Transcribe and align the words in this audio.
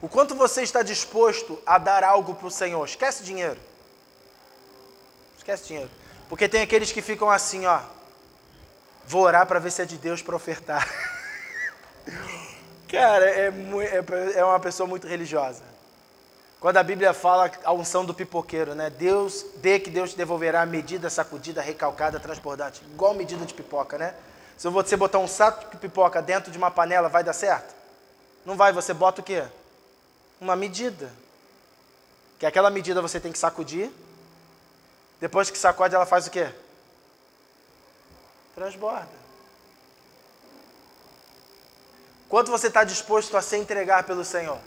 O 0.00 0.08
quanto 0.08 0.34
você 0.34 0.62
está 0.62 0.82
disposto 0.82 1.60
a 1.66 1.76
dar 1.76 2.04
algo 2.04 2.34
para 2.34 2.46
o 2.46 2.50
Senhor? 2.50 2.84
Esquece 2.84 3.24
dinheiro. 3.24 3.58
Esquece 5.36 5.66
dinheiro. 5.66 5.90
Porque 6.28 6.48
tem 6.48 6.62
aqueles 6.62 6.92
que 6.92 7.02
ficam 7.02 7.30
assim, 7.30 7.66
ó. 7.66 7.80
Vou 9.06 9.22
orar 9.22 9.46
para 9.46 9.58
ver 9.58 9.72
se 9.72 9.82
é 9.82 9.84
de 9.84 9.96
Deus 9.96 10.22
para 10.22 10.36
ofertar. 10.36 10.86
Cara, 12.88 13.28
é, 13.28 13.48
é, 13.48 14.38
é 14.38 14.44
uma 14.44 14.60
pessoa 14.60 14.86
muito 14.86 15.06
religiosa. 15.06 15.62
Quando 16.60 16.76
a 16.76 16.82
Bíblia 16.82 17.12
fala 17.12 17.50
a 17.64 17.72
unção 17.72 18.04
do 18.04 18.12
pipoqueiro, 18.12 18.74
né? 18.74 18.90
Deus, 18.90 19.46
dê 19.56 19.78
que 19.78 19.90
Deus 19.90 20.10
te 20.10 20.16
devolverá 20.16 20.62
a 20.62 20.66
medida 20.66 21.08
sacudida, 21.08 21.60
recalcada, 21.60 22.18
transbordante. 22.18 22.82
Igual 22.92 23.14
medida 23.14 23.44
de 23.46 23.54
pipoca, 23.54 23.96
né? 23.96 24.14
Se 24.56 24.68
você 24.68 24.96
botar 24.96 25.18
um 25.18 25.28
saco 25.28 25.70
de 25.70 25.76
pipoca 25.76 26.20
dentro 26.20 26.50
de 26.50 26.58
uma 26.58 26.70
panela, 26.70 27.08
vai 27.08 27.22
dar 27.22 27.32
certo? 27.32 27.74
Não 28.44 28.56
vai, 28.56 28.72
você 28.72 28.92
bota 28.92 29.20
o 29.20 29.24
quê? 29.24 29.44
Uma 30.40 30.56
medida. 30.56 31.12
Que 32.38 32.46
aquela 32.46 32.70
medida 32.70 33.02
você 33.02 33.18
tem 33.18 33.32
que 33.32 33.38
sacudir. 33.38 33.90
Depois 35.20 35.50
que 35.50 35.58
sacode, 35.58 35.94
ela 35.94 36.06
faz 36.06 36.26
o 36.26 36.30
quê? 36.30 36.48
Transborda. 38.54 39.18
Quanto 42.28 42.50
você 42.50 42.68
está 42.68 42.84
disposto 42.84 43.36
a 43.36 43.42
se 43.42 43.56
entregar 43.56 44.04
pelo 44.04 44.24
Senhor? 44.24 44.58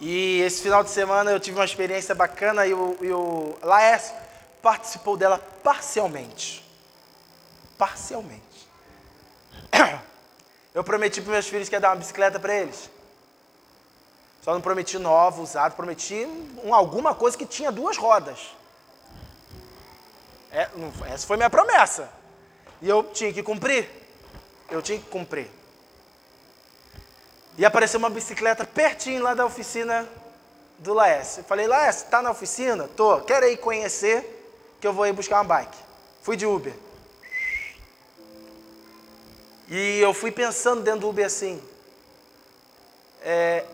E 0.00 0.40
esse 0.40 0.62
final 0.62 0.82
de 0.82 0.88
semana 0.88 1.30
eu 1.30 1.38
tive 1.38 1.58
uma 1.58 1.64
experiência 1.64 2.14
bacana 2.14 2.66
e 2.66 2.72
o, 2.72 2.96
e 3.02 3.12
o 3.12 3.58
Laércio 3.62 4.14
participou 4.62 5.16
dela 5.16 5.38
parcialmente. 5.62 6.64
Parcialmente. 7.76 8.40
Eu 10.74 10.84
prometi 10.84 11.20
para 11.20 11.32
meus 11.32 11.48
filhos 11.48 11.68
que 11.68 11.74
ia 11.74 11.80
dar 11.80 11.90
uma 11.90 11.96
bicicleta 11.96 12.38
para 12.38 12.54
eles. 12.54 12.90
Só 14.42 14.54
não 14.54 14.60
prometi 14.60 14.98
nova, 14.98 15.42
usado, 15.42 15.74
prometi 15.74 16.26
um, 16.64 16.74
alguma 16.74 17.14
coisa 17.14 17.36
que 17.36 17.44
tinha 17.44 17.70
duas 17.70 17.96
rodas. 17.96 18.54
É, 20.50 20.68
essa 21.12 21.26
foi 21.26 21.36
minha 21.36 21.50
promessa. 21.50 22.08
E 22.80 22.88
eu 22.88 23.04
tinha 23.04 23.32
que 23.32 23.42
cumprir. 23.42 23.88
Eu 24.70 24.80
tinha 24.80 24.98
que 24.98 25.06
cumprir. 25.06 25.50
E 27.58 27.64
apareceu 27.64 27.98
uma 27.98 28.08
bicicleta 28.08 28.64
pertinho 28.64 29.22
lá 29.22 29.34
da 29.34 29.44
oficina 29.44 30.08
do 30.78 30.94
Laércio. 30.94 31.40
Eu 31.40 31.44
falei, 31.44 31.66
Laércio, 31.66 32.08
tá 32.08 32.22
na 32.22 32.30
oficina? 32.30 32.88
Tô. 32.96 33.20
Quero 33.20 33.46
ir 33.46 33.58
conhecer 33.58 34.36
que 34.80 34.86
eu 34.86 34.92
vou 34.92 35.06
ir 35.06 35.12
buscar 35.12 35.36
uma 35.36 35.44
bike. 35.44 35.76
Fui 36.22 36.36
de 36.36 36.46
Uber. 36.46 36.74
E 39.70 40.00
eu 40.00 40.12
fui 40.12 40.32
pensando 40.32 40.82
dentro 40.82 41.02
do 41.02 41.10
Uber 41.10 41.24
assim, 41.24 41.62
é, 43.22 43.64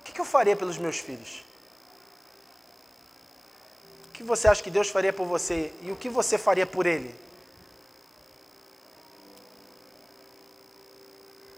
o 0.00 0.02
que, 0.02 0.10
que 0.10 0.20
eu 0.20 0.24
faria 0.24 0.56
pelos 0.56 0.76
meus 0.76 0.98
filhos? 0.98 1.44
O 4.08 4.12
que 4.12 4.24
você 4.24 4.48
acha 4.48 4.60
que 4.60 4.70
Deus 4.70 4.88
faria 4.88 5.12
por 5.12 5.24
você 5.24 5.72
e 5.82 5.92
o 5.92 5.96
que 5.96 6.08
você 6.08 6.36
faria 6.36 6.66
por 6.66 6.84
ele? 6.84 7.14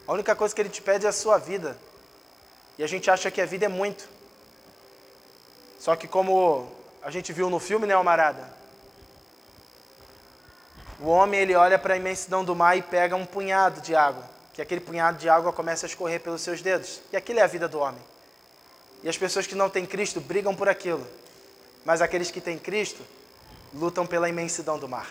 A 0.07 0.13
única 0.13 0.37
coisa 0.37 0.55
que 0.55 0.61
ele 0.61 0.69
te 0.69 0.83
pede 0.83 1.07
é 1.07 1.09
a 1.09 1.13
sua 1.13 1.39
vida. 1.39 1.79
E 2.77 2.85
a 2.85 2.87
gente 2.87 3.11
acha 3.11 3.31
que 3.31 3.41
a 3.41 3.47
vida 3.47 3.65
é 3.65 3.69
muito. 3.69 4.07
Só 5.79 5.97
que 5.97 6.07
como 6.07 6.71
a 7.01 7.11
gente 7.11 7.33
viu 7.33 7.49
no 7.49 7.59
filme, 7.59 7.87
né, 7.87 7.95
Almarada? 7.95 8.58
O 11.01 11.07
homem 11.07 11.41
ele 11.41 11.55
olha 11.55 11.79
para 11.79 11.95
a 11.95 11.97
imensidão 11.97 12.45
do 12.45 12.55
mar 12.57 12.77
e 12.77 12.83
pega 12.83 13.15
um 13.15 13.25
punhado 13.25 13.81
de 13.81 13.95
água, 13.95 14.25
que 14.53 14.61
aquele 14.61 14.81
punhado 14.81 15.19
de 15.19 15.29
água 15.29 15.53
começa 15.53 15.87
a 15.87 15.89
escorrer 15.89 16.21
pelos 16.21 16.43
seus 16.43 16.61
dedos. 16.61 17.01
E 17.13 17.17
aquilo 17.17 17.39
é 17.39 17.43
a 17.43 17.47
vida 17.47 17.69
do 17.69 17.79
homem. 17.79 18.03
E 19.03 19.09
as 19.09 19.17
pessoas 19.17 19.47
que 19.47 19.55
não 19.55 19.71
têm 19.71 19.87
Cristo 19.87 20.21
brigam 20.21 20.55
por 20.55 20.69
aquilo. 20.69 21.07
Mas 21.85 22.03
aqueles 22.03 22.31
que 22.31 22.41
têm 22.41 22.59
Cristo 22.59 23.03
lutam 23.73 24.07
pela 24.07 24.29
imensidão 24.29 24.79
do 24.79 24.89
mar. 24.89 25.09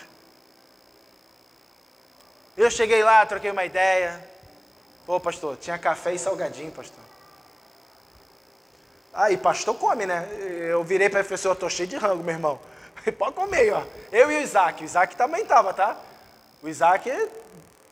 Eu 2.56 2.70
cheguei 2.70 3.02
lá, 3.02 3.24
troquei 3.24 3.50
uma 3.50 3.64
ideia, 3.64 4.22
Ô, 5.08 5.18
pastor, 5.18 5.56
tinha 5.56 5.78
café 5.78 6.12
e 6.12 6.18
salgadinho, 6.18 6.70
pastor. 6.70 7.02
Aí, 9.14 9.38
pastor 9.38 9.74
come, 9.74 10.04
né? 10.04 10.28
Eu 10.38 10.84
virei 10.84 11.08
para 11.08 11.20
a 11.20 11.24
professora, 11.24 11.56
tô 11.56 11.66
cheio 11.70 11.88
de 11.88 11.96
rango, 11.96 12.22
meu 12.22 12.34
irmão. 12.34 12.60
Pode 13.18 13.34
comer, 13.34 13.72
ó. 13.72 13.82
Eu 14.12 14.30
e 14.30 14.36
o 14.36 14.40
Isaac. 14.40 14.82
O 14.82 14.84
Isaac 14.84 15.16
também 15.16 15.44
tava, 15.44 15.72
tá? 15.72 15.96
O 16.62 16.68
Isaac 16.68 17.10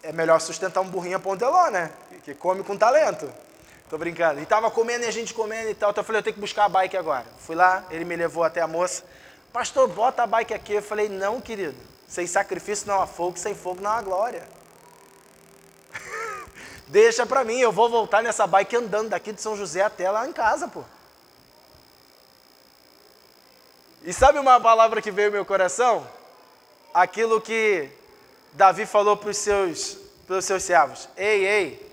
é 0.03 0.13
melhor 0.13 0.41
sustentar 0.41 0.81
um 0.81 0.89
burrinho 0.89 1.17
a 1.17 1.21
ponteló, 1.21 1.71
né? 1.71 1.91
Que 2.25 2.35
come 2.35 2.63
com 2.63 2.77
talento. 2.77 3.33
Tô 3.89 3.97
brincando. 3.97 4.41
E 4.41 4.47
tava 4.47 4.71
comendo 4.71 5.05
e 5.05 5.09
a 5.09 5.13
gente 5.13 5.33
comendo 5.33 5.71
e 5.71 5.75
tal. 5.75 5.91
Então 5.91 6.03
eu 6.03 6.07
falei, 6.07 6.19
eu 6.19 6.23
tenho 6.23 6.35
que 6.35 6.41
buscar 6.41 6.65
a 6.65 6.69
bike 6.69 6.97
agora. 6.97 7.27
Fui 7.39 7.55
lá, 7.55 7.85
ele 7.91 8.05
me 8.05 8.17
levou 8.17 8.43
até 8.43 8.61
a 8.61 8.67
moça. 8.67 9.05
Pastor, 9.53 9.89
bota 9.89 10.25
a 10.25 10.27
bike 10.27 10.53
aqui. 10.53 10.75
Eu 10.75 10.83
falei, 10.83 11.09
não, 11.09 11.41
querido. 11.41 11.77
Sem 12.09 12.27
sacrifício 12.27 12.87
não 12.87 13.01
há 13.01 13.07
fogo, 13.07 13.39
sem 13.39 13.55
fogo 13.55 13.81
não 13.81 13.91
há 13.91 14.03
glória. 14.03 14.43
Deixa 16.87 17.27
para 17.27 17.45
mim, 17.45 17.59
eu 17.59 17.73
vou 17.73 17.89
voltar 17.89 18.23
nessa 18.23 18.47
bike 18.47 18.77
andando 18.77 19.11
daqui 19.11 19.33
de 19.33 19.41
São 19.41 19.57
José 19.57 19.83
até 19.83 20.11
lá 20.11 20.27
em 20.27 20.33
casa, 20.33 20.69
pô. 20.69 20.85
E 24.07 24.13
sabe 24.13 24.39
uma 24.39 24.61
palavra 24.61 25.03
que 25.03 25.11
veio 25.11 25.29
ao 25.29 25.33
meu 25.33 25.45
coração? 25.45 26.09
Aquilo 26.95 27.41
que 27.41 27.91
Davi 28.53 28.87
falou 28.87 29.17
para 29.17 29.31
os 29.31 29.37
seus, 29.37 29.99
os 30.29 30.45
seus 30.45 30.63
servos: 30.63 31.09
Ei, 31.17 31.45
ei, 31.45 31.93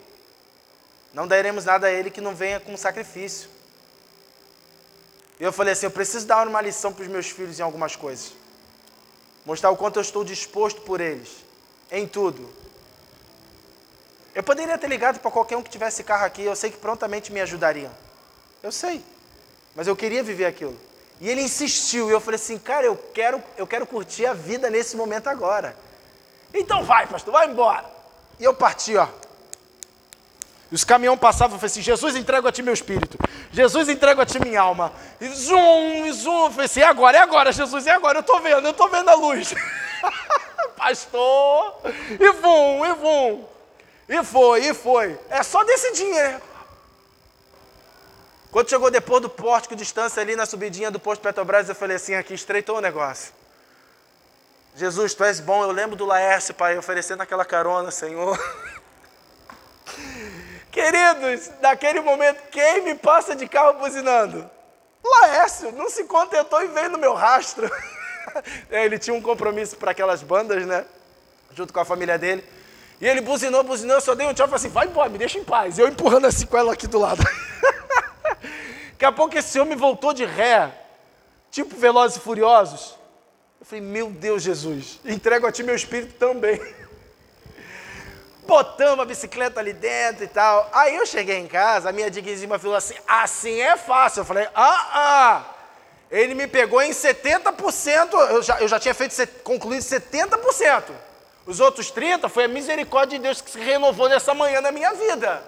não 1.12 1.28
daremos 1.28 1.66
nada 1.66 1.88
a 1.88 1.92
ele 1.92 2.12
que 2.12 2.22
não 2.22 2.36
venha 2.36 2.60
com 2.60 2.78
sacrifício. 2.78 3.50
Eu 5.40 5.52
falei 5.52 5.74
assim: 5.74 5.88
eu 5.88 5.92
preciso 5.92 6.28
dar 6.28 6.48
uma 6.48 6.62
lição 6.62 6.94
para 6.94 7.02
os 7.02 7.08
meus 7.08 7.32
filhos 7.32 7.60
em 7.60 7.64
algumas 7.64 7.96
coisas. 7.96 8.34
Mostrar 9.44 9.72
o 9.72 9.76
quanto 9.76 9.98
eu 9.98 10.02
estou 10.04 10.24
disposto 10.24 10.82
por 10.82 11.02
eles, 11.02 11.44
em 11.92 12.08
tudo. 12.08 12.48
Eu 14.36 14.44
poderia 14.44 14.78
ter 14.78 14.88
ligado 14.88 15.20
para 15.20 15.32
qualquer 15.32 15.58
um 15.58 15.64
que 15.64 15.70
tivesse 15.72 16.04
carro 16.04 16.26
aqui, 16.26 16.44
eu 16.44 16.56
sei 16.56 16.70
que 16.70 16.78
prontamente 16.78 17.34
me 17.34 17.42
ajudariam. 17.42 17.92
Eu 18.62 18.72
sei. 18.72 19.04
Mas 19.76 19.88
eu 19.88 19.96
queria 19.96 20.22
viver 20.22 20.46
aquilo. 20.46 20.78
E 21.24 21.30
ele 21.30 21.42
insistiu, 21.42 22.10
e 22.10 22.12
eu 22.12 22.20
falei 22.20 22.36
assim, 22.36 22.58
cara, 22.58 22.86
eu 22.86 22.98
quero, 23.14 23.42
eu 23.56 23.66
quero 23.66 23.88
curtir 23.88 24.26
a 24.26 24.34
vida 24.34 24.70
nesse 24.70 24.98
momento 24.98 25.28
agora. 25.28 25.74
Então 26.54 26.84
vai, 26.84 27.08
pastor, 27.08 27.32
vai 27.32 27.48
embora. 27.48 27.86
E 28.38 28.44
eu 28.44 28.54
parti, 28.54 28.98
ó. 28.98 29.08
E 30.70 30.76
os 30.76 30.84
caminhões 30.84 31.18
passavam, 31.18 31.56
eu 31.56 31.60
falei 31.62 31.72
assim, 31.72 31.82
Jesus, 31.82 32.18
entrego 32.18 32.46
a 32.46 32.52
ti 32.52 32.62
meu 32.62 32.74
espírito. 32.74 33.18
Jesus, 33.54 33.88
entrego 33.88 34.20
a 34.20 34.26
ti 34.26 34.38
minha 34.38 34.60
alma. 34.60 34.92
E 35.22 35.30
zoom, 35.30 36.12
zoom. 36.12 36.44
Eu 36.48 36.52
falei 36.52 36.66
assim, 36.66 36.82
é 36.82 36.88
agora, 36.88 37.18
é 37.18 37.22
agora, 37.22 37.54
Jesus, 37.54 37.88
é 37.88 37.92
agora. 37.92 38.18
Eu 38.18 38.22
estou 38.22 38.42
vendo, 38.42 38.68
eu 38.68 38.72
estou 38.72 38.90
vendo 38.90 39.08
a 39.08 39.16
luz. 39.16 39.56
pastor. 40.76 41.78
E 42.20 42.32
vum, 42.34 42.86
e 42.86 42.94
vum. 42.96 43.46
E 44.10 44.24
foi, 44.26 44.66
e 44.66 44.74
foi. 44.74 45.18
É 45.30 45.42
só 45.42 45.64
decidir, 45.64 46.12
né? 46.12 46.42
Quando 48.54 48.70
chegou 48.70 48.92
depois 48.92 49.20
do 49.20 49.30
pórtico, 49.30 49.76
distância 49.76 50.22
ali 50.22 50.36
na 50.36 50.46
subidinha 50.46 50.92
do 50.92 51.00
posto 51.00 51.24
Petrobras, 51.24 51.68
eu 51.68 51.74
falei 51.74 51.96
assim, 51.96 52.14
aqui 52.14 52.36
estreitou 52.36 52.78
o 52.78 52.82
negócio. 52.82 53.34
Jesus, 54.76 55.16
Tu 55.16 55.24
és 55.24 55.40
bom. 55.40 55.64
Eu 55.64 55.72
lembro 55.72 55.96
do 55.96 56.06
Laércio, 56.06 56.54
Pai, 56.54 56.78
oferecendo 56.78 57.22
aquela 57.22 57.44
carona, 57.44 57.90
Senhor. 57.90 58.38
Queridos, 60.72 61.50
naquele 61.64 62.00
momento, 62.02 62.48
quem 62.52 62.84
me 62.84 62.94
passa 62.94 63.36
de 63.36 63.48
carro 63.48 63.80
buzinando? 63.80 64.48
Laércio, 65.04 65.72
não 65.72 65.90
se 65.90 66.04
contentou 66.04 66.64
e 66.64 66.68
veio 66.68 66.92
no 66.92 67.00
meu 67.00 67.16
rastro. 67.16 67.68
Ele 68.70 69.00
tinha 69.00 69.16
um 69.16 69.22
compromisso 69.22 69.78
para 69.78 69.90
aquelas 69.90 70.22
bandas, 70.22 70.64
né? 70.64 70.86
Junto 71.56 71.74
com 71.74 71.80
a 71.80 71.86
família 71.86 72.20
dele. 72.20 72.48
E 73.02 73.08
ele 73.08 73.20
buzinou, 73.20 73.64
buzinou, 73.64 73.98
eu 73.98 74.02
só 74.02 74.14
dei 74.14 74.28
um 74.28 74.34
tchau 74.34 74.46
e 74.46 74.50
falei 74.50 74.66
assim, 74.66 74.70
vai 74.70 74.86
embora, 74.86 75.10
me 75.10 75.18
deixa 75.18 75.40
em 75.40 75.44
paz. 75.44 75.80
Eu 75.80 75.88
empurrando 75.88 76.26
assim 76.26 76.46
com 76.46 76.56
ela 76.56 76.72
aqui 76.72 76.88
do 76.88 77.00
lado. 77.00 77.22
Daqui 79.04 79.16
a 79.16 79.18
pouco 79.18 79.38
esse 79.38 79.60
homem 79.60 79.76
voltou 79.76 80.14
de 80.14 80.24
ré, 80.24 80.72
tipo 81.52 81.76
Velozes 81.76 82.16
e 82.16 82.22
Furiosos. 82.22 82.96
Eu 83.60 83.66
falei, 83.66 83.84
meu 83.84 84.10
Deus, 84.10 84.42
Jesus, 84.42 84.98
entrego 85.04 85.46
a 85.46 85.52
ti 85.52 85.62
meu 85.62 85.76
espírito 85.76 86.14
também. 86.14 86.58
Botamos 88.48 89.02
a 89.02 89.06
bicicleta 89.06 89.60
ali 89.60 89.74
dentro 89.74 90.24
e 90.24 90.28
tal. 90.30 90.70
Aí 90.72 90.96
eu 90.96 91.06
cheguei 91.06 91.36
em 91.36 91.48
casa, 91.48 91.90
a 91.90 91.92
minha 91.92 92.10
digníssima 92.10 92.58
falou 92.58 92.78
assim, 92.78 92.96
assim 93.06 93.60
é 93.60 93.76
fácil. 93.76 94.22
Eu 94.22 94.26
falei, 94.26 94.48
ah, 94.56 94.90
ah. 94.94 95.44
Ele 96.10 96.34
me 96.34 96.48
pegou 96.48 96.82
em 96.82 96.92
70%, 96.92 98.14
eu 98.14 98.42
já, 98.42 98.62
eu 98.62 98.70
já 98.70 98.80
tinha 98.80 98.94
feito, 98.94 99.28
concluído 99.44 99.82
70%. 99.82 100.84
Os 101.46 101.60
outros 101.60 101.92
30 101.92 102.30
foi 102.30 102.46
a 102.46 102.48
misericórdia 102.48 103.20
de 103.20 103.24
Deus 103.24 103.42
que 103.42 103.52
se 103.52 103.60
renovou 103.60 104.08
nessa 104.08 104.34
manhã 104.34 104.62
na 104.62 104.72
minha 104.72 104.94
vida. 104.94 105.44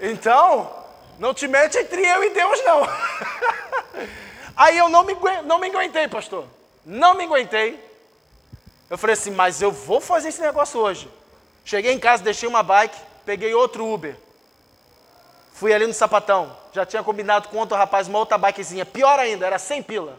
Então, 0.00 0.75
não 1.18 1.32
te 1.32 1.48
mete 1.48 1.78
entre 1.78 2.06
eu 2.06 2.24
e 2.24 2.30
Deus, 2.30 2.64
não. 2.64 2.82
Aí 4.56 4.78
eu 4.78 4.88
não 4.88 5.04
me, 5.04 5.14
não 5.44 5.58
me 5.58 5.68
aguentei, 5.68 6.08
pastor. 6.08 6.46
Não 6.84 7.14
me 7.14 7.24
aguentei. 7.24 7.84
Eu 8.88 8.96
falei 8.96 9.14
assim, 9.14 9.30
mas 9.30 9.60
eu 9.60 9.70
vou 9.70 10.00
fazer 10.00 10.28
esse 10.28 10.40
negócio 10.40 10.80
hoje. 10.80 11.10
Cheguei 11.64 11.92
em 11.92 11.98
casa, 11.98 12.22
deixei 12.22 12.48
uma 12.48 12.62
bike, 12.62 12.96
peguei 13.24 13.52
outro 13.52 13.86
Uber. 13.92 14.16
Fui 15.52 15.72
ali 15.72 15.86
no 15.86 15.94
sapatão. 15.94 16.56
Já 16.72 16.86
tinha 16.86 17.02
combinado 17.02 17.48
com 17.48 17.56
outro 17.58 17.76
rapaz 17.76 18.06
uma 18.08 18.18
outra 18.18 18.38
bikezinha. 18.38 18.86
Pior 18.86 19.18
ainda, 19.18 19.46
era 19.46 19.58
sem 19.58 19.82
pila. 19.82 20.18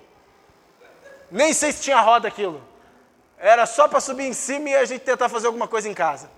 Nem 1.31 1.53
sei 1.53 1.71
se 1.71 1.83
tinha 1.83 2.01
roda 2.01 2.27
aquilo. 2.27 2.61
Era 3.37 3.65
só 3.65 3.87
para 3.87 3.99
subir 3.99 4.25
em 4.25 4.33
cima 4.33 4.69
e 4.69 4.75
a 4.75 4.85
gente 4.85 5.01
tentar 5.01 5.29
fazer 5.29 5.47
alguma 5.47 5.67
coisa 5.67 5.87
em 5.87 5.93
casa. 5.93 6.29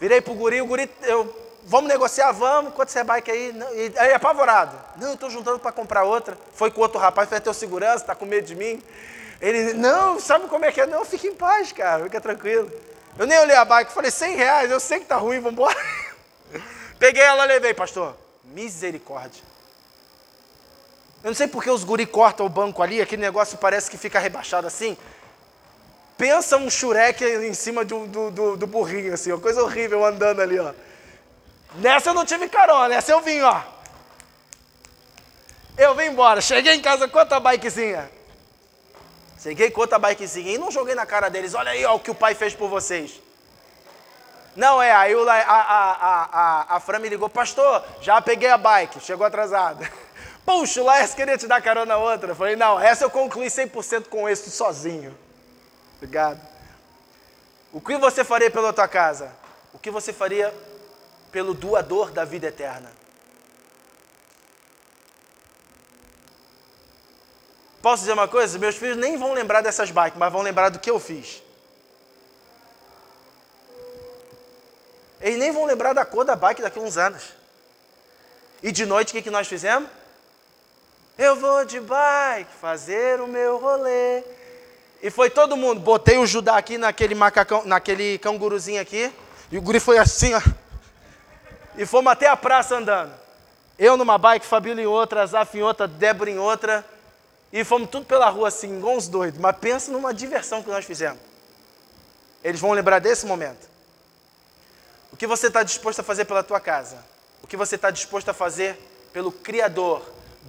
Virei 0.00 0.20
pro 0.20 0.34
guri, 0.34 0.60
o 0.60 0.66
guri, 0.66 0.90
eu, 1.02 1.45
vamos 1.66 1.88
negociar, 1.88 2.30
vamos, 2.32 2.72
quanto 2.72 2.90
você 2.90 3.00
é 3.00 3.04
bike 3.04 3.30
aí? 3.30 3.54
E, 3.74 3.98
aí 3.98 4.14
apavorado. 4.14 4.78
Não, 4.96 5.08
eu 5.08 5.14
estou 5.14 5.28
juntando 5.28 5.58
para 5.58 5.72
comprar 5.72 6.04
outra. 6.04 6.38
Foi 6.54 6.70
com 6.70 6.80
outro 6.80 6.98
rapaz, 6.98 7.28
foi 7.28 7.40
teu 7.40 7.52
segurança, 7.52 7.96
está 7.96 8.14
com 8.14 8.24
medo 8.24 8.46
de 8.46 8.54
mim. 8.54 8.82
Ele, 9.40 9.74
não, 9.74 10.18
sabe 10.18 10.46
como 10.46 10.64
é 10.64 10.72
que 10.72 10.80
é? 10.80 10.86
Não, 10.86 11.04
fica 11.04 11.26
em 11.26 11.34
paz, 11.34 11.72
cara, 11.72 12.04
fica 12.04 12.20
tranquilo. 12.20 12.70
Eu 13.18 13.26
nem 13.26 13.38
olhei 13.38 13.56
a 13.56 13.64
bike, 13.64 13.92
falei, 13.92 14.10
100 14.10 14.36
reais, 14.36 14.70
eu 14.70 14.80
sei 14.80 15.00
que 15.00 15.06
tá 15.06 15.16
ruim, 15.16 15.38
vamos 15.40 15.52
embora. 15.52 15.76
Peguei 16.98 17.22
ela, 17.22 17.44
levei, 17.44 17.74
pastor. 17.74 18.16
Misericórdia. 18.44 19.42
Eu 21.24 21.30
não 21.30 21.34
sei 21.34 21.48
porque 21.48 21.68
os 21.68 21.82
guri 21.82 22.06
cortam 22.06 22.46
o 22.46 22.48
banco 22.48 22.82
ali, 22.82 23.00
aquele 23.00 23.22
negócio 23.22 23.58
parece 23.58 23.90
que 23.90 23.98
fica 23.98 24.18
rebaixado 24.18 24.66
assim. 24.66 24.96
Pensa 26.16 26.56
um 26.56 26.70
xurek 26.70 27.24
em 27.24 27.52
cima 27.52 27.84
do, 27.84 28.06
do, 28.06 28.30
do, 28.30 28.56
do 28.56 28.66
burrinho, 28.66 29.12
assim, 29.12 29.32
uma 29.32 29.40
coisa 29.40 29.62
horrível 29.62 30.04
andando 30.04 30.40
ali, 30.40 30.58
ó. 30.58 30.72
Nessa 31.76 32.10
eu 32.10 32.14
não 32.14 32.24
tive 32.24 32.48
carona, 32.48 32.88
nessa 32.88 33.12
eu 33.12 33.20
vim, 33.20 33.40
ó. 33.40 33.60
Eu 35.76 35.94
vim 35.94 36.04
embora, 36.04 36.40
cheguei 36.40 36.74
em 36.74 36.80
casa 36.80 37.06
com 37.06 37.18
outra 37.18 37.38
bikezinha. 37.38 38.10
Cheguei 39.38 39.70
com 39.70 39.82
outra 39.82 39.98
bikezinha 39.98 40.52
e 40.52 40.58
não 40.58 40.70
joguei 40.70 40.94
na 40.94 41.04
cara 41.04 41.28
deles, 41.28 41.54
olha 41.54 41.70
aí 41.70 41.84
ó, 41.84 41.94
o 41.94 42.00
que 42.00 42.10
o 42.10 42.14
pai 42.14 42.34
fez 42.34 42.54
por 42.54 42.68
vocês. 42.68 43.20
Não 44.56 44.82
é, 44.82 44.90
aí 44.90 45.14
o, 45.14 45.28
a, 45.28 45.34
a, 45.34 45.92
a, 46.72 46.76
a, 46.76 46.80
Fran 46.80 46.98
me 46.98 47.10
ligou, 47.10 47.28
pastor, 47.28 47.84
já 48.00 48.22
peguei 48.22 48.48
a 48.48 48.56
bike, 48.56 49.00
chegou 49.00 49.26
atrasada. 49.26 49.88
Puxa, 50.46 50.80
o 50.80 50.84
Laércio 50.84 51.14
queria 51.14 51.36
te 51.36 51.46
dar 51.46 51.60
carona 51.60 51.98
outra. 51.98 52.30
Eu 52.30 52.36
falei, 52.36 52.56
não, 52.56 52.80
essa 52.80 53.04
eu 53.04 53.10
concluí 53.10 53.48
100% 53.48 54.08
com 54.08 54.26
esse 54.26 54.50
sozinho. 54.50 55.16
Obrigado. 55.96 56.40
O 57.70 57.80
que 57.80 57.98
você 57.98 58.24
faria 58.24 58.50
pela 58.50 58.72
tua 58.72 58.88
casa? 58.88 59.30
O 59.74 59.78
que 59.78 59.90
você 59.90 60.12
faria 60.12 60.54
pelo 61.36 61.52
doador 61.52 62.12
da 62.12 62.24
vida 62.24 62.46
eterna? 62.46 62.90
Posso 67.82 68.00
dizer 68.00 68.14
uma 68.14 68.26
coisa? 68.26 68.58
Meus 68.58 68.74
filhos 68.74 68.96
nem 68.96 69.18
vão 69.18 69.34
lembrar 69.34 69.60
dessas 69.60 69.90
bikes, 69.90 70.18
mas 70.18 70.32
vão 70.32 70.40
lembrar 70.40 70.70
do 70.70 70.78
que 70.78 70.90
eu 70.90 70.98
fiz. 70.98 71.42
Eles 75.20 75.38
nem 75.38 75.52
vão 75.52 75.66
lembrar 75.66 75.92
da 75.92 76.06
cor 76.06 76.24
da 76.24 76.34
bike 76.34 76.62
daqui 76.62 76.78
a 76.78 76.82
uns 76.82 76.96
anos. 76.96 77.24
E 78.62 78.72
de 78.72 78.86
noite, 78.86 79.10
o 79.10 79.12
que, 79.12 79.20
que 79.20 79.30
nós 79.30 79.46
fizemos? 79.46 79.90
Eu 81.18 81.36
vou 81.36 81.66
de 81.66 81.80
bike 81.80 82.50
fazer 82.58 83.20
o 83.20 83.26
meu 83.26 83.58
rolê. 83.58 84.24
E 85.02 85.10
foi 85.10 85.28
todo 85.28 85.54
mundo. 85.54 85.82
Botei 85.82 86.16
o 86.16 86.26
Judá 86.26 86.56
aqui 86.56 86.78
naquele 86.78 87.14
macacão, 87.14 87.62
naquele 87.66 88.16
canguruzinho 88.20 88.80
aqui. 88.80 89.12
E 89.52 89.58
o 89.58 89.60
guri 89.60 89.78
foi 89.78 89.98
assim, 89.98 90.32
ó. 90.32 90.40
E 91.76 91.84
fomos 91.84 92.12
até 92.12 92.26
a 92.26 92.36
praça 92.36 92.76
andando. 92.76 93.12
Eu 93.78 93.96
numa 93.96 94.16
bike, 94.16 94.46
Fabílio 94.46 94.82
em 94.82 94.86
outra, 94.86 95.26
Zaf 95.26 95.56
em 95.56 95.62
outra, 95.62 95.86
Débora 95.86 96.30
em 96.30 96.38
outra. 96.38 96.84
E 97.52 97.62
fomos 97.64 97.90
tudo 97.90 98.06
pela 98.06 98.28
rua 98.28 98.48
assim, 98.48 98.78
igual 98.78 98.96
uns 98.96 99.08
doidos. 99.08 99.38
Mas 99.38 99.56
pensa 99.56 99.92
numa 99.92 100.14
diversão 100.14 100.62
que 100.62 100.70
nós 100.70 100.84
fizemos. 100.84 101.20
Eles 102.42 102.60
vão 102.60 102.72
lembrar 102.72 102.98
desse 102.98 103.26
momento. 103.26 103.68
O 105.12 105.16
que 105.16 105.26
você 105.26 105.48
está 105.48 105.62
disposto 105.62 106.00
a 106.00 106.02
fazer 106.02 106.24
pela 106.24 106.42
tua 106.42 106.60
casa? 106.60 107.04
O 107.42 107.46
que 107.46 107.56
você 107.56 107.76
está 107.76 107.90
disposto 107.90 108.28
a 108.28 108.34
fazer 108.34 108.78
pelo 109.12 109.30
Criador, 109.30 110.02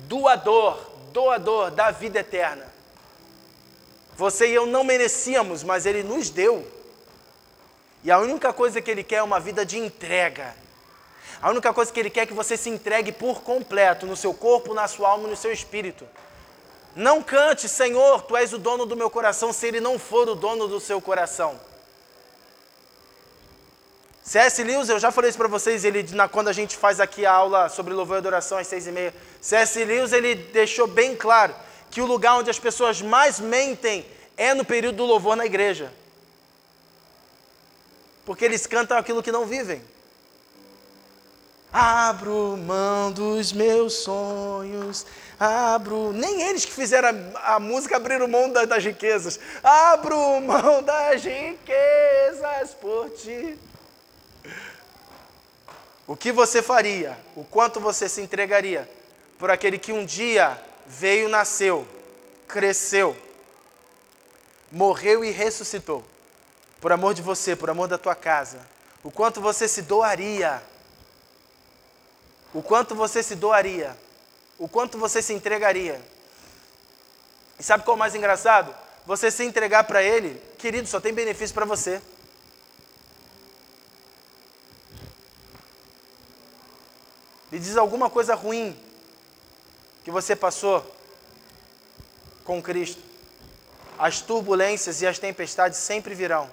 doador, 0.08 0.80
doador 1.12 1.72
da 1.72 1.92
vida 1.92 2.20
eterna? 2.20 2.66
Você 4.16 4.48
e 4.48 4.54
eu 4.54 4.66
não 4.66 4.84
merecíamos, 4.84 5.64
mas 5.64 5.86
Ele 5.86 6.04
nos 6.04 6.30
deu. 6.30 6.66
E 8.04 8.12
a 8.12 8.20
única 8.20 8.52
coisa 8.52 8.82
que 8.82 8.90
Ele 8.90 9.04
quer 9.04 9.18
é 9.18 9.24
uma 9.24 9.40
vida 9.40 9.66
de 9.66 9.78
entrega. 9.78 10.56
A 11.42 11.50
única 11.50 11.74
coisa 11.74 11.92
que 11.92 12.00
Ele 12.00 12.10
quer 12.10 12.22
é 12.22 12.26
que 12.26 12.34
você 12.34 12.58
se 12.58 12.70
entregue 12.70 13.12
por 13.12 13.42
completo, 13.42 14.06
no 14.06 14.16
seu 14.16 14.34
corpo, 14.34 14.74
na 14.74 14.88
sua 14.88 15.10
alma 15.10 15.28
e 15.28 15.32
no 15.32 15.38
seu 15.38 15.52
espírito. 15.52 16.08
Não 16.96 17.22
cante, 17.22 17.70
Senhor, 17.70 18.24
Tu 18.24 18.36
és 18.36 18.54
o 18.54 18.58
dono 18.58 18.86
do 18.86 18.96
meu 18.96 19.10
coração, 19.10 19.54
se 19.54 19.68
Ele 19.68 19.80
não 19.80 20.00
for 20.00 20.28
o 20.28 20.36
dono 20.36 20.68
do 20.68 20.80
seu 20.80 21.00
coração. 21.00 21.60
C.S. 24.28 24.62
Lewis, 24.62 24.90
eu 24.90 25.00
já 25.00 25.10
falei 25.10 25.30
isso 25.30 25.38
para 25.38 25.48
vocês, 25.48 25.86
ele, 25.86 26.04
na, 26.12 26.28
quando 26.28 26.50
a 26.50 26.54
gente 26.54 26.76
faz 26.76 27.00
aqui 27.00 27.26
a 27.26 27.32
aula 27.32 27.70
sobre 27.70 27.94
louvor 27.94 28.18
e 28.18 28.20
adoração 28.20 28.58
às 28.58 28.68
seis 28.68 28.86
e 28.86 28.92
meia. 28.92 29.14
C.S. 29.40 29.86
Lewis, 29.86 30.12
ele 30.12 30.36
deixou 30.36 30.86
bem 30.86 31.16
claro 31.16 31.56
que 31.90 32.02
o 32.02 32.06
lugar 32.06 32.36
onde 32.36 32.50
as 32.50 32.60
pessoas 32.60 33.02
mais 33.02 33.40
mentem 33.40 34.06
é 34.36 34.54
no 34.54 34.66
período 34.66 34.98
do 34.98 35.06
louvor 35.06 35.38
na 35.38 35.46
igreja. 35.46 35.94
Porque 38.26 38.44
eles 38.44 38.68
cantam 38.68 38.98
aquilo 38.98 39.24
que 39.24 39.32
não 39.32 39.46
vivem. 39.46 39.82
Abro 41.72 42.58
mão 42.58 43.12
dos 43.12 43.52
meus 43.52 43.94
sonhos, 43.94 45.06
abro. 45.40 46.12
Nem 46.14 46.44
eles 46.44 46.66
que 46.66 46.72
fizeram 46.72 47.10
a, 47.36 47.56
a 47.56 47.60
música 47.60 47.98
abriram 47.98 48.28
mão 48.28 48.50
da, 48.50 48.66
das 48.66 48.84
riquezas. 48.84 49.40
Abro 49.64 50.42
mão 50.42 50.82
das 50.82 51.24
riquezas 51.24 52.74
por 52.80 53.10
ti. 53.12 53.60
O 56.08 56.16
que 56.16 56.32
você 56.32 56.62
faria? 56.62 57.18
O 57.36 57.44
quanto 57.44 57.82
você 57.82 58.08
se 58.08 58.22
entregaria 58.22 58.90
por 59.38 59.52
aquele 59.52 59.78
que 59.78 59.92
um 59.92 60.06
dia 60.06 60.60
veio, 60.86 61.28
nasceu, 61.28 61.86
cresceu, 62.48 63.16
morreu 64.72 65.24
e 65.24 65.32
ressuscitou, 65.32 66.04
por 66.80 66.92
amor 66.92 67.14
de 67.14 67.22
você, 67.22 67.56
por 67.56 67.70
amor 67.70 67.88
da 67.88 67.98
tua 67.98 68.16
casa, 68.16 68.60
o 69.04 69.12
quanto 69.12 69.42
você 69.42 69.68
se 69.68 69.82
doaria, 69.82 70.64
o 72.58 72.64
quanto 72.64 72.96
você 72.96 73.22
se 73.22 73.36
doaria, 73.36 73.96
o 74.58 74.68
quanto 74.68 74.98
você 74.98 75.22
se 75.22 75.32
entregaria. 75.32 76.02
E 77.60 77.62
sabe 77.62 77.84
qual 77.84 77.94
é 77.94 77.98
o 77.98 78.00
mais 78.00 78.16
engraçado? 78.16 78.74
Você 79.06 79.30
se 79.30 79.44
entregar 79.44 79.84
para 79.84 80.02
Ele, 80.02 80.42
querido, 80.58 80.88
só 80.88 81.00
tem 81.00 81.14
benefício 81.14 81.54
para 81.54 81.68
você. 81.68 82.02
Me 87.52 87.60
diz 87.60 87.78
alguma 87.78 88.10
coisa 88.10 88.34
ruim 88.34 88.76
que 90.04 90.10
você 90.10 90.36
passou 90.36 90.84
com 92.44 92.60
Cristo. 92.60 93.04
As 94.00 94.20
turbulências 94.20 95.04
e 95.04 95.06
as 95.06 95.20
tempestades 95.20 95.78
sempre 95.78 96.16
virão, 96.16 96.50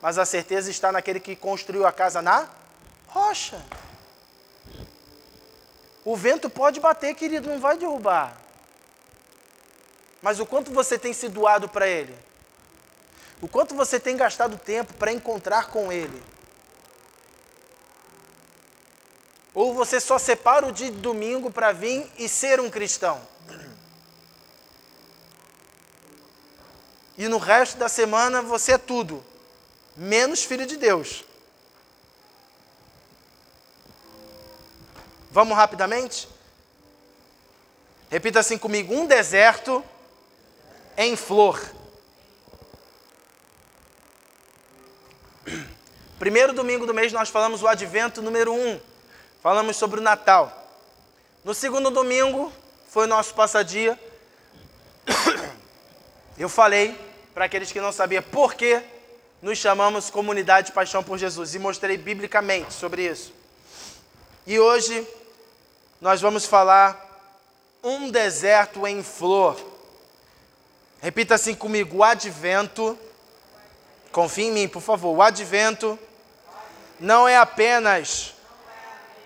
mas 0.00 0.18
a 0.18 0.24
certeza 0.24 0.70
está 0.70 0.92
naquele 0.92 1.18
que 1.18 1.34
construiu 1.34 1.84
a 1.84 1.90
casa 1.90 2.22
na 2.22 2.48
rocha. 3.08 3.60
O 6.04 6.16
vento 6.16 6.50
pode 6.50 6.80
bater, 6.80 7.14
querido, 7.14 7.48
não 7.48 7.60
vai 7.60 7.76
derrubar. 7.76 8.36
Mas 10.20 10.40
o 10.40 10.46
quanto 10.46 10.72
você 10.72 10.98
tem 10.98 11.12
se 11.12 11.28
doado 11.28 11.68
para 11.68 11.86
Ele? 11.86 12.14
O 13.40 13.48
quanto 13.48 13.74
você 13.74 13.98
tem 13.98 14.16
gastado 14.16 14.56
tempo 14.56 14.94
para 14.94 15.12
encontrar 15.12 15.68
com 15.68 15.92
Ele? 15.92 16.22
Ou 19.54 19.74
você 19.74 20.00
só 20.00 20.18
separa 20.18 20.66
o 20.66 20.72
dia 20.72 20.90
de 20.90 20.96
domingo 20.98 21.50
para 21.50 21.72
vir 21.72 22.10
e 22.16 22.28
ser 22.28 22.60
um 22.60 22.70
cristão? 22.70 23.20
E 27.18 27.28
no 27.28 27.38
resto 27.38 27.76
da 27.76 27.88
semana 27.88 28.40
você 28.40 28.72
é 28.72 28.78
tudo, 28.78 29.22
menos 29.96 30.42
filho 30.42 30.66
de 30.66 30.76
Deus. 30.76 31.24
Vamos 35.32 35.56
rapidamente? 35.56 36.28
Repita 38.10 38.40
assim 38.40 38.58
comigo: 38.58 38.94
um 38.94 39.06
deserto 39.06 39.82
em 40.94 41.16
flor. 41.16 41.58
Primeiro 46.18 46.52
domingo 46.52 46.86
do 46.86 46.92
mês 46.92 47.14
nós 47.14 47.30
falamos 47.30 47.62
o 47.62 47.66
advento 47.66 48.20
número 48.20 48.52
um. 48.52 48.78
Falamos 49.42 49.76
sobre 49.76 50.00
o 50.00 50.02
Natal. 50.02 50.52
No 51.42 51.54
segundo 51.54 51.90
domingo, 51.90 52.52
foi 52.88 53.06
o 53.06 53.08
nosso 53.08 53.32
passadia. 53.34 53.98
Eu 56.36 56.50
falei 56.50 56.94
para 57.32 57.46
aqueles 57.46 57.72
que 57.72 57.80
não 57.80 57.90
sabiam 57.90 58.22
por 58.22 58.52
que 58.52 58.82
nos 59.40 59.56
chamamos 59.56 60.10
Comunidade 60.10 60.66
de 60.66 60.72
Paixão 60.74 61.02
por 61.02 61.16
Jesus 61.16 61.54
e 61.54 61.58
mostrei 61.58 61.96
biblicamente 61.96 62.74
sobre 62.74 63.06
isso. 63.10 63.32
E 64.46 64.60
hoje 64.60 65.06
nós 66.02 66.20
vamos 66.20 66.44
falar 66.44 67.00
um 67.80 68.10
deserto 68.10 68.88
em 68.88 69.04
flor. 69.04 69.56
Repita 71.00 71.36
assim 71.36 71.54
comigo: 71.54 71.98
o 71.98 72.04
advento. 72.04 72.98
Confie 74.10 74.46
em 74.46 74.52
mim, 74.52 74.68
por 74.68 74.82
favor. 74.82 75.16
O 75.16 75.22
advento 75.22 75.96
não 76.98 77.28
é 77.28 77.36
apenas 77.36 78.34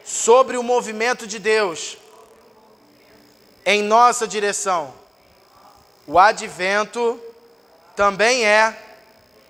sobre 0.04 0.58
o 0.58 0.62
movimento 0.62 1.26
de 1.26 1.38
Deus 1.38 1.96
em 3.64 3.82
nossa 3.82 4.28
direção. 4.28 4.92
O 6.06 6.18
advento 6.18 7.18
também 7.96 8.44
é 8.44 8.76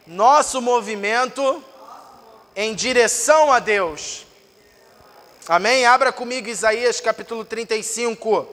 nosso 0.06 0.62
movimento 0.62 1.62
em 2.54 2.72
direção 2.72 3.52
a 3.52 3.58
Deus. 3.58 4.25
Amém? 5.48 5.86
Abra 5.86 6.12
comigo 6.12 6.48
Isaías 6.48 7.00
capítulo 7.00 7.44
35. 7.44 8.48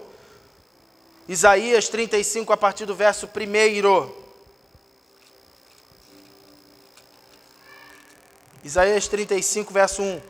Isaías 1.27 1.89
35, 1.89 2.53
a 2.53 2.57
partir 2.57 2.85
do 2.85 2.93
verso 2.93 3.27
1. 3.27 4.11
Isaías 8.63 9.07
35, 9.07 9.73
verso 9.73 10.03
1. 10.03 10.21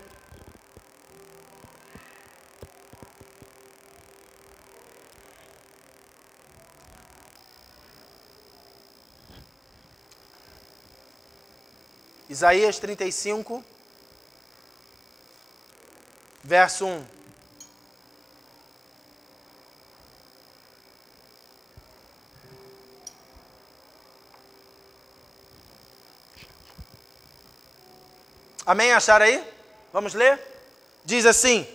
Isaías 12.29 12.79
35, 12.79 13.61
verso 16.43 16.85
1. 16.85 17.05
Amém? 28.65 28.91
Acharam 28.93 29.25
aí? 29.25 29.43
Vamos 29.91 30.13
ler? 30.13 30.39
Diz 31.05 31.25
assim, 31.25 31.67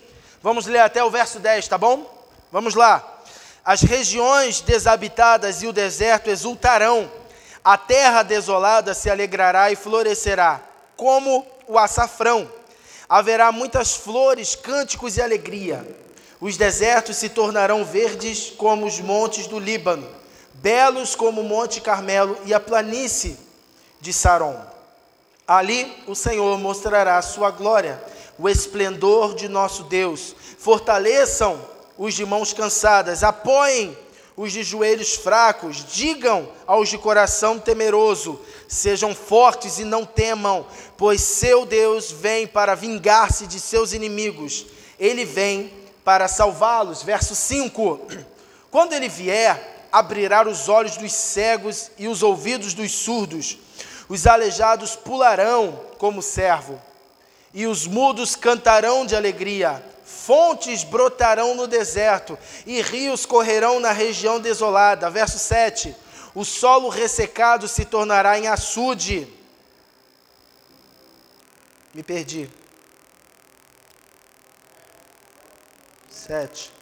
vamos 0.42 0.66
ler 0.66 0.80
até 0.80 1.04
o 1.04 1.10
verso 1.10 1.38
10, 1.38 1.68
tá 1.68 1.76
bom? 1.76 2.28
Vamos 2.50 2.74
lá. 2.74 3.22
As 3.64 3.82
regiões 3.82 4.60
desabitadas 4.60 5.62
e 5.62 5.66
o 5.66 5.72
deserto 5.72 6.30
exultarão 6.30 7.10
a 7.62 7.76
terra 7.76 8.22
desolada 8.22 8.94
se 8.94 9.10
alegrará 9.10 9.70
e 9.70 9.76
florescerá, 9.76 10.62
como 10.96 11.46
o 11.66 11.78
açafrão. 11.78 12.50
Haverá 13.08 13.50
muitas 13.50 13.94
flores, 13.94 14.54
cânticos 14.54 15.16
e 15.16 15.22
alegria. 15.22 15.86
Os 16.40 16.56
desertos 16.56 17.16
se 17.16 17.28
tornarão 17.28 17.84
verdes 17.84 18.52
como 18.56 18.86
os 18.86 19.00
montes 19.00 19.46
do 19.46 19.58
Líbano, 19.58 20.06
belos 20.54 21.16
como 21.16 21.40
o 21.40 21.44
Monte 21.44 21.80
Carmelo 21.80 22.38
e 22.44 22.52
a 22.52 22.60
planície 22.60 23.38
de 24.00 24.12
Saron. 24.12 24.60
Ali 25.46 25.90
o 26.06 26.14
Senhor 26.14 26.58
mostrará 26.58 27.16
a 27.16 27.22
sua 27.22 27.50
glória, 27.50 28.02
o 28.38 28.48
esplendor 28.48 29.34
de 29.34 29.48
nosso 29.48 29.84
Deus. 29.84 30.36
Fortaleçam 30.58 31.58
os 31.96 32.14
de 32.14 32.24
mãos 32.26 32.52
cansadas, 32.52 33.24
apoiem 33.24 33.96
os 34.36 34.52
de 34.52 34.62
joelhos 34.62 35.16
fracos, 35.16 35.84
digam 35.92 36.48
aos 36.64 36.88
de 36.88 36.96
coração 36.96 37.58
temeroso: 37.58 38.40
sejam 38.68 39.14
fortes 39.14 39.78
e 39.78 39.84
não 39.84 40.04
temam, 40.04 40.64
pois 40.96 41.20
seu 41.22 41.66
Deus 41.66 42.12
vem 42.12 42.46
para 42.46 42.74
vingar-se 42.76 43.46
de 43.46 43.58
seus 43.58 43.92
inimigos, 43.92 44.66
ele 45.00 45.24
vem 45.24 45.72
para 46.04 46.28
salvá-los. 46.28 47.02
Verso 47.02 47.34
5: 47.34 48.00
Quando 48.70 48.92
ele 48.92 49.08
vier, 49.08 49.88
abrirá 49.90 50.46
os 50.46 50.68
olhos 50.68 50.96
dos 50.96 51.12
cegos 51.12 51.90
e 51.98 52.06
os 52.06 52.22
ouvidos 52.22 52.74
dos 52.74 52.92
surdos, 52.92 53.58
os 54.08 54.26
aleijados 54.26 54.94
pularão 54.94 55.80
como 55.98 56.22
servo, 56.22 56.80
e 57.52 57.66
os 57.66 57.86
mudos 57.86 58.36
cantarão 58.36 59.04
de 59.04 59.16
alegria 59.16 59.82
Fontes 60.08 60.84
brotarão 60.84 61.54
no 61.54 61.66
deserto 61.66 62.38
e 62.66 62.80
rios 62.80 63.26
correrão 63.26 63.78
na 63.78 63.92
região 63.92 64.40
desolada. 64.40 65.10
Verso 65.10 65.38
7. 65.38 65.94
O 66.34 66.44
solo 66.44 66.88
ressecado 66.88 67.66
se 67.66 67.84
tornará 67.84 68.38
em 68.38 68.46
açude. 68.46 69.26
Me 71.94 72.02
perdi. 72.02 72.50
7. 76.10 76.72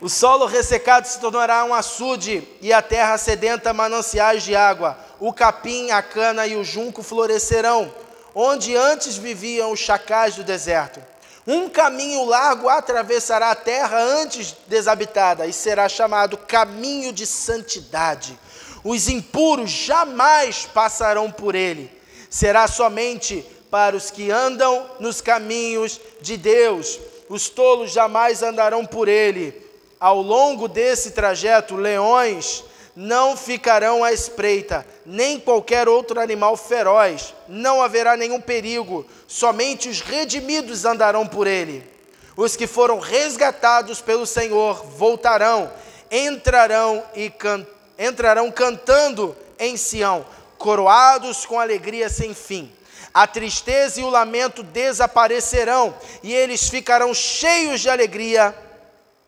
O 0.00 0.08
solo 0.08 0.46
ressecado 0.46 1.06
se 1.06 1.18
tornará 1.20 1.64
um 1.64 1.74
açude, 1.74 2.46
e 2.60 2.72
a 2.72 2.80
terra 2.80 3.18
sedenta 3.18 3.72
mananciais 3.72 4.44
de 4.44 4.54
água. 4.54 4.98
O 5.18 5.32
capim, 5.32 5.90
a 5.90 6.00
cana 6.02 6.46
e 6.46 6.54
o 6.56 6.62
junco 6.64 7.02
florescerão 7.02 7.92
onde 8.40 8.76
antes 8.76 9.16
viviam 9.16 9.72
os 9.72 9.80
chacais 9.80 10.36
do 10.36 10.44
deserto. 10.44 11.02
Um 11.50 11.66
caminho 11.66 12.26
largo 12.26 12.68
atravessará 12.68 13.52
a 13.52 13.54
terra 13.54 13.98
antes 13.98 14.54
desabitada 14.66 15.46
e 15.46 15.52
será 15.52 15.88
chamado 15.88 16.36
caminho 16.36 17.10
de 17.10 17.26
santidade. 17.26 18.38
Os 18.84 19.08
impuros 19.08 19.70
jamais 19.70 20.66
passarão 20.66 21.30
por 21.32 21.54
ele. 21.54 21.90
Será 22.28 22.68
somente 22.68 23.42
para 23.70 23.96
os 23.96 24.10
que 24.10 24.30
andam 24.30 24.90
nos 25.00 25.22
caminhos 25.22 25.98
de 26.20 26.36
Deus. 26.36 27.00
Os 27.30 27.48
tolos 27.48 27.92
jamais 27.92 28.42
andarão 28.42 28.84
por 28.84 29.08
ele. 29.08 29.54
Ao 29.98 30.20
longo 30.20 30.68
desse 30.68 31.12
trajeto, 31.12 31.76
leões 31.76 32.62
não 33.00 33.36
ficarão 33.36 34.02
à 34.02 34.12
espreita, 34.12 34.84
nem 35.06 35.38
qualquer 35.38 35.88
outro 35.88 36.18
animal 36.18 36.56
feroz, 36.56 37.32
não 37.46 37.80
haverá 37.80 38.16
nenhum 38.16 38.40
perigo, 38.40 39.06
somente 39.28 39.88
os 39.88 40.00
redimidos 40.00 40.84
andarão 40.84 41.24
por 41.24 41.46
ele. 41.46 41.88
Os 42.36 42.56
que 42.56 42.66
foram 42.66 42.98
resgatados 42.98 44.00
pelo 44.00 44.26
Senhor 44.26 44.84
voltarão, 44.84 45.70
entrarão 46.10 47.04
e 47.14 47.30
can 47.30 47.64
entrarão 47.96 48.50
cantando 48.50 49.36
em 49.60 49.76
Sião, 49.76 50.26
coroados 50.56 51.46
com 51.46 51.60
alegria 51.60 52.08
sem 52.08 52.34
fim. 52.34 52.72
A 53.14 53.28
tristeza 53.28 54.00
e 54.00 54.04
o 54.04 54.10
lamento 54.10 54.64
desaparecerão, 54.64 55.94
e 56.20 56.34
eles 56.34 56.68
ficarão 56.68 57.14
cheios 57.14 57.80
de 57.80 57.88
alegria 57.88 58.52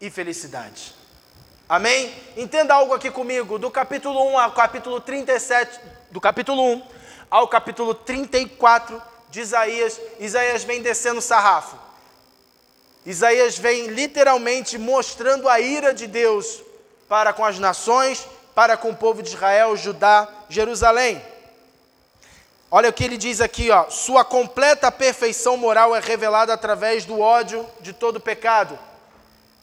e 0.00 0.10
felicidade. 0.10 0.98
Amém? 1.70 2.12
Entenda 2.36 2.74
algo 2.74 2.92
aqui 2.92 3.12
comigo, 3.12 3.56
do 3.56 3.70
capítulo 3.70 4.20
1 4.32 4.38
ao 4.40 4.50
capítulo 4.50 5.00
37, 5.00 5.78
do 6.10 6.20
capítulo 6.20 6.60
1 6.60 6.82
ao 7.30 7.46
capítulo 7.46 7.94
34 7.94 9.00
de 9.30 9.38
Isaías, 9.38 10.00
Isaías 10.18 10.64
vem 10.64 10.82
descendo 10.82 11.20
sarrafo. 11.20 11.76
Isaías 13.06 13.56
vem 13.56 13.86
literalmente 13.86 14.76
mostrando 14.78 15.48
a 15.48 15.60
ira 15.60 15.94
de 15.94 16.08
Deus 16.08 16.60
para 17.08 17.32
com 17.32 17.44
as 17.44 17.56
nações, 17.56 18.26
para 18.52 18.76
com 18.76 18.90
o 18.90 18.96
povo 18.96 19.22
de 19.22 19.28
Israel, 19.28 19.76
Judá, 19.76 20.26
Jerusalém. 20.48 21.24
Olha 22.68 22.88
o 22.88 22.92
que 22.92 23.04
ele 23.04 23.16
diz 23.16 23.40
aqui, 23.40 23.70
ó, 23.70 23.88
sua 23.90 24.24
completa 24.24 24.90
perfeição 24.90 25.56
moral 25.56 25.94
é 25.94 26.00
revelada 26.00 26.52
através 26.52 27.04
do 27.04 27.20
ódio 27.20 27.64
de 27.80 27.92
todo 27.92 28.18
pecado. 28.18 28.76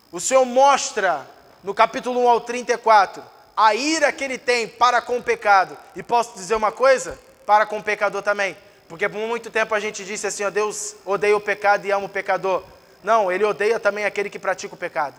O 0.09 0.21
Senhor 0.21 0.45
mostra 0.45 1.35
no 1.67 1.73
capítulo 1.73 2.21
1 2.21 2.29
ao 2.29 2.39
34, 2.39 3.21
a 3.53 3.75
ira 3.75 4.09
que 4.13 4.23
ele 4.23 4.37
tem 4.37 4.69
para 4.69 5.01
com 5.01 5.17
o 5.17 5.21
pecado. 5.21 5.77
E 5.97 6.01
posso 6.01 6.33
dizer 6.33 6.55
uma 6.55 6.71
coisa? 6.71 7.19
Para 7.45 7.65
com 7.65 7.77
o 7.79 7.83
pecador 7.83 8.21
também. 8.21 8.55
Porque 8.87 9.09
por 9.09 9.17
muito 9.17 9.51
tempo 9.51 9.75
a 9.75 9.79
gente 9.81 10.05
disse 10.05 10.25
assim: 10.25 10.45
ó, 10.45 10.49
Deus 10.49 10.95
odeia 11.03 11.35
o 11.35 11.41
pecado 11.41 11.85
e 11.85 11.91
ama 11.91 12.05
o 12.05 12.09
pecador. 12.09 12.63
Não, 13.03 13.29
ele 13.29 13.43
odeia 13.43 13.81
também 13.81 14.05
aquele 14.05 14.29
que 14.29 14.39
pratica 14.39 14.75
o 14.75 14.77
pecado. 14.77 15.15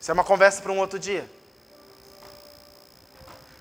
Isso 0.00 0.08
é 0.08 0.14
uma 0.14 0.22
conversa 0.22 0.62
para 0.62 0.70
um 0.70 0.78
outro 0.78 1.00
dia. 1.00 1.28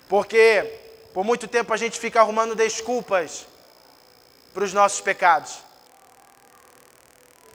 Porque 0.07 0.71
por 1.15 1.23
muito 1.23 1.47
tempo 1.47 1.73
a 1.73 1.77
gente 1.77 1.99
fica 1.99 2.19
arrumando 2.19 2.53
desculpas 2.53 3.47
para 4.53 4.63
os 4.63 4.71
nossos 4.71 5.01
pecados. 5.01 5.64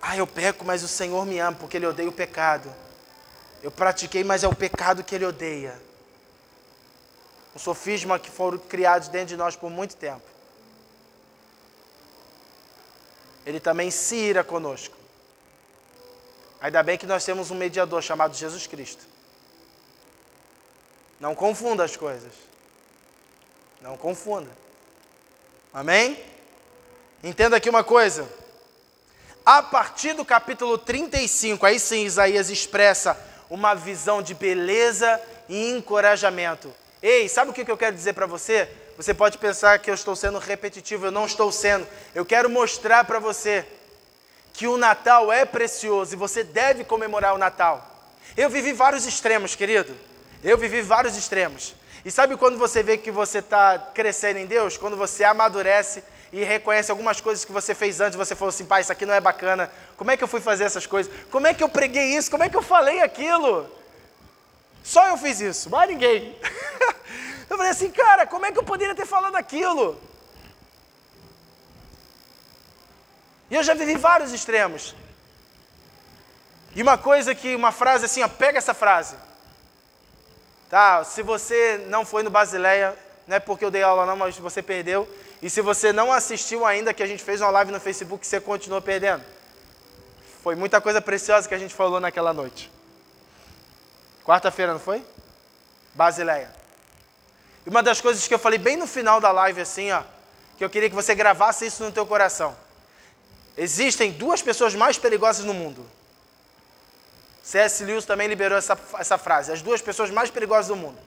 Ah, 0.00 0.16
eu 0.16 0.26
peco, 0.26 0.64
mas 0.64 0.82
o 0.82 0.88
Senhor 0.88 1.26
me 1.26 1.38
ama 1.38 1.56
porque 1.58 1.76
Ele 1.76 1.86
odeia 1.86 2.08
o 2.08 2.12
pecado. 2.12 2.72
Eu 3.62 3.70
pratiquei, 3.70 4.24
mas 4.24 4.42
é 4.42 4.48
o 4.48 4.54
pecado 4.54 5.04
que 5.04 5.14
Ele 5.14 5.26
odeia. 5.26 5.80
Um 7.54 7.58
sofisma 7.58 8.18
que 8.18 8.30
foram 8.30 8.58
criados 8.58 9.08
dentro 9.08 9.28
de 9.28 9.36
nós 9.36 9.56
por 9.56 9.70
muito 9.70 9.96
tempo. 9.96 10.22
Ele 13.44 13.60
também 13.60 13.90
se 13.90 14.16
ira 14.16 14.44
conosco. 14.44 14.96
Ainda 16.60 16.82
bem 16.82 16.98
que 16.98 17.06
nós 17.06 17.24
temos 17.24 17.50
um 17.50 17.54
mediador 17.54 18.02
chamado 18.02 18.34
Jesus 18.34 18.66
Cristo. 18.66 19.04
Não 21.18 21.34
confunda 21.34 21.84
as 21.84 21.96
coisas. 21.96 22.32
Não 23.80 23.96
confunda. 23.96 24.50
Amém? 25.72 26.22
Entenda 27.22 27.56
aqui 27.56 27.68
uma 27.68 27.84
coisa. 27.84 28.28
A 29.44 29.62
partir 29.62 30.12
do 30.12 30.24
capítulo 30.24 30.76
35, 30.76 31.64
aí 31.64 31.80
sim 31.80 32.04
Isaías 32.04 32.50
expressa 32.50 33.18
uma 33.48 33.74
visão 33.74 34.22
de 34.22 34.34
beleza 34.34 35.20
e 35.48 35.70
encorajamento. 35.70 36.72
Ei, 37.02 37.28
sabe 37.28 37.50
o 37.50 37.54
que 37.54 37.68
eu 37.68 37.76
quero 37.76 37.96
dizer 37.96 38.12
para 38.12 38.26
você? 38.26 38.68
Você 38.96 39.14
pode 39.14 39.38
pensar 39.38 39.78
que 39.78 39.90
eu 39.90 39.94
estou 39.94 40.14
sendo 40.14 40.38
repetitivo, 40.38 41.06
eu 41.06 41.10
não 41.10 41.24
estou 41.24 41.50
sendo. 41.50 41.86
Eu 42.14 42.24
quero 42.24 42.50
mostrar 42.50 43.04
para 43.04 43.18
você 43.18 43.66
que 44.52 44.66
o 44.66 44.76
Natal 44.76 45.32
é 45.32 45.46
precioso 45.46 46.12
e 46.12 46.18
você 46.18 46.44
deve 46.44 46.84
comemorar 46.84 47.34
o 47.34 47.38
Natal. 47.38 47.88
Eu 48.36 48.50
vivi 48.50 48.74
vários 48.74 49.06
extremos, 49.06 49.54
querido. 49.54 49.96
Eu 50.44 50.58
vivi 50.58 50.82
vários 50.82 51.16
extremos. 51.16 51.74
E 52.04 52.10
sabe 52.10 52.36
quando 52.36 52.58
você 52.58 52.82
vê 52.82 52.98
que 52.98 53.10
você 53.10 53.38
está 53.38 53.78
crescendo 53.78 54.38
em 54.38 54.46
Deus? 54.46 54.76
Quando 54.76 54.96
você 54.96 55.24
amadurece 55.24 56.04
e 56.32 56.44
reconhece 56.44 56.90
algumas 56.90 57.20
coisas 57.20 57.44
que 57.44 57.50
você 57.50 57.74
fez 57.74 58.00
antes, 58.00 58.16
você 58.16 58.36
falou 58.36 58.50
assim, 58.50 58.64
pai, 58.64 58.82
isso 58.82 58.92
aqui 58.92 59.04
não 59.04 59.14
é 59.14 59.20
bacana. 59.20 59.70
Como 59.96 60.10
é 60.10 60.16
que 60.16 60.22
eu 60.22 60.28
fui 60.28 60.40
fazer 60.40 60.64
essas 60.64 60.86
coisas? 60.86 61.12
Como 61.30 61.46
é 61.46 61.54
que 61.54 61.62
eu 61.62 61.68
preguei 61.68 62.16
isso? 62.16 62.30
Como 62.30 62.44
é 62.44 62.48
que 62.48 62.56
eu 62.56 62.62
falei 62.62 63.00
aquilo? 63.00 63.68
Só 64.84 65.08
eu 65.08 65.16
fiz 65.16 65.40
isso, 65.40 65.68
mais 65.68 65.90
ninguém. 65.90 66.38
eu 67.50 67.56
falei 67.56 67.72
assim, 67.72 67.90
cara, 67.90 68.26
como 68.26 68.46
é 68.46 68.52
que 68.52 68.58
eu 68.58 68.62
poderia 68.62 68.94
ter 68.94 69.06
falado 69.06 69.34
aquilo? 69.34 70.00
E 73.50 73.56
eu 73.56 73.62
já 73.64 73.74
vivi 73.74 73.96
vários 73.96 74.32
extremos. 74.32 74.94
E 76.74 76.82
uma 76.82 76.96
coisa 76.96 77.34
que, 77.34 77.56
uma 77.56 77.72
frase 77.72 78.04
assim, 78.04 78.22
ó, 78.22 78.28
pega 78.28 78.58
essa 78.58 78.72
frase. 78.72 79.16
Tá, 80.68 81.02
se 81.02 81.20
você 81.20 81.84
não 81.88 82.06
foi 82.06 82.22
no 82.22 82.30
Basileia, 82.30 82.96
não 83.30 83.36
é 83.36 83.40
porque 83.40 83.64
eu 83.64 83.70
dei 83.70 83.84
aula 83.84 84.04
não, 84.04 84.16
mas 84.16 84.36
você 84.38 84.60
perdeu. 84.60 85.08
E 85.40 85.48
se 85.48 85.60
você 85.60 85.92
não 85.92 86.12
assistiu 86.12 86.66
ainda, 86.66 86.92
que 86.92 87.00
a 87.00 87.06
gente 87.06 87.22
fez 87.22 87.40
uma 87.40 87.50
live 87.50 87.70
no 87.70 87.78
Facebook, 87.78 88.26
você 88.26 88.40
continuou 88.40 88.82
perdendo. 88.82 89.22
Foi 90.42 90.56
muita 90.56 90.80
coisa 90.80 91.00
preciosa 91.00 91.48
que 91.48 91.54
a 91.54 91.58
gente 91.58 91.72
falou 91.72 92.00
naquela 92.00 92.34
noite. 92.34 92.68
Quarta-feira, 94.24 94.72
não 94.72 94.80
foi? 94.80 95.04
Basileia. 95.94 96.50
E 97.64 97.70
uma 97.70 97.84
das 97.84 98.00
coisas 98.00 98.26
que 98.26 98.34
eu 98.34 98.38
falei 98.38 98.58
bem 98.58 98.76
no 98.76 98.88
final 98.88 99.20
da 99.20 99.30
live, 99.30 99.60
assim, 99.60 99.92
ó, 99.92 100.02
que 100.58 100.64
eu 100.64 100.68
queria 100.68 100.90
que 100.90 100.96
você 100.96 101.14
gravasse 101.14 101.64
isso 101.64 101.84
no 101.84 101.92
teu 101.92 102.04
coração. 102.04 102.56
Existem 103.56 104.10
duas 104.10 104.42
pessoas 104.42 104.74
mais 104.74 104.98
perigosas 104.98 105.44
no 105.44 105.54
mundo. 105.54 105.86
C.S. 107.44 107.84
Lewis 107.84 108.04
também 108.04 108.26
liberou 108.26 108.58
essa, 108.58 108.76
essa 108.98 109.16
frase. 109.16 109.52
As 109.52 109.62
duas 109.62 109.80
pessoas 109.80 110.10
mais 110.10 110.30
perigosas 110.32 110.66
do 110.66 110.74
mundo. 110.74 110.98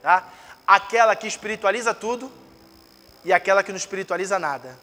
Tá? 0.00 0.22
Aquela 0.66 1.14
que 1.14 1.26
espiritualiza 1.26 1.92
tudo 1.94 2.30
e 3.24 3.32
aquela 3.32 3.62
que 3.62 3.70
não 3.70 3.76
espiritualiza 3.76 4.38
nada. 4.38 4.78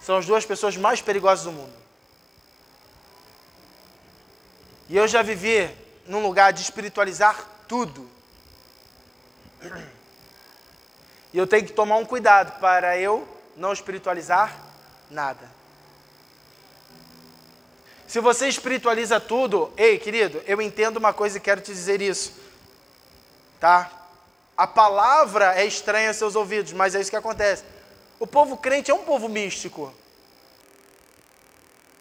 São 0.00 0.16
as 0.16 0.26
duas 0.26 0.44
pessoas 0.44 0.76
mais 0.76 1.00
perigosas 1.00 1.44
do 1.44 1.52
mundo. 1.52 1.74
E 4.88 4.96
eu 4.96 5.06
já 5.06 5.22
vivi 5.22 5.70
num 6.06 6.22
lugar 6.22 6.52
de 6.52 6.62
espiritualizar 6.62 7.48
tudo. 7.68 8.08
E 11.32 11.38
eu 11.38 11.46
tenho 11.46 11.64
que 11.64 11.72
tomar 11.72 11.96
um 11.96 12.04
cuidado 12.04 12.58
para 12.60 12.98
eu 12.98 13.26
não 13.56 13.72
espiritualizar 13.72 14.54
nada. 15.10 15.50
Se 18.06 18.20
você 18.20 18.48
espiritualiza 18.48 19.18
tudo, 19.18 19.72
ei, 19.76 19.98
querido, 19.98 20.42
eu 20.46 20.60
entendo 20.60 20.98
uma 20.98 21.14
coisa 21.14 21.38
e 21.38 21.40
quero 21.40 21.62
te 21.62 21.72
dizer 21.72 22.02
isso. 22.02 22.41
Tá? 23.62 23.88
A 24.56 24.66
palavra 24.66 25.54
é 25.54 25.64
estranha 25.64 26.08
aos 26.08 26.16
seus 26.16 26.34
ouvidos, 26.34 26.72
mas 26.72 26.96
é 26.96 27.00
isso 27.00 27.10
que 27.10 27.16
acontece. 27.16 27.62
O 28.18 28.26
povo 28.26 28.56
crente 28.56 28.90
é 28.90 28.94
um 28.94 29.04
povo 29.04 29.28
místico. 29.28 29.94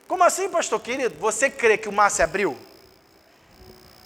Como 0.08 0.24
assim, 0.24 0.50
pastor 0.50 0.80
querido? 0.80 1.20
Você 1.20 1.52
crê 1.52 1.78
que 1.78 1.88
o 1.88 1.92
mar 1.92 2.10
se 2.10 2.24
abriu? 2.24 2.58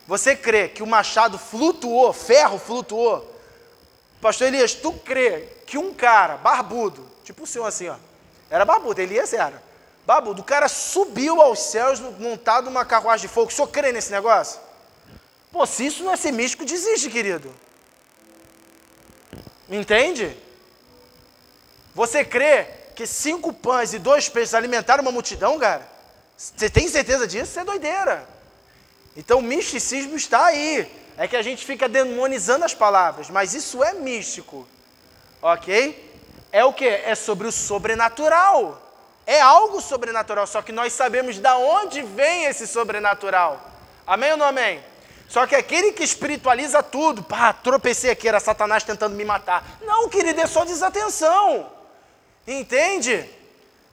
Você 0.06 0.36
crê 0.36 0.68
que 0.68 0.84
o 0.84 0.86
machado 0.86 1.38
flutuou, 1.38 2.12
ferro 2.12 2.60
flutuou? 2.60 3.26
Pastor 4.20 4.48
Elias, 4.48 4.74
tu 4.74 4.92
crê 4.92 5.48
que 5.66 5.78
um 5.78 5.94
cara 5.94 6.36
barbudo, 6.36 7.10
tipo 7.24 7.44
o 7.44 7.48
senhor 7.48 7.68
assim, 7.68 7.88
ó, 7.88 7.96
era 8.50 8.66
barbudo, 8.66 9.00
Elias 9.00 9.32
era. 9.32 9.64
Barbudo, 10.06 10.42
o 10.42 10.46
cara 10.46 10.68
subiu 10.68 11.42
aos 11.42 11.60
céus 11.60 12.02
montado 12.02 12.66
numa 12.66 12.84
carruagem 12.84 13.30
de 13.30 13.34
fogo. 13.34 13.48
O 13.48 13.54
senhor 13.54 13.70
crê 13.70 13.94
nesse 13.94 14.12
negócio? 14.12 14.60
Pô, 15.56 15.66
se 15.66 15.86
isso 15.86 16.04
não 16.04 16.12
é 16.12 16.18
ser 16.18 16.34
místico, 16.34 16.66
desiste, 16.66 17.10
querido. 17.10 17.50
Entende? 19.70 20.38
Você 21.94 22.26
crê 22.26 22.66
que 22.94 23.08
cinco 23.08 23.54
pães 23.54 23.94
e 23.94 23.98
dois 23.98 24.28
peixes 24.28 24.54
alimentaram 24.54 25.02
uma 25.02 25.14
multidão, 25.14 25.58
cara? 25.58 25.88
Você 26.36 26.70
tem 26.70 26.90
certeza 26.90 27.26
disso? 27.26 27.52
Isso 27.52 27.60
é 27.62 27.64
doideira. 27.64 28.28
Então 29.16 29.40
o 29.40 29.42
misticismo 29.42 30.18
está 30.18 30.48
aí. 30.48 30.92
É 31.18 31.26
que 31.26 31.38
a 31.38 31.42
gente 31.42 31.66
fica 31.66 31.88
demonizando 31.88 32.66
as 32.66 32.74
palavras, 32.74 33.30
mas 33.30 33.54
isso 33.54 33.82
é 33.82 33.94
místico. 33.94 34.68
Ok? 35.42 36.20
É 36.52 36.66
o 36.66 36.74
que? 36.74 36.86
É 36.86 37.16
sobre 37.16 37.48
o 37.48 37.52
sobrenatural. 37.54 38.82
É 39.26 39.40
algo 39.40 39.80
sobrenatural, 39.80 40.46
só 40.48 40.62
que 40.62 40.74
nós 40.74 40.92
sabemos 40.92 41.40
de 41.40 41.48
onde 41.48 42.02
vem 42.02 42.44
esse 42.44 42.68
sobrenatural. 42.68 43.72
Amém 44.06 44.32
ou 44.32 44.38
não 44.38 44.48
amém? 44.48 44.84
Só 45.28 45.46
que 45.48 45.56
aquele 45.56 45.92
que 45.92 46.04
espiritualiza 46.04 46.84
tudo, 46.84 47.24
pá, 47.24 47.52
tropecei 47.52 48.12
aqui, 48.12 48.28
era 48.28 48.40
Satanás 48.40 48.84
tentando 48.84 49.16
me 49.16 49.26
matar. 49.26 49.78
Não, 49.82 50.08
querido, 50.08 50.40
é 50.40 50.48
só 50.48 50.64
desatenção. 50.64 51.72
Entende? 52.48 53.30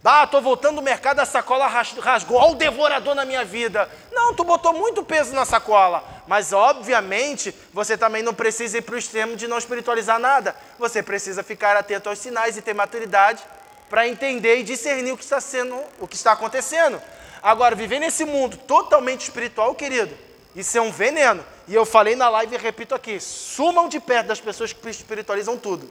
Ah, 0.04 0.24
estou 0.24 0.42
voltando 0.42 0.76
do 0.76 0.82
mercado, 0.82 1.20
a 1.20 1.24
sacola 1.24 1.66
rasgou, 1.66 2.36
olha 2.36 2.52
o 2.52 2.56
devorador 2.56 3.14
na 3.14 3.24
minha 3.24 3.44
vida. 3.44 3.88
Não, 4.10 4.34
tu 4.34 4.42
botou 4.42 4.72
muito 4.72 5.04
peso 5.04 5.32
na 5.32 5.44
sacola. 5.44 6.02
Mas, 6.26 6.52
obviamente, 6.52 7.54
você 7.72 7.96
também 7.96 8.22
não 8.22 8.34
precisa 8.34 8.78
ir 8.78 8.82
para 8.82 8.96
o 8.96 8.98
extremo 8.98 9.36
de 9.36 9.46
não 9.46 9.58
espiritualizar 9.58 10.18
nada. 10.18 10.56
Você 10.76 11.02
precisa 11.02 11.44
ficar 11.44 11.76
atento 11.76 12.08
aos 12.08 12.18
sinais 12.18 12.56
e 12.56 12.62
ter 12.62 12.74
maturidade 12.74 13.42
para 13.88 14.08
entender 14.08 14.58
e 14.58 14.64
discernir 14.64 15.12
o 15.12 15.16
que 15.16 15.22
está 15.22 15.40
sendo, 15.40 15.78
o 16.00 16.08
que 16.08 16.16
está 16.16 16.32
acontecendo. 16.32 17.00
Agora, 17.40 17.76
viver 17.76 18.00
nesse 18.00 18.24
mundo 18.24 18.56
totalmente 18.56 19.22
espiritual, 19.22 19.74
querido, 19.74 20.16
isso 20.54 20.76
é 20.76 20.80
um 20.80 20.90
veneno. 20.90 21.44
E 21.66 21.74
eu 21.74 21.86
falei 21.86 22.14
na 22.14 22.28
live 22.28 22.54
e 22.54 22.58
repito 22.58 22.94
aqui: 22.94 23.18
sumam 23.20 23.88
de 23.88 23.98
perto 23.98 24.28
das 24.28 24.40
pessoas 24.40 24.72
que 24.72 24.88
espiritualizam 24.88 25.56
tudo. 25.56 25.90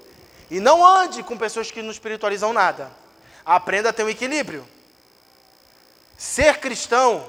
E 0.49 0.59
não 0.59 0.85
ande 0.85 1.23
com 1.23 1.37
pessoas 1.37 1.71
que 1.71 1.81
não 1.81 1.91
espiritualizam 1.91 2.53
nada. 2.53 2.91
Aprenda 3.45 3.89
a 3.89 3.93
ter 3.93 4.03
um 4.03 4.09
equilíbrio. 4.09 4.67
Ser 6.17 6.59
cristão 6.59 7.27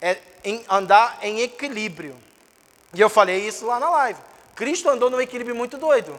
é 0.00 0.18
em 0.44 0.64
andar 0.68 1.18
em 1.22 1.40
equilíbrio. 1.40 2.16
E 2.94 3.00
eu 3.00 3.08
falei 3.08 3.46
isso 3.46 3.66
lá 3.66 3.80
na 3.80 3.88
live. 3.90 4.20
Cristo 4.54 4.88
andou 4.88 5.10
num 5.10 5.20
equilíbrio 5.20 5.56
muito 5.56 5.78
doido. 5.78 6.18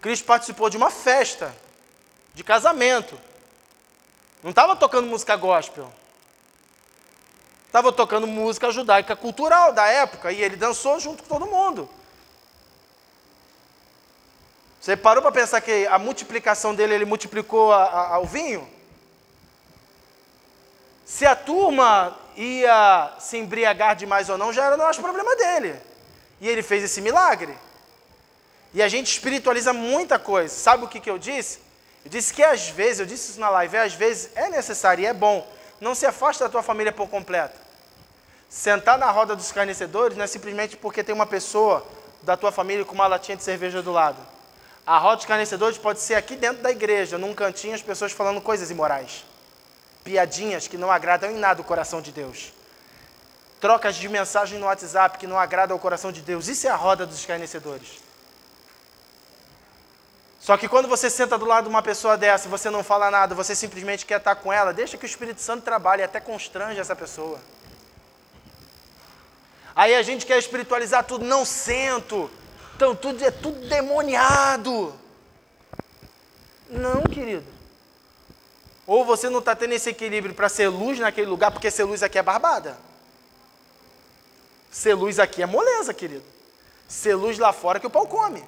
Cristo 0.00 0.24
participou 0.24 0.68
de 0.68 0.76
uma 0.76 0.90
festa, 0.90 1.54
de 2.34 2.44
casamento. 2.44 3.18
Não 4.42 4.50
estava 4.50 4.76
tocando 4.76 5.08
música 5.08 5.34
gospel. 5.34 5.90
Estava 7.76 7.92
tocando 7.92 8.26
música 8.26 8.70
judaica 8.70 9.14
cultural 9.14 9.70
da 9.70 9.86
época 9.86 10.32
e 10.32 10.42
ele 10.42 10.56
dançou 10.56 10.98
junto 10.98 11.22
com 11.22 11.28
todo 11.28 11.44
mundo. 11.44 11.86
Você 14.80 14.96
parou 14.96 15.20
para 15.20 15.30
pensar 15.30 15.60
que 15.60 15.86
a 15.86 15.98
multiplicação 15.98 16.74
dele, 16.74 16.94
ele 16.94 17.04
multiplicou 17.04 17.74
a, 17.74 18.14
a, 18.14 18.18
o 18.18 18.24
vinho? 18.24 18.66
Se 21.04 21.26
a 21.26 21.36
turma 21.36 22.16
ia 22.34 23.12
se 23.18 23.36
embriagar 23.36 23.94
demais 23.94 24.30
ou 24.30 24.38
não, 24.38 24.54
já 24.54 24.64
era 24.64 24.78
nosso 24.78 25.02
problema 25.02 25.36
dele. 25.36 25.78
E 26.40 26.48
ele 26.48 26.62
fez 26.62 26.82
esse 26.82 27.02
milagre. 27.02 27.54
E 28.72 28.82
a 28.82 28.88
gente 28.88 29.12
espiritualiza 29.12 29.74
muita 29.74 30.18
coisa. 30.18 30.48
Sabe 30.48 30.86
o 30.86 30.88
que, 30.88 30.98
que 30.98 31.10
eu 31.10 31.18
disse? 31.18 31.58
Eu 32.06 32.10
disse 32.10 32.32
que 32.32 32.42
às 32.42 32.70
vezes, 32.70 33.00
eu 33.00 33.06
disse 33.06 33.32
isso 33.32 33.40
na 33.40 33.50
live, 33.50 33.76
às 33.76 33.92
vezes 33.92 34.30
é 34.34 34.48
necessário 34.48 35.02
e 35.02 35.06
é 35.06 35.12
bom. 35.12 35.46
Não 35.78 35.94
se 35.94 36.06
afaste 36.06 36.42
da 36.42 36.48
tua 36.48 36.62
família 36.62 36.90
por 36.90 37.06
completo. 37.06 37.65
Sentar 38.56 38.96
na 38.96 39.10
roda 39.10 39.36
dos 39.36 39.52
carnecedores 39.52 40.16
não 40.16 40.24
é 40.24 40.26
simplesmente 40.26 40.78
porque 40.78 41.04
tem 41.04 41.14
uma 41.14 41.26
pessoa 41.26 41.86
da 42.22 42.38
tua 42.38 42.50
família 42.50 42.86
com 42.86 42.94
uma 42.94 43.06
latinha 43.06 43.36
de 43.36 43.42
cerveja 43.42 43.82
do 43.82 43.92
lado. 43.92 44.16
A 44.86 44.96
roda 44.96 45.20
de 45.20 45.26
carnecedores 45.26 45.76
pode 45.76 46.00
ser 46.00 46.14
aqui 46.14 46.36
dentro 46.36 46.62
da 46.62 46.70
igreja, 46.70 47.18
num 47.18 47.34
cantinho, 47.34 47.74
as 47.74 47.82
pessoas 47.82 48.12
falando 48.12 48.40
coisas 48.40 48.70
imorais. 48.70 49.26
Piadinhas 50.02 50.66
que 50.66 50.78
não 50.78 50.90
agradam 50.90 51.30
em 51.30 51.36
nada 51.36 51.60
o 51.60 51.64
coração 51.64 52.00
de 52.00 52.10
Deus. 52.10 52.54
Trocas 53.60 53.94
de 53.94 54.08
mensagem 54.08 54.58
no 54.58 54.64
WhatsApp 54.64 55.18
que 55.18 55.26
não 55.26 55.38
agradam 55.38 55.76
o 55.76 55.80
coração 55.80 56.10
de 56.10 56.22
Deus. 56.22 56.48
Isso 56.48 56.66
é 56.66 56.70
a 56.70 56.76
roda 56.76 57.04
dos 57.04 57.18
escarnecedores. 57.18 58.00
Só 60.40 60.56
que 60.56 60.66
quando 60.66 60.88
você 60.88 61.10
senta 61.10 61.36
do 61.36 61.44
lado 61.44 61.64
de 61.64 61.70
uma 61.70 61.82
pessoa 61.82 62.16
dessa, 62.16 62.48
você 62.48 62.70
não 62.70 62.82
fala 62.82 63.10
nada, 63.10 63.34
você 63.34 63.54
simplesmente 63.54 64.06
quer 64.06 64.16
estar 64.16 64.34
com 64.36 64.50
ela, 64.50 64.72
deixa 64.72 64.96
que 64.96 65.04
o 65.04 65.06
Espírito 65.06 65.42
Santo 65.42 65.62
trabalhe 65.62 66.00
e 66.00 66.04
até 66.06 66.20
constrange 66.20 66.80
essa 66.80 66.96
pessoa. 66.96 67.38
Aí 69.76 69.94
a 69.94 70.02
gente 70.02 70.24
quer 70.24 70.38
espiritualizar 70.38 71.04
tudo, 71.04 71.22
não 71.22 71.44
sento, 71.44 72.30
então 72.74 72.96
tudo 72.96 73.22
é 73.22 73.30
tudo 73.30 73.68
demoniado. 73.68 74.94
Não, 76.70 77.02
querido. 77.02 77.44
Ou 78.86 79.04
você 79.04 79.28
não 79.28 79.40
está 79.40 79.54
tendo 79.54 79.74
esse 79.74 79.90
equilíbrio 79.90 80.34
para 80.34 80.48
ser 80.48 80.68
luz 80.68 80.98
naquele 80.98 81.26
lugar, 81.26 81.50
porque 81.50 81.70
ser 81.70 81.84
luz 81.84 82.02
aqui 82.02 82.18
é 82.18 82.22
barbada. 82.22 82.78
Ser 84.70 84.94
luz 84.94 85.18
aqui 85.18 85.42
é 85.42 85.46
moleza, 85.46 85.92
querido. 85.92 86.24
Ser 86.88 87.14
luz 87.14 87.38
lá 87.38 87.52
fora 87.52 87.78
que 87.78 87.86
o 87.86 87.90
pau 87.90 88.06
come. 88.06 88.42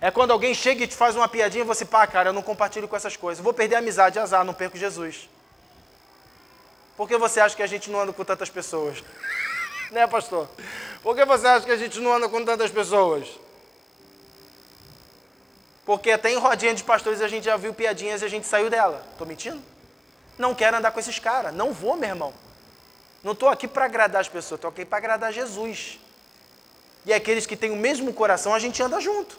É 0.00 0.10
quando 0.10 0.32
alguém 0.32 0.52
chega 0.52 0.82
e 0.82 0.86
te 0.88 0.96
faz 0.96 1.14
uma 1.14 1.28
piadinha 1.28 1.62
e 1.62 1.66
você, 1.66 1.84
pá, 1.84 2.06
cara, 2.08 2.30
eu 2.30 2.32
não 2.32 2.42
compartilho 2.42 2.88
com 2.88 2.96
essas 2.96 3.16
coisas. 3.16 3.42
Vou 3.42 3.52
perder 3.54 3.76
a 3.76 3.78
amizade, 3.78 4.18
azar, 4.18 4.44
não 4.44 4.52
perco 4.52 4.76
Jesus. 4.76 5.28
Por 6.96 7.06
que 7.06 7.16
você 7.16 7.38
acha 7.38 7.54
que 7.54 7.62
a 7.62 7.66
gente 7.66 7.88
não 7.88 8.00
anda 8.00 8.12
com 8.12 8.24
tantas 8.24 8.50
pessoas? 8.50 9.02
Né, 9.90 10.06
pastor? 10.06 10.48
Por 11.02 11.14
que 11.14 11.24
você 11.24 11.46
acha 11.46 11.66
que 11.66 11.72
a 11.72 11.76
gente 11.76 12.00
não 12.00 12.12
anda 12.12 12.28
com 12.28 12.44
tantas 12.44 12.70
pessoas? 12.70 13.28
Porque 15.84 16.10
até 16.10 16.30
em 16.32 16.36
rodinha 16.36 16.74
de 16.74 16.82
pastores 16.82 17.20
a 17.20 17.28
gente 17.28 17.44
já 17.44 17.56
viu 17.56 17.72
piadinhas 17.72 18.22
e 18.22 18.24
a 18.24 18.28
gente 18.28 18.46
saiu 18.46 18.68
dela. 18.68 19.06
Estou 19.12 19.26
mentindo? 19.26 19.62
Não 20.36 20.54
quero 20.54 20.76
andar 20.76 20.90
com 20.90 20.98
esses 20.98 21.18
caras. 21.18 21.54
Não 21.54 21.72
vou, 21.72 21.96
meu 21.96 22.08
irmão. 22.08 22.34
Não 23.22 23.32
estou 23.32 23.48
aqui 23.48 23.66
para 23.68 23.84
agradar 23.84 24.20
as 24.20 24.28
pessoas, 24.28 24.58
estou 24.58 24.68
aqui 24.68 24.84
para 24.84 24.98
agradar 24.98 25.32
Jesus. 25.32 25.98
E 27.04 27.12
aqueles 27.12 27.46
que 27.46 27.56
têm 27.56 27.70
o 27.70 27.76
mesmo 27.76 28.12
coração, 28.12 28.52
a 28.52 28.58
gente 28.58 28.82
anda 28.82 29.00
junto. 29.00 29.38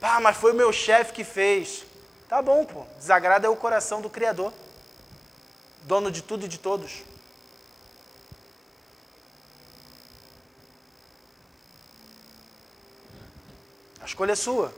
Pá, 0.00 0.20
mas 0.20 0.36
foi 0.36 0.52
o 0.52 0.54
meu 0.54 0.72
chefe 0.72 1.12
que 1.12 1.24
fez. 1.24 1.84
Tá 2.28 2.40
bom, 2.40 2.64
pô. 2.64 2.84
Desagrada 2.98 3.46
é 3.46 3.50
o 3.50 3.56
coração 3.56 4.00
do 4.00 4.10
Criador, 4.10 4.52
dono 5.82 6.10
de 6.10 6.22
tudo 6.22 6.46
e 6.46 6.48
de 6.48 6.58
todos. 6.58 7.02
A 14.06 14.08
escolha 14.08 14.32
é 14.32 14.36
sua. 14.36 14.72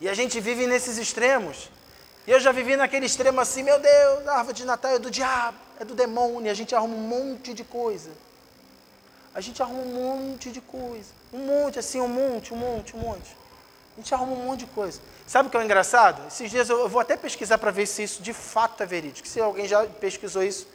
E 0.00 0.08
a 0.08 0.14
gente 0.14 0.40
vive 0.40 0.66
nesses 0.66 0.96
extremos. 0.96 1.70
E 2.26 2.30
eu 2.30 2.40
já 2.40 2.50
vivi 2.50 2.76
naquele 2.76 3.04
extremo 3.04 3.38
assim, 3.38 3.62
meu 3.62 3.78
Deus, 3.78 4.26
a 4.26 4.38
árvore 4.38 4.56
de 4.56 4.64
Natal 4.64 4.92
é 4.92 4.98
do 4.98 5.10
diabo, 5.10 5.58
é 5.78 5.84
do 5.84 5.94
demônio, 5.94 6.46
e 6.46 6.48
a 6.48 6.54
gente 6.54 6.74
arruma 6.74 6.94
um 6.94 7.06
monte 7.06 7.52
de 7.52 7.62
coisa. 7.62 8.10
A 9.34 9.42
gente 9.42 9.62
arruma 9.62 9.82
um 9.82 9.92
monte 10.30 10.50
de 10.50 10.62
coisa. 10.62 11.10
Um 11.30 11.40
monte, 11.40 11.78
assim, 11.78 12.00
um 12.00 12.08
monte, 12.08 12.54
um 12.54 12.56
monte, 12.56 12.96
um 12.96 13.00
monte. 13.00 13.36
A 13.94 14.00
gente 14.00 14.14
arruma 14.14 14.32
um 14.32 14.46
monte 14.46 14.60
de 14.60 14.66
coisa. 14.68 14.98
Sabe 15.26 15.48
o 15.48 15.50
que 15.50 15.58
é 15.58 15.62
engraçado? 15.62 16.26
Esses 16.28 16.50
dias 16.50 16.70
eu, 16.70 16.78
eu 16.80 16.88
vou 16.88 17.02
até 17.02 17.18
pesquisar 17.18 17.58
para 17.58 17.70
ver 17.70 17.84
se 17.84 18.02
isso 18.02 18.22
de 18.22 18.32
fato 18.32 18.82
é 18.82 18.86
verídico. 18.86 19.28
Se 19.28 19.42
alguém 19.42 19.68
já 19.68 19.84
pesquisou 19.84 20.42
isso, 20.42 20.66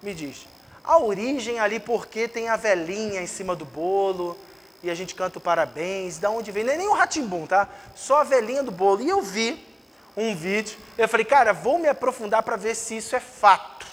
me 0.00 0.14
diz. 0.14 0.46
A 0.84 0.96
origem 0.96 1.58
ali, 1.58 1.80
porque 1.80 2.28
tem 2.28 2.48
a 2.48 2.54
velhinha 2.54 3.20
em 3.20 3.26
cima 3.26 3.56
do 3.56 3.64
bolo, 3.64 4.38
e 4.84 4.90
a 4.90 4.94
gente 4.94 5.14
canta 5.14 5.38
o 5.38 5.40
parabéns, 5.40 6.18
da 6.18 6.28
onde 6.28 6.52
vem, 6.52 6.62
não 6.62 6.74
é 6.74 6.76
nem 6.76 6.88
o 6.88 6.92
ratimbum, 6.92 7.46
tá? 7.46 7.66
Só 7.96 8.20
a 8.20 8.24
velhinha 8.24 8.62
do 8.62 8.70
bolo. 8.70 9.00
E 9.00 9.08
eu 9.08 9.22
vi 9.22 9.66
um 10.14 10.36
vídeo, 10.36 10.76
eu 10.98 11.08
falei, 11.08 11.24
cara, 11.24 11.54
vou 11.54 11.78
me 11.78 11.88
aprofundar 11.88 12.42
para 12.42 12.54
ver 12.54 12.74
se 12.74 12.98
isso 12.98 13.16
é 13.16 13.20
fato, 13.20 13.86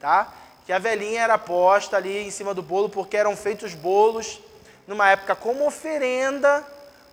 tá? 0.00 0.32
Que 0.64 0.72
a 0.72 0.78
velhinha 0.78 1.22
era 1.22 1.36
posta 1.36 1.96
ali 1.96 2.24
em 2.24 2.30
cima 2.30 2.54
do 2.54 2.62
bolo 2.62 2.88
porque 2.88 3.16
eram 3.16 3.36
feitos 3.36 3.74
bolos 3.74 4.40
numa 4.86 5.10
época 5.10 5.34
como 5.34 5.66
oferenda 5.66 6.64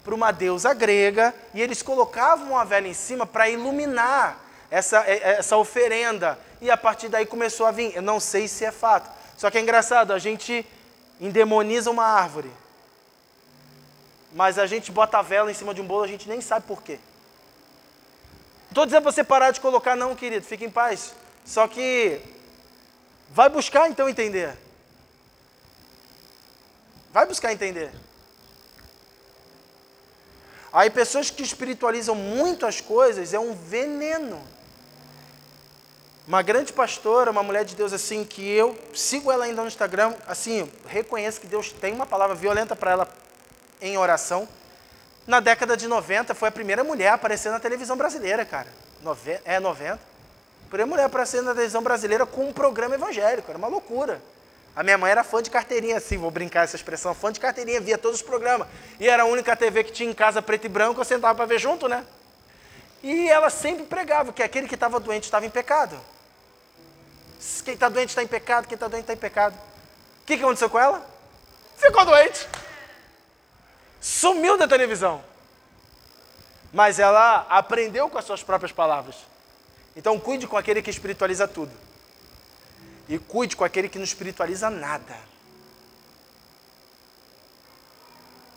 para 0.04 0.14
uma 0.14 0.32
deusa 0.32 0.72
grega 0.72 1.34
e 1.52 1.62
eles 1.64 1.82
colocavam 1.82 2.56
a 2.56 2.64
velha 2.64 2.88
em 2.88 2.94
cima 2.94 3.26
para 3.26 3.50
iluminar 3.50 4.38
essa, 4.70 5.00
essa 5.00 5.58
oferenda 5.58 6.38
e 6.62 6.70
a 6.70 6.78
partir 6.78 7.10
daí 7.10 7.26
começou 7.26 7.66
a 7.66 7.72
vir. 7.72 7.96
Eu 7.96 8.04
não 8.04 8.20
sei 8.20 8.48
se 8.48 8.64
é 8.64 8.72
fato, 8.72 9.10
só 9.36 9.50
que 9.50 9.58
é 9.58 9.62
engraçado, 9.62 10.14
a 10.14 10.20
gente 10.20 10.64
endemoniza 11.20 11.90
uma 11.90 12.06
árvore 12.06 12.52
mas 14.34 14.58
a 14.58 14.66
gente 14.66 14.92
bota 14.92 15.20
a 15.20 15.22
vela 15.22 15.52
em 15.52 15.54
cima 15.54 15.74
de 15.74 15.82
um 15.82 15.86
bolo, 15.86 16.04
a 16.04 16.08
gente 16.08 16.28
nem 16.28 16.42
sabe 16.42 16.66
por 16.66 16.82
quê. 16.82 17.00
Estou 18.70 18.86
dizendo 18.86 19.04
para 19.04 19.12
você 19.12 19.24
parar 19.24 19.52
de 19.52 19.62
colocar, 19.62 19.96
não, 19.96 20.16
querido, 20.16 20.46
fique 20.46 20.66
em 20.66 20.70
paz. 20.70 21.14
Só 21.46 21.68
que 21.68 22.20
vai 23.30 23.48
buscar 23.48 23.88
então 23.88 24.10
entender. 24.10 24.58
Vai 27.12 27.28
buscar 27.28 27.54
entender. 27.54 27.92
Aí 30.72 30.90
pessoas 30.90 31.30
que 31.30 31.44
espiritualizam 31.44 32.16
muito 32.16 32.66
as 32.66 32.82
coisas 32.82 33.32
é 33.32 33.40
um 33.40 33.54
veneno. 33.54 34.42
Uma 36.28 36.42
grande 36.42 36.74
pastora, 36.74 37.30
uma 37.30 37.44
mulher 37.44 37.64
de 37.66 37.76
Deus 37.76 37.94
assim, 37.94 38.26
que 38.26 38.50
eu 38.50 38.76
sigo 38.96 39.32
ela 39.32 39.46
ainda 39.46 39.62
no 39.62 39.68
Instagram, 39.68 40.16
assim, 40.26 40.72
reconheço 40.88 41.40
que 41.40 41.46
Deus 41.46 41.72
tem 41.72 41.94
uma 41.94 42.08
palavra 42.08 42.36
violenta 42.36 42.76
para 42.76 42.92
ela 42.92 43.23
em 43.84 43.98
oração. 43.98 44.48
Na 45.28 45.40
década 45.40 45.78
de 45.78 45.88
90, 45.88 46.34
foi 46.34 46.50
a 46.50 46.52
primeira 46.52 46.84
mulher 46.84 47.10
a 47.10 47.14
aparecer 47.14 47.52
na 47.52 47.60
televisão 47.60 47.96
brasileira, 47.96 48.46
cara. 48.46 48.68
Nove... 49.02 49.40
É 49.46 49.60
90. 49.60 49.94
A 49.94 49.98
primeira 50.70 50.90
mulher 50.90 51.04
a 51.04 51.06
aparecer 51.08 51.42
na 51.42 51.54
televisão 51.54 51.84
brasileira 51.84 52.26
com 52.26 52.48
um 52.48 52.54
programa 52.54 52.96
evangélico. 52.96 53.52
Era 53.52 53.58
uma 53.58 53.68
loucura. 53.68 54.22
A 54.76 54.82
minha 54.82 54.98
mãe 54.98 55.12
era 55.12 55.24
fã 55.24 55.42
de 55.44 55.52
carteirinha, 55.52 55.98
assim, 55.98 56.18
vou 56.18 56.32
brincar 56.32 56.64
essa 56.64 56.76
expressão, 56.76 57.14
fã 57.14 57.32
de 57.32 57.40
carteirinha, 57.40 57.80
via 57.80 57.98
todos 57.98 58.22
os 58.22 58.26
programas. 58.26 58.68
E 59.00 59.08
era 59.08 59.24
a 59.24 59.26
única 59.26 59.56
TV 59.56 59.84
que 59.84 59.92
tinha 59.92 60.10
em 60.10 60.14
casa 60.14 60.42
preto 60.42 60.66
e 60.66 60.70
branco, 60.70 61.00
eu 61.00 61.06
sentava 61.06 61.36
para 61.36 61.46
ver 61.46 61.60
junto, 61.60 61.88
né? 61.88 62.04
E 63.04 63.30
ela 63.30 63.52
sempre 63.52 63.84
pregava 63.84 64.34
que 64.34 64.42
aquele 64.42 64.68
que 64.68 64.74
estava 64.74 65.00
doente 65.00 65.26
estava 65.26 65.46
em 65.46 65.50
pecado. 65.50 65.96
Quem 67.64 67.76
está 67.76 67.88
doente 67.88 68.10
está 68.10 68.24
em 68.24 68.28
pecado, 68.28 68.68
quem 68.68 68.76
está 68.76 68.88
doente 68.88 69.04
está 69.04 69.14
em 69.14 69.18
pecado. 69.18 69.54
O 69.54 70.26
que, 70.26 70.38
que 70.38 70.44
aconteceu 70.44 70.70
com 70.70 70.80
ela? 70.80 71.06
Ficou 71.78 72.04
doente 72.04 72.48
sumiu 74.04 74.58
da 74.58 74.68
televisão. 74.68 75.24
Mas 76.74 77.00
ela 77.00 77.48
aprendeu 77.50 78.10
com 78.10 78.18
as 78.18 78.26
suas 78.26 78.44
próprias 78.44 78.74
palavras. 78.74 79.16
Então 79.96 80.20
cuide 80.20 80.46
com 80.46 80.58
aquele 80.58 80.82
que 80.82 80.90
espiritualiza 80.90 81.48
tudo. 81.48 81.72
E 83.08 83.18
cuide 83.18 83.56
com 83.56 83.64
aquele 83.64 83.88
que 83.88 83.98
não 83.98 84.04
espiritualiza 84.04 84.70
nada. 84.70 85.16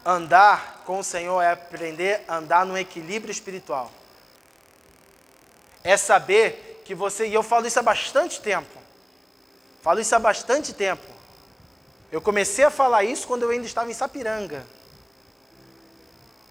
Andar 0.04 0.82
com 0.84 0.98
o 0.98 1.04
Senhor 1.04 1.40
é 1.40 1.52
aprender 1.52 2.24
a 2.26 2.36
andar 2.36 2.66
no 2.66 2.76
equilíbrio 2.76 3.30
espiritual. 3.30 3.92
É 5.84 5.96
saber 5.96 6.82
que 6.84 6.94
você, 6.94 7.28
e 7.28 7.34
eu 7.34 7.42
falo 7.42 7.66
isso 7.66 7.78
há 7.78 7.82
bastante 7.82 8.40
tempo. 8.40 8.80
Falo 9.82 10.00
isso 10.00 10.14
há 10.14 10.18
bastante 10.18 10.72
tempo. 10.72 11.06
Eu 12.10 12.20
comecei 12.20 12.64
a 12.64 12.70
falar 12.70 13.04
isso 13.04 13.26
quando 13.26 13.42
eu 13.42 13.50
ainda 13.50 13.66
estava 13.66 13.90
em 13.90 13.94
Sapiranga. 13.94 14.66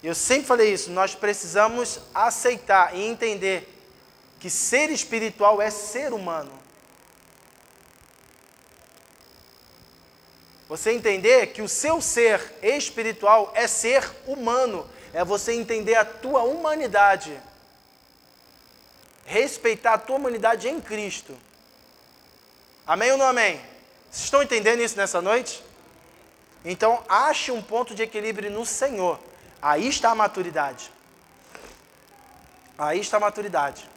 Eu 0.05 0.13
sempre 0.13 0.45
falei 0.45 0.71
isso, 0.71 0.91
nós 0.91 1.15
precisamos 1.15 1.99
aceitar 2.13 2.95
e 2.95 3.03
entender 3.03 3.67
que 4.39 4.51
ser 4.51 4.91
espiritual 4.91 5.59
é 5.59 5.71
ser 5.71 6.13
humano. 6.13 6.51
Você 10.69 10.91
entender 10.91 11.47
que 11.47 11.61
o 11.63 11.67
seu 11.67 11.99
ser 12.01 12.39
espiritual 12.61 13.51
é 13.55 13.65
ser 13.65 14.07
humano, 14.27 14.87
é 15.11 15.25
você 15.25 15.53
entender 15.53 15.95
a 15.95 16.05
tua 16.05 16.43
humanidade. 16.43 17.35
Respeitar 19.25 19.93
a 19.93 19.97
tua 19.97 20.17
humanidade 20.17 20.69
em 20.69 20.79
Cristo. 20.79 21.35
Amém 22.85 23.11
ou 23.11 23.17
não 23.17 23.25
amém? 23.25 23.59
Vocês 24.11 24.25
estão 24.25 24.43
entendendo 24.43 24.83
isso 24.83 24.97
nessa 24.97 25.19
noite? 25.19 25.63
Então, 26.63 27.03
ache 27.09 27.51
um 27.51 27.59
ponto 27.59 27.95
de 27.95 28.03
equilíbrio 28.03 28.51
no 28.51 28.67
Senhor. 28.67 29.19
Aí 29.65 29.87
está 29.87 30.11
a 30.11 30.15
maturidade. 30.15 30.91
Aí 32.77 32.99
está 32.99 33.17
a 33.17 33.19
maturidade. 33.19 33.89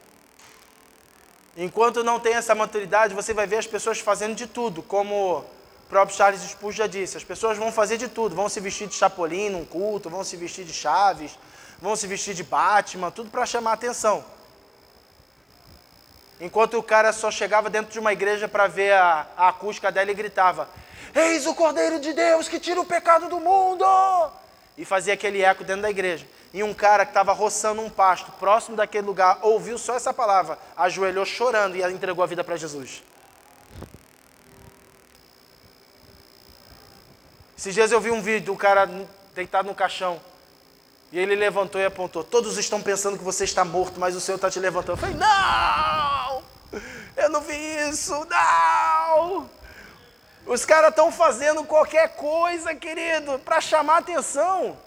Enquanto 1.54 2.02
não 2.02 2.18
tem 2.18 2.33
essa 2.33 2.54
maturidade, 2.54 3.12
você 3.12 3.35
vai 3.35 3.46
ver 3.46 3.59
as 3.59 3.66
pessoas 3.66 4.00
fazendo 4.00 4.35
de 4.35 4.46
tudo, 4.46 4.83
como 4.83 5.40
o 5.40 5.44
próprio 5.90 6.16
Charles 6.16 6.40
Spurgeon 6.40 6.78
já 6.78 6.87
disse. 6.87 7.18
As 7.18 7.24
pessoas 7.24 7.59
vão 7.59 7.70
fazer 7.70 7.98
de 7.98 8.09
tudo, 8.09 8.35
vão 8.35 8.48
se 8.48 8.61
vestir 8.61 8.88
de 8.88 8.94
Chapolin 8.94 9.50
num 9.50 9.66
culto, 9.66 10.09
vão 10.09 10.24
se 10.24 10.38
vestir 10.38 10.64
de 10.64 10.72
Chaves, 10.72 11.38
vão 11.83 11.94
se 11.94 12.07
vestir 12.07 12.33
de 12.33 12.44
Batman, 12.44 13.11
tudo 13.11 13.28
para 13.28 13.44
chamar 13.44 13.74
atenção. 13.74 14.24
Enquanto 16.40 16.78
o 16.78 16.83
cara 16.83 17.12
só 17.12 17.31
chegava 17.31 17.68
dentro 17.68 17.92
de 17.92 17.98
uma 17.98 18.14
igreja 18.14 18.48
para 18.48 18.68
ver 18.68 18.94
a, 18.94 19.26
a 19.37 19.48
acústica 19.48 19.92
dela 19.92 20.11
e 20.11 20.14
gritava: 20.14 20.66
Eis 21.14 21.44
o 21.44 21.54
Cordeiro 21.54 22.00
de 22.00 22.14
Deus 22.14 22.48
que 22.48 22.59
tira 22.59 22.81
o 22.81 22.87
pecado 22.87 23.28
do 23.28 23.38
mundo! 23.38 23.85
E 24.78 24.84
fazia 24.84 25.12
aquele 25.12 25.42
eco 25.42 25.64
dentro 25.64 25.82
da 25.82 25.90
igreja. 25.90 26.24
E 26.54 26.62
um 26.62 26.72
cara 26.72 27.04
que 27.04 27.10
estava 27.10 27.32
roçando 27.32 27.82
um 27.82 27.90
pasto 27.90 28.30
próximo 28.32 28.76
daquele 28.76 29.06
lugar 29.06 29.40
ouviu 29.42 29.76
só 29.76 29.94
essa 29.94 30.14
palavra, 30.14 30.56
ajoelhou 30.76 31.26
chorando 31.26 31.76
e 31.76 31.82
entregou 31.82 32.22
a 32.22 32.26
vida 32.26 32.44
para 32.44 32.56
Jesus. 32.56 33.02
Esses 37.58 37.74
dias 37.74 37.90
eu 37.90 38.00
vi 38.00 38.12
um 38.12 38.22
vídeo 38.22 38.52
do 38.52 38.56
cara 38.56 38.88
deitado 39.34 39.66
no 39.66 39.74
caixão. 39.74 40.20
E 41.10 41.18
ele 41.18 41.34
levantou 41.34 41.80
e 41.80 41.84
apontou. 41.84 42.22
Todos 42.22 42.56
estão 42.56 42.80
pensando 42.80 43.18
que 43.18 43.24
você 43.24 43.42
está 43.42 43.64
morto, 43.64 43.98
mas 43.98 44.14
o 44.14 44.20
Senhor 44.20 44.36
está 44.36 44.48
te 44.48 44.60
levantando. 44.60 44.92
Eu 44.92 44.96
falei, 44.96 45.16
não! 45.16 46.42
Eu 47.16 47.28
não 47.30 47.40
vi 47.40 47.56
isso, 47.88 48.14
não! 48.26 49.50
Os 50.48 50.64
caras 50.64 50.88
estão 50.88 51.12
fazendo 51.12 51.62
qualquer 51.62 52.16
coisa, 52.16 52.74
querido, 52.74 53.38
para 53.40 53.61
chamar 53.61 53.98
atenção. 53.98 54.78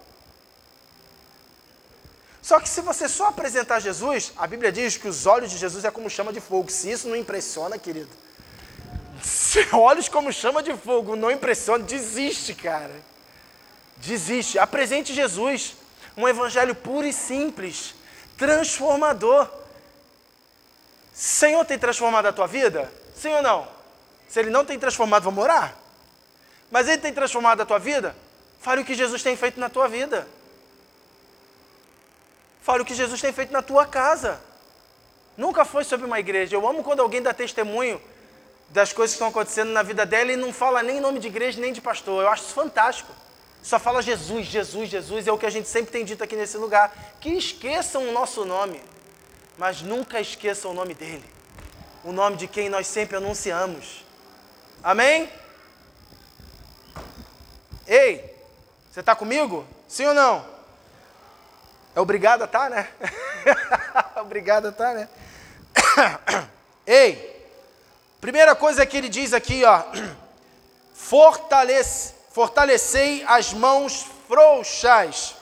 Só 2.41 2.60
que 2.60 2.67
se 2.67 2.82
você 2.82 3.08
só 3.08 3.28
apresentar 3.28 3.80
Jesus, 3.80 4.34
a 4.36 4.47
Bíblia 4.47 4.71
diz 4.71 4.97
que 4.97 5.08
os 5.08 5.28
olhos 5.28 5.52
de 5.52 5.58
Jesus 5.60 5.86
é 5.86 5.91
como 5.91 6.10
chama 6.10 6.34
de 6.34 6.41
fogo. 6.41 6.71
Se 6.71 6.89
isso 6.89 7.08
não 7.08 7.15
impressiona, 7.15 7.78
querido, 7.78 8.10
olhos 9.71 10.10
como 10.10 10.34
chama 10.34 10.63
de 10.63 10.76
fogo, 10.76 11.15
não 11.15 11.30
impressiona, 11.30 11.84
desiste, 11.84 12.56
cara. 12.56 12.95
Desiste. 13.97 14.58
Apresente 14.58 15.13
Jesus, 15.13 15.76
um 16.17 16.28
evangelho 16.28 16.74
puro 16.74 17.06
e 17.06 17.13
simples, 17.13 17.93
transformador. 18.36 19.47
Senhor 21.13 21.63
tem 21.65 21.78
transformado 21.78 22.26
a 22.26 22.34
tua 22.34 22.47
vida? 22.47 22.91
Sim 23.15 23.32
ou 23.36 23.43
não? 23.43 23.81
Se 24.32 24.39
ele 24.39 24.50
não 24.50 24.63
tem 24.63 24.80
transformado, 24.80 25.24
vamos 25.24 25.44
orar. 25.44 25.76
Mas 26.72 26.88
ele 26.88 27.00
tem 27.00 27.12
transformado 27.12 27.60
a 27.60 27.65
tua 27.65 27.78
vida? 27.78 28.15
Fale 28.62 28.80
o 28.80 28.86
que 28.86 28.96
Jesus 28.96 29.22
tem 29.22 29.36
feito 29.36 29.60
na 29.60 29.67
tua 29.67 29.89
vida. 29.89 30.26
Fale 32.62 32.82
o 32.82 32.86
que 32.86 32.96
Jesus 32.96 33.20
tem 33.20 33.34
feito 33.34 33.52
na 33.52 33.62
tua 33.62 33.86
casa. 33.86 34.39
Nunca 35.36 35.65
foi 35.65 35.84
sobre 35.84 36.06
uma 36.06 36.17
igreja. 36.17 36.56
Eu 36.56 36.65
amo 36.65 36.82
quando 36.82 37.02
alguém 37.02 37.22
dá 37.22 37.34
testemunho 37.34 38.02
das 38.70 38.94
coisas 38.94 39.13
que 39.13 39.17
estão 39.17 39.28
acontecendo 39.28 39.72
na 39.72 39.84
vida 39.84 40.06
dela 40.06 40.32
e 40.32 40.38
não 40.38 40.54
fala 40.54 40.82
nem 40.82 41.02
nome 41.02 41.20
de 41.20 41.28
igreja 41.28 41.60
nem 41.60 41.74
de 41.74 41.82
pastor. 41.82 42.24
Eu 42.24 42.30
acho 42.30 42.46
isso 42.46 42.54
fantástico. 42.54 43.12
Só 43.62 43.78
fala 43.80 44.02
Jesus, 44.02 44.46
Jesus, 44.48 44.89
Jesus, 44.89 45.28
é 45.28 45.32
o 45.34 45.38
que 45.38 45.46
a 45.46 45.50
gente 45.50 45.67
sempre 45.67 45.91
tem 45.91 46.06
dito 46.06 46.24
aqui 46.24 46.38
nesse 46.38 46.56
lugar. 46.56 47.17
Que 47.20 47.32
esqueçam 47.32 48.08
o 48.08 48.13
nosso 48.13 48.46
nome, 48.46 48.82
mas 49.58 49.82
nunca 49.82 50.22
esqueçam 50.22 50.72
o 50.72 50.74
nome 50.74 50.94
dele. 50.94 51.26
O 52.02 52.13
nome 52.13 52.38
de 52.38 52.48
quem 52.48 52.70
nós 52.70 52.88
sempre 52.88 53.17
anunciamos. 53.17 54.10
Amém? 54.84 55.32
Ei, 57.88 58.36
você 58.91 59.02
está 59.02 59.15
comigo? 59.15 59.65
Sim 59.88 60.08
ou 60.08 60.13
não? 60.13 60.46
É 61.96 62.00
obrigado 62.00 62.41
a 62.41 62.46
estar, 62.46 62.70
tá, 62.70 62.70
né? 62.70 62.89
obrigado 64.22 64.67
a 64.67 64.70
estar, 64.70 64.88
tá, 64.88 64.94
né? 64.94 65.10
Ei, 66.88 67.48
primeira 68.20 68.56
coisa 68.56 68.86
que 68.86 68.98
ele 68.98 69.10
diz 69.10 69.34
aqui, 69.34 69.63
ó. 69.63 69.84
Fortalece 70.94 72.13
fortalecei 72.32 73.24
as 73.28 73.54
mãos 73.54 74.06
frouxas. 74.28 75.36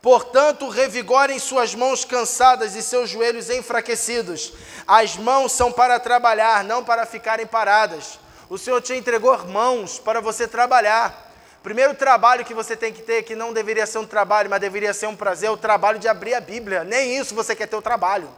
Portanto, 0.00 0.68
revigorem 0.70 1.38
suas 1.38 1.74
mãos 1.74 2.06
cansadas 2.06 2.74
e 2.74 2.82
seus 2.82 3.10
joelhos 3.10 3.50
enfraquecidos. 3.50 4.54
As 4.86 5.16
mãos 5.16 5.52
são 5.52 5.70
para 5.70 6.00
trabalhar, 6.00 6.64
não 6.64 6.82
para 6.82 7.04
ficarem 7.04 7.46
paradas. 7.46 8.18
O 8.50 8.58
Senhor 8.58 8.82
te 8.82 8.92
entregou 8.94 9.46
mãos 9.46 10.00
para 10.00 10.20
você 10.20 10.48
trabalhar. 10.48 11.32
Primeiro 11.62 11.94
trabalho 11.94 12.44
que 12.44 12.52
você 12.52 12.76
tem 12.76 12.92
que 12.92 13.00
ter, 13.00 13.22
que 13.22 13.36
não 13.36 13.52
deveria 13.52 13.86
ser 13.86 13.98
um 13.98 14.06
trabalho, 14.06 14.50
mas 14.50 14.60
deveria 14.60 14.92
ser 14.92 15.06
um 15.06 15.14
prazer, 15.14 15.48
é 15.48 15.52
o 15.52 15.56
trabalho 15.56 16.00
de 16.00 16.08
abrir 16.08 16.34
a 16.34 16.40
Bíblia. 16.40 16.82
Nem 16.82 17.16
isso 17.16 17.32
você 17.32 17.54
quer 17.54 17.68
ter 17.68 17.76
o 17.76 17.82
trabalho. 17.82 18.28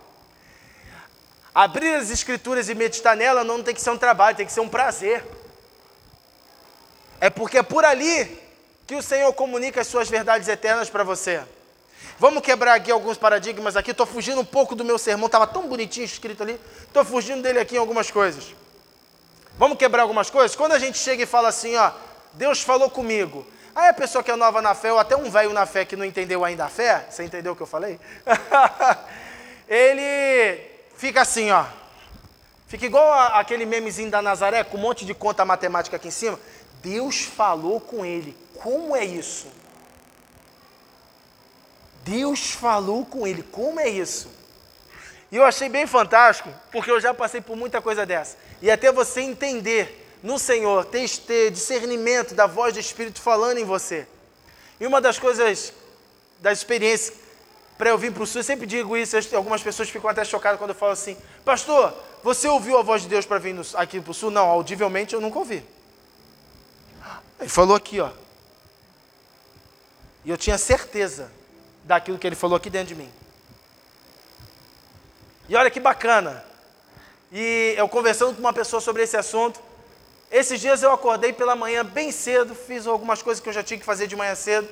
Abrir 1.54 1.94
as 1.94 2.10
Escrituras 2.10 2.68
e 2.68 2.74
meditar 2.74 3.16
nela 3.16 3.42
não 3.42 3.62
tem 3.62 3.74
que 3.74 3.80
ser 3.80 3.88
um 3.88 3.96
trabalho, 3.96 4.36
tem 4.36 4.44
que 4.44 4.52
ser 4.52 4.60
um 4.60 4.68
prazer. 4.68 5.24
É 7.18 7.30
porque 7.30 7.56
é 7.56 7.62
por 7.62 7.82
ali 7.82 8.38
que 8.86 8.94
o 8.94 9.02
Senhor 9.02 9.32
comunica 9.32 9.80
as 9.80 9.86
suas 9.86 10.10
verdades 10.10 10.46
eternas 10.46 10.90
para 10.90 11.04
você. 11.04 11.42
Vamos 12.18 12.42
quebrar 12.42 12.74
aqui 12.74 12.90
alguns 12.90 13.16
paradigmas 13.16 13.76
aqui. 13.78 13.92
Estou 13.92 14.04
fugindo 14.04 14.42
um 14.42 14.44
pouco 14.44 14.74
do 14.74 14.84
meu 14.84 14.98
sermão, 14.98 15.24
estava 15.24 15.46
tão 15.46 15.68
bonitinho 15.68 16.04
escrito 16.04 16.42
ali. 16.42 16.60
Estou 16.82 17.02
fugindo 17.02 17.40
dele 17.40 17.60
aqui 17.60 17.76
em 17.76 17.78
algumas 17.78 18.10
coisas. 18.10 18.54
Vamos 19.58 19.78
quebrar 19.78 20.02
algumas 20.02 20.30
coisas? 20.30 20.56
Quando 20.56 20.72
a 20.72 20.78
gente 20.78 20.98
chega 20.98 21.22
e 21.22 21.26
fala 21.26 21.48
assim, 21.48 21.76
ó, 21.76 21.92
Deus 22.32 22.62
falou 22.62 22.90
comigo. 22.90 23.46
Aí 23.74 23.88
a 23.88 23.94
pessoa 23.94 24.22
que 24.22 24.30
é 24.30 24.36
nova 24.36 24.60
na 24.60 24.74
fé, 24.74 24.92
ou 24.92 24.98
até 24.98 25.16
um 25.16 25.30
velho 25.30 25.52
na 25.52 25.64
fé 25.66 25.84
que 25.84 25.96
não 25.96 26.04
entendeu 26.04 26.44
ainda 26.44 26.66
a 26.66 26.68
fé, 26.68 27.06
você 27.08 27.24
entendeu 27.24 27.52
o 27.52 27.56
que 27.56 27.62
eu 27.62 27.66
falei? 27.66 27.98
Ele 29.68 30.60
fica 30.96 31.22
assim, 31.22 31.50
ó. 31.50 31.64
Fica 32.66 32.86
igual 32.86 33.12
aquele 33.34 33.66
memezinho 33.66 34.10
da 34.10 34.22
Nazaré, 34.22 34.64
com 34.64 34.78
um 34.78 34.80
monte 34.80 35.04
de 35.04 35.14
conta 35.14 35.44
matemática 35.44 35.96
aqui 35.96 36.08
em 36.08 36.10
cima. 36.10 36.38
Deus 36.82 37.22
falou 37.22 37.80
com 37.80 38.04
ele. 38.04 38.36
Como 38.56 38.96
é 38.96 39.04
isso? 39.04 39.46
Deus 42.02 42.52
falou 42.52 43.04
com 43.04 43.26
ele. 43.26 43.42
Como 43.42 43.78
é 43.78 43.88
isso? 43.88 44.30
E 45.30 45.36
eu 45.36 45.44
achei 45.44 45.68
bem 45.68 45.86
fantástico, 45.86 46.50
porque 46.70 46.90
eu 46.90 47.00
já 47.00 47.14
passei 47.14 47.40
por 47.40 47.56
muita 47.56 47.80
coisa 47.80 48.04
dessa. 48.04 48.36
E 48.62 48.70
até 48.70 48.92
você 48.92 49.20
entender 49.20 50.18
no 50.22 50.38
Senhor, 50.38 50.84
ter, 50.84 51.50
discernimento 51.50 52.32
da 52.32 52.46
voz 52.46 52.72
do 52.72 52.78
Espírito 52.78 53.20
falando 53.20 53.58
em 53.58 53.64
você. 53.64 54.06
E 54.80 54.86
uma 54.86 55.00
das 55.00 55.18
coisas, 55.18 55.72
das 56.40 56.58
experiências, 56.58 57.18
para 57.76 57.90
eu 57.90 57.98
vir 57.98 58.12
para 58.12 58.22
o 58.22 58.26
Sul, 58.26 58.40
eu 58.40 58.44
sempre 58.44 58.64
digo 58.64 58.96
isso, 58.96 59.16
algumas 59.34 59.60
pessoas 59.60 59.90
ficam 59.90 60.08
até 60.08 60.24
chocadas 60.24 60.58
quando 60.58 60.70
eu 60.70 60.76
falo 60.76 60.92
assim, 60.92 61.16
pastor, 61.44 61.92
você 62.22 62.46
ouviu 62.46 62.78
a 62.78 62.82
voz 62.82 63.02
de 63.02 63.08
Deus 63.08 63.26
para 63.26 63.38
vir 63.38 63.56
aqui 63.74 64.00
para 64.00 64.12
o 64.12 64.14
Sul? 64.14 64.30
Não, 64.30 64.48
audivelmente 64.48 65.12
eu 65.12 65.20
nunca 65.20 65.40
ouvi. 65.40 65.64
Ele 67.40 67.48
falou 67.48 67.74
aqui, 67.74 68.00
ó. 68.00 68.10
E 70.24 70.30
eu 70.30 70.36
tinha 70.36 70.56
certeza 70.56 71.32
daquilo 71.82 72.16
que 72.16 72.26
ele 72.28 72.36
falou 72.36 72.56
aqui 72.56 72.70
dentro 72.70 72.88
de 72.88 72.94
mim. 72.94 73.10
E 75.48 75.56
olha 75.56 75.68
que 75.68 75.80
bacana. 75.80 76.51
E 77.32 77.74
eu 77.78 77.88
conversando 77.88 78.34
com 78.34 78.40
uma 78.40 78.52
pessoa 78.52 78.78
sobre 78.78 79.02
esse 79.02 79.16
assunto. 79.16 79.58
Esses 80.30 80.60
dias 80.60 80.82
eu 80.82 80.92
acordei 80.92 81.32
pela 81.32 81.56
manhã 81.56 81.82
bem 81.82 82.12
cedo, 82.12 82.54
fiz 82.54 82.86
algumas 82.86 83.22
coisas 83.22 83.42
que 83.42 83.48
eu 83.48 83.52
já 83.52 83.62
tinha 83.62 83.80
que 83.80 83.86
fazer 83.86 84.06
de 84.06 84.14
manhã 84.14 84.34
cedo. 84.34 84.68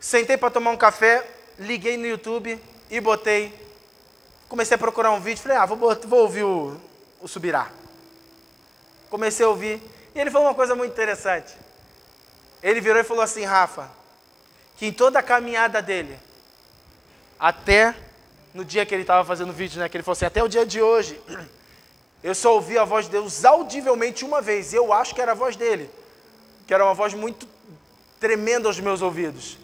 Sentei 0.00 0.38
para 0.38 0.50
tomar 0.50 0.70
um 0.70 0.76
café, 0.76 1.26
liguei 1.58 1.98
no 1.98 2.06
YouTube 2.06 2.58
e 2.90 3.00
botei. 3.00 3.52
Comecei 4.48 4.74
a 4.74 4.78
procurar 4.78 5.10
um 5.10 5.20
vídeo, 5.20 5.42
falei, 5.42 5.58
ah, 5.58 5.66
vou, 5.66 5.76
vou 5.76 6.20
ouvir 6.20 6.44
o, 6.44 6.80
o 7.20 7.28
Subirá. 7.28 7.70
Comecei 9.10 9.44
a 9.44 9.48
ouvir. 9.50 9.82
E 10.14 10.18
ele 10.18 10.30
falou 10.30 10.48
uma 10.48 10.54
coisa 10.54 10.74
muito 10.74 10.92
interessante. 10.92 11.54
Ele 12.62 12.80
virou 12.80 13.00
e 13.00 13.04
falou 13.04 13.22
assim, 13.22 13.44
Rafa, 13.44 13.90
que 14.78 14.86
em 14.86 14.92
toda 14.92 15.18
a 15.18 15.22
caminhada 15.22 15.82
dele, 15.82 16.18
até 17.38 17.94
no 18.54 18.64
dia 18.64 18.86
que 18.86 18.94
ele 18.94 19.02
estava 19.02 19.24
fazendo 19.24 19.50
o 19.50 19.52
vídeo, 19.52 19.78
né, 19.78 19.88
que 19.90 19.96
ele 19.96 20.02
falou 20.02 20.14
assim, 20.14 20.24
até 20.24 20.42
o 20.42 20.48
dia 20.48 20.64
de 20.64 20.80
hoje, 20.80 21.20
eu 22.22 22.34
só 22.34 22.54
ouvi 22.54 22.76
a 22.76 22.84
voz 22.84 23.06
de 23.06 23.12
Deus 23.12 23.44
audivelmente 23.44 24.24
uma 24.24 24.40
vez, 24.40 24.74
eu 24.74 24.92
acho 24.92 25.14
que 25.14 25.20
era 25.20 25.32
a 25.32 25.34
voz 25.34 25.56
dele, 25.56 25.90
que 26.66 26.74
era 26.74 26.84
uma 26.84 26.94
voz 26.94 27.14
muito 27.14 27.46
tremenda 28.18 28.68
aos 28.68 28.80
meus 28.80 29.02
ouvidos. 29.02 29.56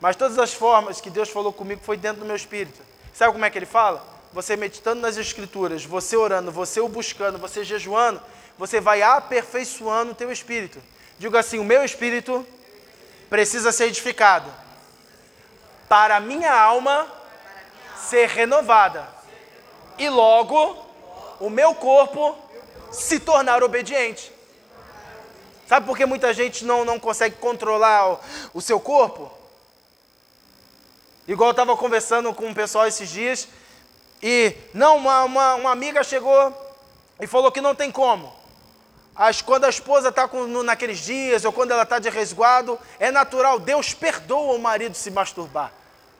Mas 0.00 0.16
todas 0.16 0.38
as 0.38 0.52
formas 0.52 1.00
que 1.00 1.10
Deus 1.10 1.28
falou 1.28 1.52
comigo 1.52 1.80
foi 1.82 1.96
dentro 1.96 2.20
do 2.20 2.26
meu 2.26 2.36
espírito. 2.36 2.80
Sabe 3.12 3.32
como 3.32 3.44
é 3.44 3.50
que 3.50 3.58
ele 3.58 3.66
fala? 3.66 4.04
Você 4.32 4.56
meditando 4.56 5.00
nas 5.00 5.16
escrituras, 5.16 5.84
você 5.84 6.16
orando, 6.16 6.52
você 6.52 6.80
o 6.80 6.88
buscando, 6.88 7.38
você 7.38 7.64
jejuando, 7.64 8.20
você 8.58 8.80
vai 8.80 9.02
aperfeiçoando 9.02 10.12
o 10.12 10.14
teu 10.14 10.30
espírito. 10.30 10.80
Digo 11.18 11.36
assim: 11.36 11.58
o 11.58 11.64
meu 11.64 11.84
espírito 11.84 12.46
precisa 13.30 13.72
ser 13.72 13.86
edificado 13.86 14.52
para 15.88 16.16
a 16.16 16.20
minha 16.20 16.54
alma 16.54 17.06
ser 17.96 18.28
renovada 18.28 19.08
e 19.98 20.08
logo 20.08 20.85
o 21.40 21.50
meu 21.50 21.74
corpo 21.74 22.36
se 22.90 23.20
tornar 23.20 23.62
obediente. 23.62 24.32
Sabe 25.66 25.86
por 25.86 25.96
que 25.96 26.06
muita 26.06 26.32
gente 26.32 26.64
não, 26.64 26.84
não 26.84 26.98
consegue 26.98 27.36
controlar 27.36 28.12
o, 28.12 28.20
o 28.54 28.60
seu 28.60 28.78
corpo? 28.78 29.30
Igual 31.26 31.48
eu 31.48 31.52
estava 31.52 31.76
conversando 31.76 32.32
com 32.32 32.46
um 32.46 32.54
pessoal 32.54 32.86
esses 32.86 33.08
dias, 33.10 33.48
e 34.22 34.54
não, 34.72 34.96
uma, 34.96 35.24
uma, 35.24 35.54
uma 35.56 35.70
amiga 35.72 36.04
chegou 36.04 36.54
e 37.20 37.26
falou 37.26 37.50
que 37.50 37.60
não 37.60 37.74
tem 37.74 37.90
como. 37.90 38.32
As, 39.14 39.42
quando 39.42 39.64
a 39.64 39.68
esposa 39.68 40.10
está 40.10 40.28
naqueles 40.64 40.98
dias, 40.98 41.44
ou 41.44 41.52
quando 41.52 41.70
ela 41.70 41.82
está 41.82 41.98
de 41.98 42.10
resguardo, 42.10 42.78
é 42.98 43.10
natural, 43.10 43.58
Deus 43.58 43.94
perdoa 43.94 44.54
o 44.54 44.58
marido 44.58 44.94
se 44.94 45.10
masturbar. 45.10 45.72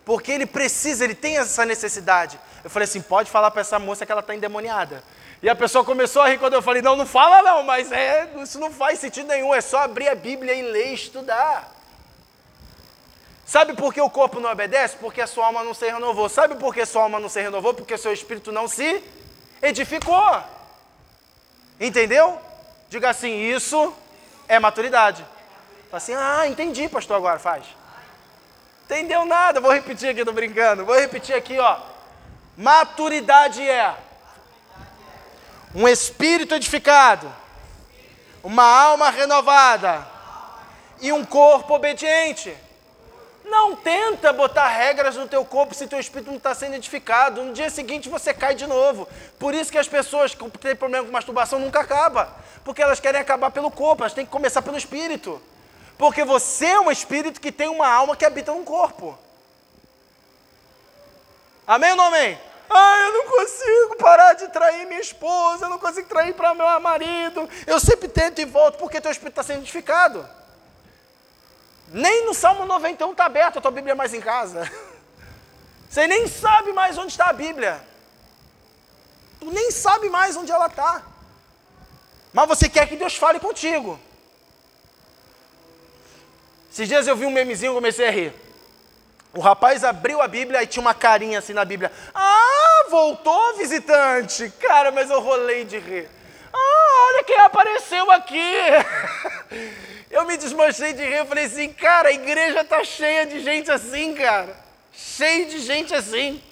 Porque 0.04 0.32
ele 0.32 0.46
precisa, 0.46 1.04
ele 1.04 1.14
tem 1.14 1.36
essa 1.36 1.64
necessidade. 1.64 2.38
Eu 2.66 2.70
falei 2.70 2.82
assim: 2.82 3.00
pode 3.00 3.30
falar 3.30 3.52
para 3.52 3.60
essa 3.60 3.78
moça 3.78 4.04
que 4.04 4.10
ela 4.10 4.22
está 4.22 4.34
endemoniada. 4.34 5.00
E 5.40 5.48
a 5.48 5.54
pessoa 5.54 5.84
começou 5.84 6.20
a 6.20 6.28
rir 6.28 6.36
quando 6.36 6.54
eu 6.54 6.60
falei: 6.60 6.82
não, 6.82 6.96
não 6.96 7.06
fala 7.06 7.40
não, 7.40 7.62
mas 7.62 7.92
é, 7.92 8.28
isso 8.42 8.58
não 8.58 8.72
faz 8.72 8.98
sentido 8.98 9.28
nenhum, 9.28 9.54
é 9.54 9.60
só 9.60 9.84
abrir 9.84 10.08
a 10.08 10.16
Bíblia 10.16 10.52
e 10.52 10.62
ler 10.62 10.88
e 10.88 10.94
estudar. 10.94 11.72
Sabe 13.44 13.74
por 13.74 13.94
que 13.94 14.00
o 14.00 14.10
corpo 14.10 14.40
não 14.40 14.50
obedece? 14.50 14.96
Porque 14.96 15.20
a 15.20 15.28
sua 15.28 15.46
alma 15.46 15.62
não 15.62 15.74
se 15.74 15.88
renovou. 15.88 16.28
Sabe 16.28 16.56
por 16.56 16.74
que 16.74 16.84
sua 16.84 17.04
alma 17.04 17.20
não 17.20 17.28
se 17.28 17.40
renovou? 17.40 17.72
Porque 17.72 17.96
seu 17.96 18.12
espírito 18.12 18.50
não 18.50 18.66
se 18.66 19.00
edificou. 19.62 20.42
Entendeu? 21.78 22.36
Diga 22.90 23.10
assim: 23.10 23.32
isso 23.42 23.94
é 24.48 24.58
maturidade. 24.58 25.24
Fala 25.88 25.98
assim: 25.98 26.14
ah, 26.16 26.48
entendi, 26.48 26.88
pastor, 26.88 27.16
agora 27.16 27.38
faz. 27.38 27.64
Entendeu 28.86 29.24
nada? 29.24 29.60
Vou 29.60 29.72
repetir 29.72 30.08
aqui, 30.08 30.24
tô 30.24 30.32
brincando. 30.32 30.84
Vou 30.84 30.98
repetir 30.98 31.36
aqui, 31.36 31.60
ó. 31.60 31.94
Maturidade 32.56 33.60
é 33.62 33.94
um 35.74 35.86
espírito 35.86 36.54
edificado, 36.54 37.30
uma 38.42 38.64
alma 38.64 39.10
renovada 39.10 40.06
e 41.02 41.12
um 41.12 41.22
corpo 41.22 41.74
obediente. 41.74 42.56
Não 43.44 43.76
tenta 43.76 44.32
botar 44.32 44.68
regras 44.68 45.16
no 45.16 45.28
teu 45.28 45.44
corpo 45.44 45.74
se 45.74 45.86
teu 45.86 46.00
espírito 46.00 46.30
não 46.30 46.38
está 46.38 46.54
sendo 46.54 46.74
edificado. 46.74 47.44
No 47.44 47.52
dia 47.52 47.68
seguinte 47.68 48.08
você 48.08 48.32
cai 48.32 48.54
de 48.54 48.66
novo. 48.66 49.06
Por 49.38 49.54
isso 49.54 49.70
que 49.70 49.78
as 49.78 49.86
pessoas 49.86 50.34
que 50.34 50.50
têm 50.58 50.74
problema 50.74 51.04
com 51.04 51.12
masturbação 51.12 51.58
nunca 51.58 51.80
acabam. 51.80 52.26
Porque 52.64 52.82
elas 52.82 52.98
querem 52.98 53.20
acabar 53.20 53.50
pelo 53.50 53.70
corpo, 53.70 54.02
elas 54.02 54.14
têm 54.14 54.24
que 54.24 54.32
começar 54.32 54.62
pelo 54.62 54.78
espírito. 54.78 55.40
Porque 55.98 56.24
você 56.24 56.66
é 56.66 56.80
um 56.80 56.90
espírito 56.90 57.40
que 57.40 57.52
tem 57.52 57.68
uma 57.68 57.86
alma 57.86 58.16
que 58.16 58.24
habita 58.24 58.50
num 58.52 58.64
corpo. 58.64 59.16
Amém 61.66 61.90
ou 61.90 61.96
não 61.96 62.04
amém? 62.06 62.38
Ah, 62.68 62.98
eu 63.00 63.12
não 63.12 63.26
consigo 63.26 63.96
parar 63.96 64.34
de 64.34 64.48
trair 64.48 64.86
minha 64.86 65.00
esposa, 65.00 65.66
eu 65.66 65.70
não 65.70 65.78
consigo 65.78 66.08
trair 66.08 66.34
para 66.34 66.54
meu 66.54 66.80
marido. 66.80 67.48
Eu 67.66 67.80
sempre 67.80 68.08
tento 68.08 68.40
e 68.40 68.44
volto 68.44 68.78
porque 68.78 69.00
teu 69.00 69.10
espírito 69.10 69.40
está 69.40 69.42
sendo 69.42 69.62
edificado. 69.62 70.28
Nem 71.88 72.24
no 72.24 72.34
Salmo 72.34 72.64
91 72.66 73.12
está 73.12 73.26
aberto 73.26 73.58
a 73.58 73.62
tua 73.62 73.70
Bíblia 73.70 73.94
mais 73.94 74.12
em 74.12 74.20
casa. 74.20 74.70
Você 75.88 76.06
nem 76.06 76.26
sabe 76.26 76.72
mais 76.72 76.98
onde 76.98 77.12
está 77.12 77.26
a 77.26 77.32
Bíblia. 77.32 77.80
Tu 79.40 79.50
nem 79.50 79.70
sabe 79.70 80.08
mais 80.10 80.36
onde 80.36 80.50
ela 80.50 80.66
está. 80.66 81.02
Mas 82.32 82.48
você 82.48 82.68
quer 82.68 82.86
que 82.86 82.96
Deus 82.96 83.16
fale 83.16 83.38
contigo. 83.38 83.98
Esses 86.70 86.86
dias 86.86 87.06
eu 87.06 87.16
vi 87.16 87.24
um 87.24 87.30
memezinho 87.30 87.72
e 87.72 87.74
comecei 87.74 88.06
a 88.06 88.10
rir. 88.10 88.34
O 89.34 89.40
rapaz 89.40 89.84
abriu 89.84 90.22
a 90.22 90.28
Bíblia 90.28 90.62
e 90.62 90.66
tinha 90.66 90.80
uma 90.80 90.94
carinha 90.94 91.38
assim 91.38 91.52
na 91.52 91.64
Bíblia. 91.64 91.92
Ah, 92.14 92.86
voltou 92.88 93.56
visitante. 93.56 94.50
Cara, 94.60 94.90
mas 94.90 95.10
eu 95.10 95.20
rolei 95.20 95.64
de 95.64 95.78
rir. 95.78 96.08
Ah, 96.52 97.08
olha 97.08 97.24
quem 97.24 97.38
apareceu 97.38 98.10
aqui. 98.10 98.52
Eu 100.08 100.24
me 100.24 100.36
desmanchei 100.36 100.94
de 100.94 101.02
rir, 101.04 101.16
eu 101.16 101.26
falei 101.26 101.44
assim, 101.44 101.70
cara, 101.72 102.08
a 102.08 102.12
igreja 102.12 102.60
está 102.60 102.82
cheia 102.82 103.26
de 103.26 103.40
gente 103.40 103.70
assim, 103.70 104.14
cara. 104.14 104.56
Cheia 104.90 105.44
de 105.44 105.58
gente 105.58 105.94
assim. 105.94 106.42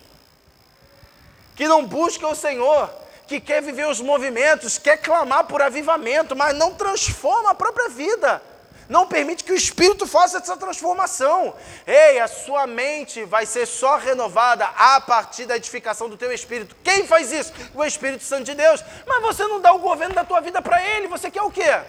Que 1.54 1.66
não 1.66 1.86
busca 1.86 2.26
o 2.26 2.34
Senhor, 2.34 2.90
que 3.26 3.40
quer 3.40 3.62
viver 3.62 3.86
os 3.86 4.00
movimentos, 4.00 4.76
quer 4.76 4.98
clamar 4.98 5.44
por 5.44 5.62
avivamento, 5.62 6.36
mas 6.36 6.54
não 6.54 6.74
transforma 6.74 7.52
a 7.52 7.54
própria 7.54 7.88
vida. 7.88 8.42
Não 8.88 9.06
permite 9.06 9.44
que 9.44 9.52
o 9.52 9.56
Espírito 9.56 10.06
faça 10.06 10.38
essa 10.38 10.56
transformação. 10.56 11.54
Ei, 11.86 12.18
a 12.20 12.28
sua 12.28 12.66
mente 12.66 13.24
vai 13.24 13.46
ser 13.46 13.66
só 13.66 13.96
renovada 13.96 14.66
a 14.76 15.00
partir 15.00 15.46
da 15.46 15.56
edificação 15.56 16.08
do 16.08 16.16
teu 16.16 16.32
Espírito. 16.32 16.76
Quem 16.84 17.06
faz 17.06 17.32
isso? 17.32 17.52
O 17.74 17.84
Espírito 17.84 18.24
Santo 18.24 18.44
de 18.44 18.54
Deus. 18.54 18.84
Mas 19.06 19.22
você 19.22 19.44
não 19.46 19.60
dá 19.60 19.72
o 19.72 19.78
governo 19.78 20.14
da 20.14 20.24
tua 20.24 20.40
vida 20.40 20.60
para 20.60 20.84
Ele, 20.84 21.08
você 21.08 21.30
quer 21.30 21.42
o 21.42 21.50
quê? 21.50 21.80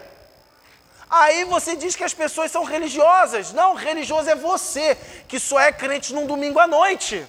Aí 1.10 1.44
você 1.44 1.76
diz 1.76 1.96
que 1.96 2.04
as 2.04 2.14
pessoas 2.14 2.52
são 2.52 2.64
religiosas. 2.64 3.54
Não, 3.54 3.76
religioso 3.76 4.30
é 4.30 4.36
você, 4.36 4.98
que 5.28 5.40
só 5.40 5.60
é 5.60 5.72
crente 5.72 6.14
num 6.14 6.26
domingo 6.26 6.60
à 6.60 6.68
noite. 6.68 7.26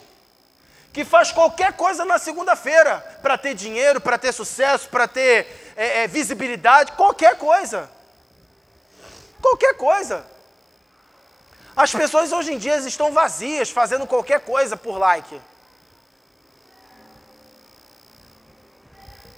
Que 0.93 1.05
faz 1.05 1.31
qualquer 1.31 1.75
coisa 1.75 2.05
na 2.05 2.19
segunda-feira 2.19 3.05
para 3.21 3.37
ter 3.37 3.55
dinheiro, 3.55 4.01
para 4.01 4.17
ter 4.17 4.33
sucesso, 4.33 4.89
para 4.89 5.07
ter 5.07 5.75
é, 5.77 6.05
é, 6.05 6.07
visibilidade, 6.07 6.93
qualquer 6.93 7.37
coisa. 7.37 7.91
Qualquer 9.47 9.75
coisa. 9.75 10.27
As 11.77 11.93
pessoas 11.93 12.33
hoje 12.33 12.53
em 12.53 12.59
dia 12.59 12.77
estão 12.79 13.13
vazias, 13.13 13.71
fazendo 13.71 14.05
qualquer 14.05 14.41
coisa 14.41 14.77
por 14.77 14.99
like. 14.99 15.41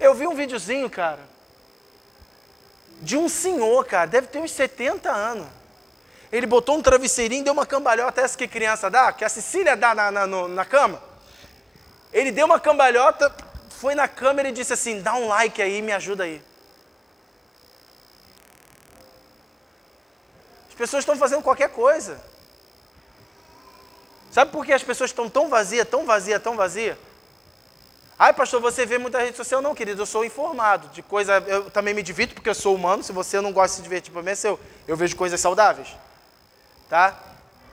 Eu 0.01 0.14
vi 0.14 0.27
um 0.27 0.35
videozinho, 0.35 0.88
cara, 0.88 1.21
de 3.03 3.18
um 3.18 3.29
senhor, 3.29 3.85
cara, 3.85 4.07
deve 4.07 4.29
ter 4.29 4.38
uns 4.38 4.53
70 4.53 5.11
anos. 5.11 5.47
Ele 6.33 6.47
botou 6.47 6.79
um 6.79 6.83
travesseirinho, 6.83 7.44
deu 7.44 7.53
uma 7.53 7.66
cambalhota, 7.66 8.23
essa 8.23 8.38
que 8.38 8.49
criança 8.49 8.88
dá, 8.88 9.12
que 9.12 9.25
a 9.25 9.29
Cecília 9.29 9.77
dá 9.77 9.94
na, 9.94 10.11
na, 10.11 10.27
na 10.27 10.64
cama. 10.64 11.03
Ele 12.12 12.33
deu 12.33 12.47
uma 12.47 12.59
cambalhota, 12.59 13.35
foi 13.68 13.94
na 13.94 14.09
câmera 14.09 14.49
e 14.49 14.53
disse 14.53 14.73
assim: 14.73 15.03
dá 15.03 15.14
um 15.14 15.29
like 15.29 15.61
aí, 15.61 15.83
me 15.83 15.92
ajuda 15.92 16.25
aí. 16.25 16.42
Pessoas 20.79 21.03
estão 21.03 21.17
fazendo 21.17 21.43
qualquer 21.43 21.69
coisa. 21.71 22.19
Sabe 24.31 24.53
por 24.53 24.64
que 24.64 24.73
as 24.73 24.83
pessoas 24.83 25.11
estão 25.11 25.29
tão 25.29 25.49
vazias, 25.49 25.87
tão 25.88 26.07
vazias, 26.07 26.43
tão 26.43 26.57
vazias? 26.57 26.97
Ai, 28.19 28.33
pastor, 28.33 28.61
você 28.61 28.87
vê 28.87 28.99
muita 28.99 29.19
rede 29.19 29.37
social? 29.37 29.61
Não, 29.61 29.75
querido, 29.75 30.03
eu 30.03 30.07
sou 30.07 30.25
informado 30.25 30.88
de 30.88 31.03
coisa. 31.03 31.38
Eu 31.47 31.71
também 31.71 31.95
me 31.95 32.03
divirto 32.03 32.35
porque 32.35 32.49
eu 32.49 32.55
sou 32.55 32.75
humano. 32.75 33.03
Se 33.03 33.12
você 33.12 33.41
não 33.41 33.53
gosta 33.53 33.69
de 33.69 33.77
se 33.77 33.83
divertir, 33.83 34.12
para 34.12 34.23
mim 34.23 34.31
é 34.31 34.35
seu. 34.35 34.59
Eu 34.87 34.97
vejo 34.97 35.17
coisas 35.17 35.41
saudáveis. 35.41 35.88
Tá? 36.88 37.17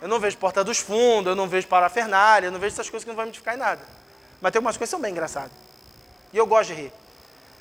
Eu 0.01 0.07
não 0.07 0.19
vejo 0.19 0.37
porta 0.37 0.63
dos 0.63 0.79
fundos, 0.79 1.27
eu 1.27 1.35
não 1.35 1.47
vejo 1.47 1.67
parafernália, 1.67 2.47
eu 2.47 2.51
não 2.51 2.59
vejo 2.59 2.73
essas 2.73 2.89
coisas 2.89 3.03
que 3.03 3.09
não 3.09 3.15
vão 3.15 3.25
me 3.25 3.31
edificar 3.31 3.55
em 3.55 3.57
nada. 3.57 3.81
Mas 4.41 4.51
tem 4.51 4.59
umas 4.59 4.77
coisas 4.77 4.89
que 4.89 4.91
são 4.91 5.01
bem 5.01 5.11
engraçadas. 5.11 5.51
E 6.33 6.37
eu 6.37 6.45
gosto 6.45 6.73
de 6.73 6.81
rir. 6.81 6.93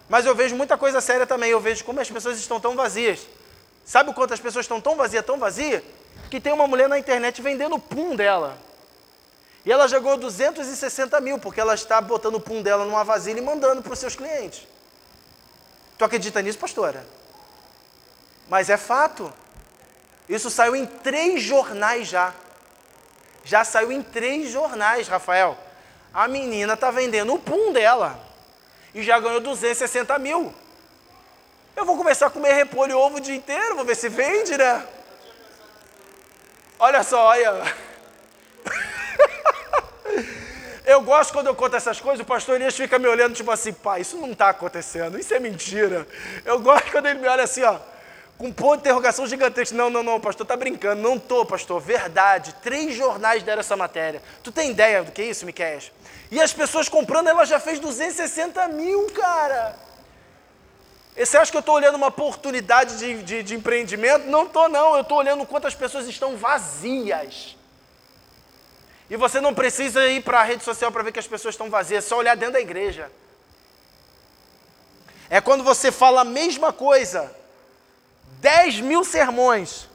Mas 0.08 0.26
eu 0.26 0.34
vejo 0.34 0.54
muita 0.54 0.76
coisa 0.76 1.00
séria 1.00 1.26
também. 1.26 1.50
Eu 1.50 1.60
vejo 1.60 1.84
como 1.84 2.00
as 2.00 2.10
pessoas 2.10 2.38
estão 2.38 2.60
tão 2.60 2.76
vazias. 2.76 3.26
Sabe 3.84 4.10
o 4.10 4.14
quanto 4.14 4.32
as 4.32 4.40
pessoas 4.40 4.64
estão 4.64 4.80
tão 4.80 4.96
vazias, 4.96 5.24
tão 5.24 5.38
vazias? 5.38 5.82
Que 6.30 6.40
tem 6.40 6.52
uma 6.52 6.66
mulher 6.66 6.88
na 6.88 6.98
internet 6.98 7.42
vendendo 7.42 7.76
o 7.76 7.80
pum 7.80 8.16
dela. 8.16 8.56
E 9.64 9.72
ela 9.72 9.88
já 9.88 9.98
ganhou 9.98 10.16
260 10.18 11.20
mil, 11.20 11.38
porque 11.38 11.60
ela 11.60 11.74
está 11.74 12.00
botando 12.00 12.36
o 12.36 12.40
pum 12.40 12.62
dela 12.62 12.84
numa 12.84 13.04
vasilha 13.04 13.38
e 13.38 13.42
mandando 13.42 13.82
para 13.82 13.92
os 13.92 13.98
seus 13.98 14.14
clientes. 14.14 14.66
Tu 15.96 16.04
acredita 16.04 16.42
nisso, 16.42 16.58
pastora? 16.58 17.06
Mas 18.48 18.68
é 18.68 18.76
fato. 18.76 19.32
Isso 20.28 20.50
saiu 20.50 20.74
em 20.74 20.86
três 20.86 21.42
jornais 21.42 22.08
já. 22.08 22.34
Já 23.44 23.64
saiu 23.64 23.92
em 23.92 24.02
três 24.02 24.50
jornais, 24.50 25.08
Rafael. 25.08 25.56
A 26.12 26.26
menina 26.28 26.74
está 26.74 26.90
vendendo 26.90 27.34
o 27.34 27.38
pum 27.38 27.72
dela. 27.72 28.18
E 28.94 29.02
já 29.02 29.18
ganhou 29.18 29.40
260 29.40 30.18
mil. 30.18 30.54
Eu 31.76 31.84
vou 31.84 31.96
começar 31.96 32.26
a 32.26 32.30
comer 32.30 32.52
repolho 32.52 32.92
e 32.92 32.94
ovo 32.94 33.16
o 33.16 33.20
dia 33.20 33.34
inteiro, 33.34 33.76
vou 33.76 33.84
ver 33.84 33.96
se 33.96 34.08
vende, 34.08 34.56
né? 34.56 34.86
Olha 36.78 37.02
só, 37.02 37.26
olha. 37.26 37.74
Eu 40.86 41.00
gosto 41.00 41.32
quando 41.32 41.46
eu 41.46 41.54
conto 41.54 41.74
essas 41.76 41.98
coisas, 41.98 42.20
o 42.20 42.26
pastor 42.26 42.56
Elias 42.56 42.76
fica 42.76 42.98
me 42.98 43.08
olhando, 43.08 43.34
tipo 43.34 43.50
assim, 43.50 43.72
pai, 43.72 44.02
isso 44.02 44.18
não 44.18 44.32
está 44.32 44.50
acontecendo, 44.50 45.18
isso 45.18 45.32
é 45.32 45.40
mentira. 45.40 46.06
Eu 46.44 46.60
gosto 46.60 46.92
quando 46.92 47.06
ele 47.06 47.20
me 47.20 47.26
olha 47.26 47.42
assim, 47.42 47.62
ó, 47.62 47.78
com 48.36 48.48
um 48.48 48.52
ponto 48.52 48.74
de 48.74 48.80
interrogação 48.80 49.26
gigantesco. 49.26 49.76
Não, 49.76 49.88
não, 49.88 50.02
não, 50.02 50.20
pastor, 50.20 50.44
está 50.44 50.56
brincando. 50.56 51.00
Não 51.00 51.16
estou, 51.16 51.46
pastor, 51.46 51.80
verdade. 51.80 52.54
Três 52.62 52.94
jornais 52.94 53.42
deram 53.42 53.60
essa 53.60 53.76
matéria. 53.76 54.22
Tu 54.42 54.50
tem 54.52 54.70
ideia 54.70 55.02
do 55.02 55.12
que 55.12 55.22
é 55.22 55.26
isso, 55.26 55.46
Miquel? 55.46 55.78
E 56.30 56.40
as 56.40 56.52
pessoas 56.52 56.88
comprando, 56.88 57.28
ela 57.28 57.44
já 57.44 57.60
fez 57.60 57.78
260 57.78 58.68
mil, 58.68 59.06
cara. 59.12 59.76
Você 61.16 61.36
acha 61.36 61.50
que 61.50 61.56
eu 61.56 61.60
estou 61.60 61.76
olhando 61.76 61.94
uma 61.94 62.08
oportunidade 62.08 62.98
de, 62.98 63.22
de, 63.22 63.42
de 63.42 63.54
empreendimento? 63.54 64.26
Não 64.26 64.44
estou, 64.44 64.68
não. 64.68 64.94
Eu 64.96 65.02
estou 65.02 65.18
olhando 65.18 65.46
quantas 65.46 65.74
pessoas 65.74 66.08
estão 66.08 66.36
vazias. 66.36 67.56
E 69.08 69.16
você 69.16 69.40
não 69.40 69.54
precisa 69.54 70.06
ir 70.08 70.22
para 70.22 70.40
a 70.40 70.42
rede 70.42 70.64
social 70.64 70.90
para 70.90 71.02
ver 71.02 71.12
que 71.12 71.18
as 71.18 71.26
pessoas 71.26 71.54
estão 71.54 71.70
vazias, 71.70 72.04
é 72.04 72.08
só 72.08 72.16
olhar 72.16 72.36
dentro 72.36 72.54
da 72.54 72.60
igreja. 72.60 73.10
É 75.30 75.40
quando 75.40 75.62
você 75.62 75.92
fala 75.92 76.22
a 76.22 76.24
mesma 76.24 76.72
coisa, 76.72 77.34
10 78.40 78.80
mil 78.80 79.04
sermões, 79.04 79.88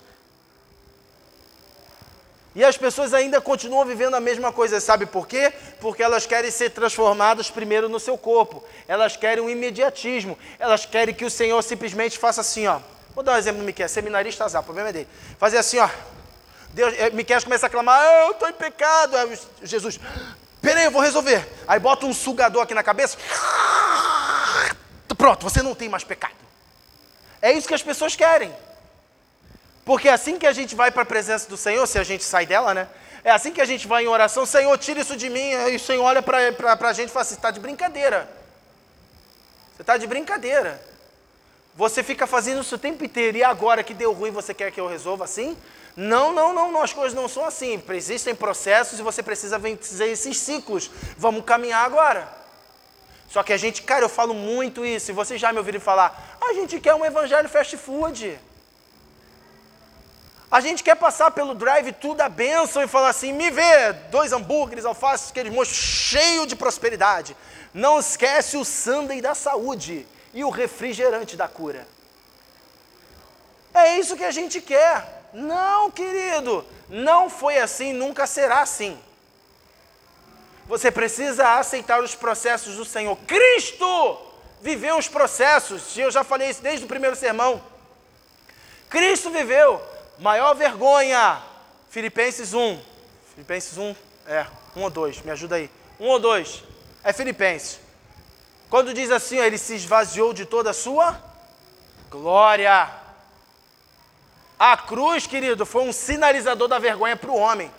e 2.59 2.65
as 2.65 2.75
pessoas 2.75 3.13
ainda 3.13 3.39
continuam 3.39 3.85
vivendo 3.85 4.15
a 4.15 4.19
mesma 4.19 4.51
coisa, 4.51 4.81
sabe 4.81 5.05
por 5.05 5.25
quê? 5.25 5.53
Porque 5.79 6.03
elas 6.03 6.25
querem 6.25 6.51
ser 6.51 6.71
transformadas 6.71 7.49
primeiro 7.49 7.87
no 7.87 8.01
seu 8.01 8.17
corpo, 8.17 8.61
elas 8.85 9.15
querem 9.15 9.41
um 9.41 9.49
imediatismo, 9.49 10.37
elas 10.59 10.85
querem 10.85 11.15
que 11.15 11.23
o 11.23 11.29
Senhor 11.29 11.61
simplesmente 11.61 12.17
faça 12.17 12.41
assim, 12.41 12.67
ó. 12.67 12.81
Vou 13.15 13.23
dar 13.23 13.35
um 13.35 13.37
exemplo 13.37 13.61
do 13.61 13.65
Miquel, 13.65 13.87
seminarista 13.87 14.43
azar, 14.43 14.61
o 14.61 14.65
problema 14.65 14.89
é 14.89 14.91
dele. 14.91 15.07
Fazer 15.37 15.57
assim, 15.57 15.79
ó. 15.79 15.87
Deus, 16.73 16.93
é, 16.99 17.09
Miquel 17.11 17.41
começa 17.41 17.67
a 17.67 17.69
clamar, 17.69 18.03
eu 18.25 18.31
estou 18.31 18.49
em 18.49 18.53
pecado. 18.53 19.15
Aí 19.15 19.39
Jesus, 19.63 19.97
peraí, 20.61 20.83
eu 20.83 20.91
vou 20.91 21.01
resolver. 21.01 21.47
Aí 21.65 21.79
bota 21.79 22.05
um 22.05 22.13
sugador 22.13 22.63
aqui 22.63 22.73
na 22.73 22.83
cabeça. 22.83 23.17
Pronto, 25.17 25.43
você 25.49 25.63
não 25.63 25.73
tem 25.73 25.87
mais 25.87 26.03
pecado. 26.03 26.35
É 27.41 27.53
isso 27.53 27.69
que 27.69 27.73
as 27.73 27.81
pessoas 27.81 28.17
querem. 28.17 28.53
Porque 29.85 30.07
é 30.07 30.13
assim 30.13 30.37
que 30.37 30.45
a 30.45 30.53
gente 30.53 30.75
vai 30.75 30.91
para 30.91 31.03
a 31.03 31.05
presença 31.05 31.49
do 31.49 31.57
Senhor, 31.57 31.85
se 31.87 31.97
a 31.97 32.03
gente 32.03 32.23
sai 32.23 32.45
dela, 32.45 32.73
né? 32.73 32.87
É 33.23 33.31
assim 33.31 33.51
que 33.51 33.61
a 33.61 33.65
gente 33.65 33.87
vai 33.87 34.03
em 34.03 34.07
oração, 34.07 34.45
Senhor, 34.45 34.77
tira 34.77 35.01
isso 35.01 35.15
de 35.15 35.29
mim. 35.29 35.53
Aí 35.53 35.75
o 35.75 35.79
Senhor 35.79 36.03
olha 36.03 36.21
para 36.21 36.89
a 36.89 36.93
gente 36.93 37.09
e 37.09 37.11
fala 37.11 37.23
assim: 37.23 37.35
está 37.35 37.51
de 37.51 37.59
brincadeira. 37.59 38.29
Você 39.75 39.81
está 39.81 39.97
de 39.97 40.07
brincadeira. 40.07 40.81
Você 41.75 42.03
fica 42.03 42.27
fazendo 42.27 42.61
isso 42.61 42.75
o 42.75 42.77
tempo 42.77 43.03
inteiro 43.03 43.37
e 43.37 43.43
agora 43.43 43.83
que 43.83 43.93
deu 43.93 44.11
ruim, 44.11 44.31
você 44.31 44.53
quer 44.53 44.71
que 44.71 44.79
eu 44.79 44.87
resolva 44.87 45.23
assim? 45.23 45.57
Não, 45.95 46.31
não, 46.33 46.53
não, 46.53 46.71
não, 46.71 46.81
as 46.81 46.93
coisas 46.93 47.13
não 47.13 47.27
são 47.27 47.45
assim. 47.45 47.81
Existem 47.89 48.35
processos 48.35 48.99
e 48.99 49.01
você 49.01 49.23
precisa 49.23 49.57
vencer 49.57 50.09
esses 50.09 50.37
ciclos. 50.37 50.89
Vamos 51.17 51.43
caminhar 51.45 51.85
agora. 51.85 52.27
Só 53.29 53.43
que 53.43 53.53
a 53.53 53.57
gente, 53.57 53.83
cara, 53.83 54.03
eu 54.03 54.09
falo 54.09 54.33
muito 54.33 54.83
isso, 54.83 55.11
e 55.11 55.13
vocês 55.13 55.39
já 55.39 55.53
me 55.53 55.59
ouviram 55.59 55.79
falar, 55.79 56.37
a 56.41 56.53
gente 56.53 56.79
quer 56.79 56.95
um 56.95 57.05
evangelho 57.05 57.47
fast 57.47 57.77
food. 57.77 58.39
A 60.51 60.61
gente 60.61 60.83
quer 60.83 60.95
passar 60.95 61.29
pelo 61.31 61.53
drive 61.53 61.91
tudo 61.91 62.15
da 62.15 62.29
bênção 62.29 62.81
e 62.81 62.87
falar 62.87 63.09
assim: 63.09 63.31
me 63.31 63.51
vê, 63.51 63.93
dois 64.09 64.33
hambúrgueres, 64.33 64.85
alface, 64.85 65.29
aquele 65.29 65.51
moço 65.51 65.73
cheio 65.73 66.47
de 66.47 66.55
prosperidade. 66.55 67.37
Não 67.73 67.99
esquece 67.99 68.57
o 68.57 68.65
sundae 68.65 69.21
da 69.21 69.35
saúde 69.35 70.07
e 70.33 70.43
o 70.43 70.49
refrigerante 70.49 71.35
da 71.37 71.47
cura. 71.47 71.87
É 73.73 73.99
isso 73.99 74.17
que 74.17 74.23
a 74.23 74.31
gente 74.31 74.59
quer. 74.59 75.27
Não, 75.31 75.91
querido, 75.91 76.65
não 76.89 77.29
foi 77.29 77.59
assim, 77.59 77.93
nunca 77.93 78.25
será 78.25 78.61
assim. 78.61 78.99
Você 80.65 80.89
precisa 80.89 81.59
aceitar 81.59 82.01
os 82.01 82.15
processos 82.15 82.75
do 82.75 82.85
Senhor. 82.85 83.15
Cristo 83.27 84.19
viveu 84.61 84.97
os 84.97 85.07
processos, 85.07 85.95
e 85.95 86.01
eu 86.01 86.09
já 86.09 86.23
falei 86.23 86.49
isso 86.49 86.63
desde 86.63 86.85
o 86.85 86.87
primeiro 86.87 87.15
sermão. 87.15 87.61
Cristo 88.89 89.29
viveu 89.29 89.79
maior 90.19 90.53
vergonha. 90.53 91.41
Filipenses 91.89 92.53
1. 92.53 92.79
Filipenses 93.33 93.77
1, 93.77 93.95
é, 94.27 94.45
1 94.75 94.81
ou 94.83 94.89
2, 94.89 95.21
me 95.21 95.31
ajuda 95.31 95.55
aí. 95.55 95.69
1 95.99 96.07
ou 96.07 96.19
2, 96.19 96.63
é 97.03 97.13
Filipenses. 97.13 97.79
Quando 98.69 98.93
diz 98.93 99.09
assim, 99.11 99.37
ele 99.37 99.57
se 99.57 99.75
esvaziou 99.75 100.33
de 100.33 100.45
toda 100.45 100.69
a 100.69 100.73
sua 100.73 101.19
glória. 102.09 102.89
A 104.59 104.77
cruz, 104.77 105.25
querido, 105.25 105.65
foi 105.65 105.83
um 105.83 105.93
sinalizador 105.93 106.67
da 106.67 106.77
vergonha 106.77 107.15
para 107.15 107.31
o 107.31 107.37
homem. 107.37 107.71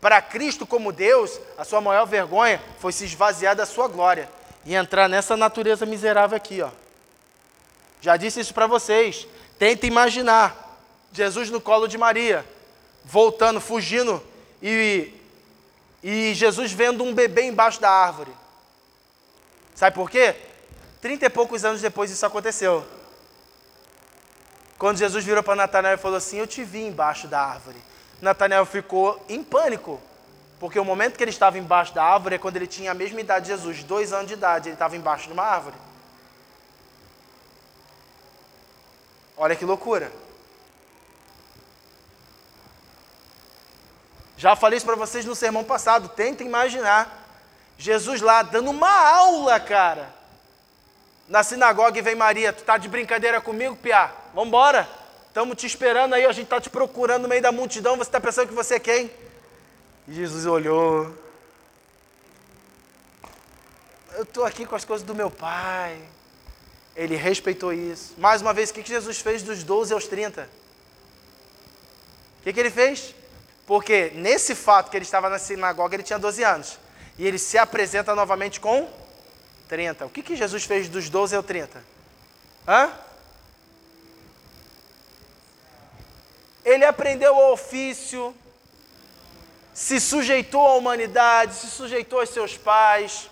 Para 0.00 0.20
Cristo, 0.20 0.66
como 0.66 0.90
Deus, 0.90 1.38
a 1.56 1.64
sua 1.64 1.80
maior 1.80 2.06
vergonha 2.06 2.60
foi 2.80 2.92
se 2.92 3.04
esvaziar 3.04 3.54
da 3.54 3.64
sua 3.64 3.86
glória 3.86 4.28
e 4.64 4.74
entrar 4.74 5.08
nessa 5.08 5.36
natureza 5.36 5.86
miserável 5.86 6.36
aqui, 6.36 6.60
ó. 6.60 6.70
Já 8.00 8.16
disse 8.16 8.40
isso 8.40 8.52
para 8.52 8.66
vocês. 8.66 9.28
Tenta 9.58 9.86
imaginar 9.86 10.61
Jesus 11.12 11.50
no 11.50 11.60
colo 11.60 11.86
de 11.86 11.98
Maria, 11.98 12.44
voltando, 13.04 13.60
fugindo 13.60 14.22
e, 14.62 15.12
e 16.02 16.32
Jesus 16.34 16.72
vendo 16.72 17.04
um 17.04 17.14
bebê 17.14 17.42
embaixo 17.42 17.80
da 17.80 17.90
árvore. 17.90 18.32
Sabe 19.74 19.94
por 19.94 20.10
quê? 20.10 20.34
Trinta 21.00 21.26
e 21.26 21.30
poucos 21.30 21.64
anos 21.64 21.80
depois 21.80 22.10
isso 22.10 22.24
aconteceu. 22.24 22.86
Quando 24.78 24.98
Jesus 24.98 25.24
virou 25.24 25.42
para 25.42 25.54
Natanael 25.54 25.94
e 25.94 25.98
falou 25.98 26.16
assim: 26.16 26.38
Eu 26.38 26.46
te 26.46 26.64
vi 26.64 26.82
embaixo 26.82 27.28
da 27.28 27.40
árvore. 27.40 27.78
Natanael 28.20 28.64
ficou 28.64 29.24
em 29.28 29.42
pânico, 29.42 30.00
porque 30.60 30.78
o 30.78 30.84
momento 30.84 31.16
que 31.16 31.24
ele 31.24 31.30
estava 31.30 31.58
embaixo 31.58 31.92
da 31.92 32.04
árvore 32.04 32.36
é 32.36 32.38
quando 32.38 32.56
ele 32.56 32.66
tinha 32.66 32.92
a 32.92 32.94
mesma 32.94 33.20
idade 33.20 33.46
de 33.46 33.52
Jesus, 33.52 33.82
dois 33.82 34.12
anos 34.12 34.28
de 34.28 34.34
idade, 34.34 34.68
ele 34.68 34.74
estava 34.74 34.96
embaixo 34.96 35.26
de 35.26 35.32
uma 35.32 35.42
árvore. 35.42 35.76
Olha 39.36 39.56
que 39.56 39.64
loucura. 39.64 40.21
Já 44.36 44.56
falei 44.56 44.76
isso 44.76 44.86
para 44.86 44.96
vocês 44.96 45.24
no 45.24 45.34
sermão 45.34 45.64
passado, 45.64 46.08
tenta 46.08 46.42
imaginar. 46.42 47.20
Jesus 47.78 48.20
lá 48.20 48.42
dando 48.42 48.70
uma 48.70 48.90
aula, 48.90 49.58
cara. 49.60 50.08
Na 51.28 51.42
sinagoga 51.42 51.98
e 51.98 52.02
vem 52.02 52.14
Maria, 52.14 52.52
tu 52.52 52.62
tá 52.62 52.76
de 52.76 52.88
brincadeira 52.88 53.40
comigo, 53.40 53.76
Piá? 53.76 54.12
Vamos 54.34 54.48
embora. 54.48 54.88
Estamos 55.28 55.56
te 55.56 55.66
esperando 55.66 56.14
aí, 56.14 56.26
a 56.26 56.32
gente 56.32 56.44
está 56.44 56.60
te 56.60 56.68
procurando 56.68 57.22
no 57.22 57.28
meio 57.28 57.40
da 57.40 57.50
multidão, 57.50 57.96
você 57.96 58.02
está 58.02 58.20
pensando 58.20 58.48
que 58.48 58.54
você 58.54 58.74
é 58.74 58.80
quem? 58.80 59.10
E 60.06 60.12
Jesus 60.12 60.44
olhou. 60.44 61.16
Eu 64.14 64.24
estou 64.24 64.44
aqui 64.44 64.66
com 64.66 64.74
as 64.74 64.84
coisas 64.84 65.06
do 65.06 65.14
meu 65.14 65.30
pai. 65.30 65.98
Ele 66.94 67.16
respeitou 67.16 67.72
isso. 67.72 68.14
Mais 68.18 68.42
uma 68.42 68.52
vez, 68.52 68.70
o 68.70 68.74
que 68.74 68.86
Jesus 68.86 69.20
fez 69.20 69.42
dos 69.42 69.64
12 69.64 69.94
aos 69.94 70.06
30? 70.06 70.42
O 72.40 72.42
que, 72.42 72.52
que 72.52 72.60
ele 72.60 72.70
fez? 72.70 73.14
Porque 73.72 74.12
nesse 74.14 74.54
fato 74.54 74.90
que 74.90 74.98
ele 74.98 75.04
estava 75.06 75.30
na 75.30 75.38
sinagoga, 75.38 75.96
ele 75.96 76.02
tinha 76.02 76.18
12 76.18 76.44
anos. 76.44 76.78
E 77.16 77.26
ele 77.26 77.38
se 77.38 77.56
apresenta 77.56 78.14
novamente 78.14 78.60
com 78.60 78.86
30. 79.66 80.04
O 80.04 80.10
que, 80.10 80.22
que 80.22 80.36
Jesus 80.36 80.64
fez 80.64 80.90
dos 80.90 81.08
12 81.08 81.34
aos 81.34 81.46
30? 81.46 81.82
Hã? 82.68 82.92
Ele 86.62 86.84
aprendeu 86.84 87.34
o 87.34 87.52
ofício, 87.54 88.34
se 89.72 89.98
sujeitou 89.98 90.68
à 90.68 90.74
humanidade, 90.74 91.54
se 91.54 91.68
sujeitou 91.68 92.20
aos 92.20 92.28
seus 92.28 92.58
pais. 92.58 93.30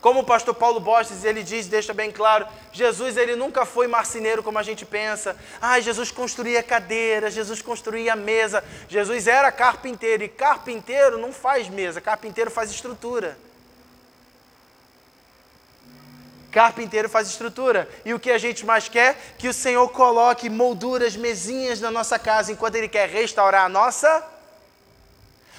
Como 0.00 0.20
o 0.20 0.24
pastor 0.24 0.54
Paulo 0.54 0.80
Bostes, 0.80 1.24
ele 1.24 1.42
diz, 1.42 1.66
deixa 1.66 1.92
bem 1.92 2.10
claro, 2.10 2.46
Jesus 2.72 3.18
ele 3.18 3.36
nunca 3.36 3.66
foi 3.66 3.86
marceneiro 3.86 4.42
como 4.42 4.58
a 4.58 4.62
gente 4.62 4.86
pensa. 4.86 5.36
Ah, 5.60 5.78
Jesus 5.78 6.10
construía 6.10 6.62
cadeira, 6.62 7.30
Jesus 7.30 7.60
construía 7.60 8.16
mesa. 8.16 8.64
Jesus 8.88 9.26
era 9.26 9.52
carpinteiro 9.52 10.22
e 10.24 10.28
carpinteiro 10.28 11.18
não 11.18 11.34
faz 11.34 11.68
mesa, 11.68 12.00
carpinteiro 12.00 12.50
faz 12.50 12.70
estrutura. 12.70 13.36
Carpinteiro 16.50 17.08
faz 17.08 17.28
estrutura. 17.28 17.86
E 18.02 18.14
o 18.14 18.18
que 18.18 18.30
a 18.30 18.38
gente 18.38 18.64
mais 18.64 18.88
quer? 18.88 19.34
Que 19.36 19.48
o 19.48 19.54
Senhor 19.54 19.86
coloque 19.90 20.48
molduras, 20.48 21.14
mesinhas 21.14 21.78
na 21.78 21.90
nossa 21.90 22.18
casa 22.18 22.50
enquanto 22.50 22.74
Ele 22.74 22.88
quer 22.88 23.08
restaurar 23.08 23.66
a 23.66 23.68
nossa. 23.68 24.26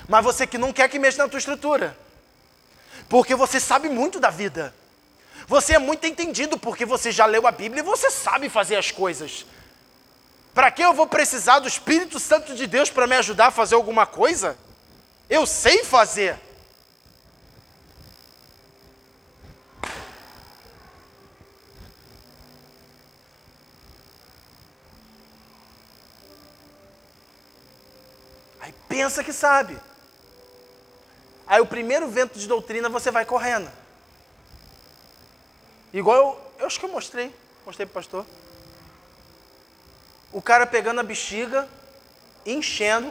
Mas 0.09 0.23
você 0.23 0.47
que 0.47 0.57
não 0.57 0.73
quer 0.73 0.89
que 0.89 0.97
mexa 0.97 1.21
na 1.21 1.29
tua 1.29 1.37
estrutura 1.37 1.95
porque 3.11 3.35
você 3.35 3.59
sabe 3.59 3.89
muito 3.89 4.21
da 4.21 4.29
vida. 4.29 4.73
Você 5.45 5.73
é 5.73 5.77
muito 5.77 6.07
entendido 6.07 6.57
porque 6.57 6.85
você 6.85 7.11
já 7.11 7.25
leu 7.25 7.45
a 7.45 7.51
Bíblia 7.51 7.81
e 7.81 7.85
você 7.85 8.09
sabe 8.09 8.47
fazer 8.47 8.77
as 8.77 8.89
coisas. 8.89 9.45
Para 10.53 10.71
que 10.71 10.81
eu 10.81 10.93
vou 10.93 11.05
precisar 11.05 11.59
do 11.59 11.67
Espírito 11.67 12.21
Santo 12.21 12.55
de 12.55 12.65
Deus 12.65 12.89
para 12.89 13.07
me 13.07 13.17
ajudar 13.17 13.47
a 13.47 13.51
fazer 13.51 13.75
alguma 13.75 14.05
coisa? 14.05 14.57
Eu 15.29 15.45
sei 15.45 15.83
fazer. 15.83 16.39
Aí 28.61 28.73
pensa 28.87 29.21
que 29.21 29.33
sabe. 29.33 29.90
Aí 31.51 31.59
o 31.59 31.65
primeiro 31.65 32.07
vento 32.07 32.39
de 32.39 32.47
doutrina 32.47 32.87
você 32.87 33.11
vai 33.11 33.25
correndo. 33.25 33.69
Igual 35.91 36.15
eu, 36.15 36.51
eu 36.59 36.65
acho 36.65 36.79
que 36.79 36.85
eu 36.85 36.89
mostrei, 36.89 37.35
mostrei 37.65 37.85
para 37.85 37.91
o 37.91 37.93
pastor. 37.95 38.25
O 40.31 40.41
cara 40.41 40.65
pegando 40.65 41.01
a 41.01 41.03
bexiga, 41.03 41.67
enchendo. 42.45 43.07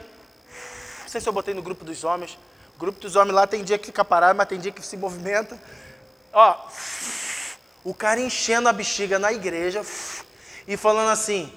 Não 1.03 1.09
sei 1.09 1.21
se 1.21 1.29
eu 1.29 1.35
botei 1.35 1.53
no 1.53 1.61
grupo 1.61 1.85
dos 1.85 2.03
homens. 2.03 2.39
O 2.77 2.79
grupo 2.79 2.99
dos 2.99 3.15
homens 3.15 3.35
lá 3.35 3.47
tem 3.47 3.63
dia 3.63 3.77
que 3.77 3.85
fica 3.85 4.03
parado, 4.03 4.35
mas 4.39 4.49
tem 4.49 4.59
dia 4.59 4.73
que 4.73 4.81
se 4.81 4.97
movimenta. 4.97 5.63
Ó, 6.33 6.67
o 7.85 7.93
cara 7.93 8.21
enchendo 8.21 8.71
a 8.71 8.73
bexiga 8.73 9.19
na 9.19 9.35
igreja 9.35 9.85
e 10.67 10.79
falando 10.79 11.11
assim: 11.11 11.53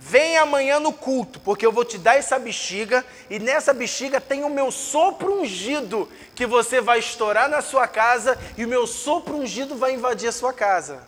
Vem 0.00 0.38
amanhã 0.38 0.78
no 0.78 0.92
culto, 0.92 1.40
porque 1.40 1.66
eu 1.66 1.72
vou 1.72 1.84
te 1.84 1.98
dar 1.98 2.16
essa 2.16 2.38
bexiga, 2.38 3.04
e 3.28 3.40
nessa 3.40 3.74
bexiga 3.74 4.20
tem 4.20 4.44
o 4.44 4.48
meu 4.48 4.70
sopro 4.70 5.40
ungido, 5.40 6.08
que 6.36 6.46
você 6.46 6.80
vai 6.80 7.00
estourar 7.00 7.48
na 7.48 7.60
sua 7.60 7.88
casa, 7.88 8.38
e 8.56 8.64
o 8.64 8.68
meu 8.68 8.86
sopro 8.86 9.36
ungido 9.36 9.76
vai 9.76 9.94
invadir 9.94 10.28
a 10.28 10.32
sua 10.32 10.52
casa. 10.52 11.06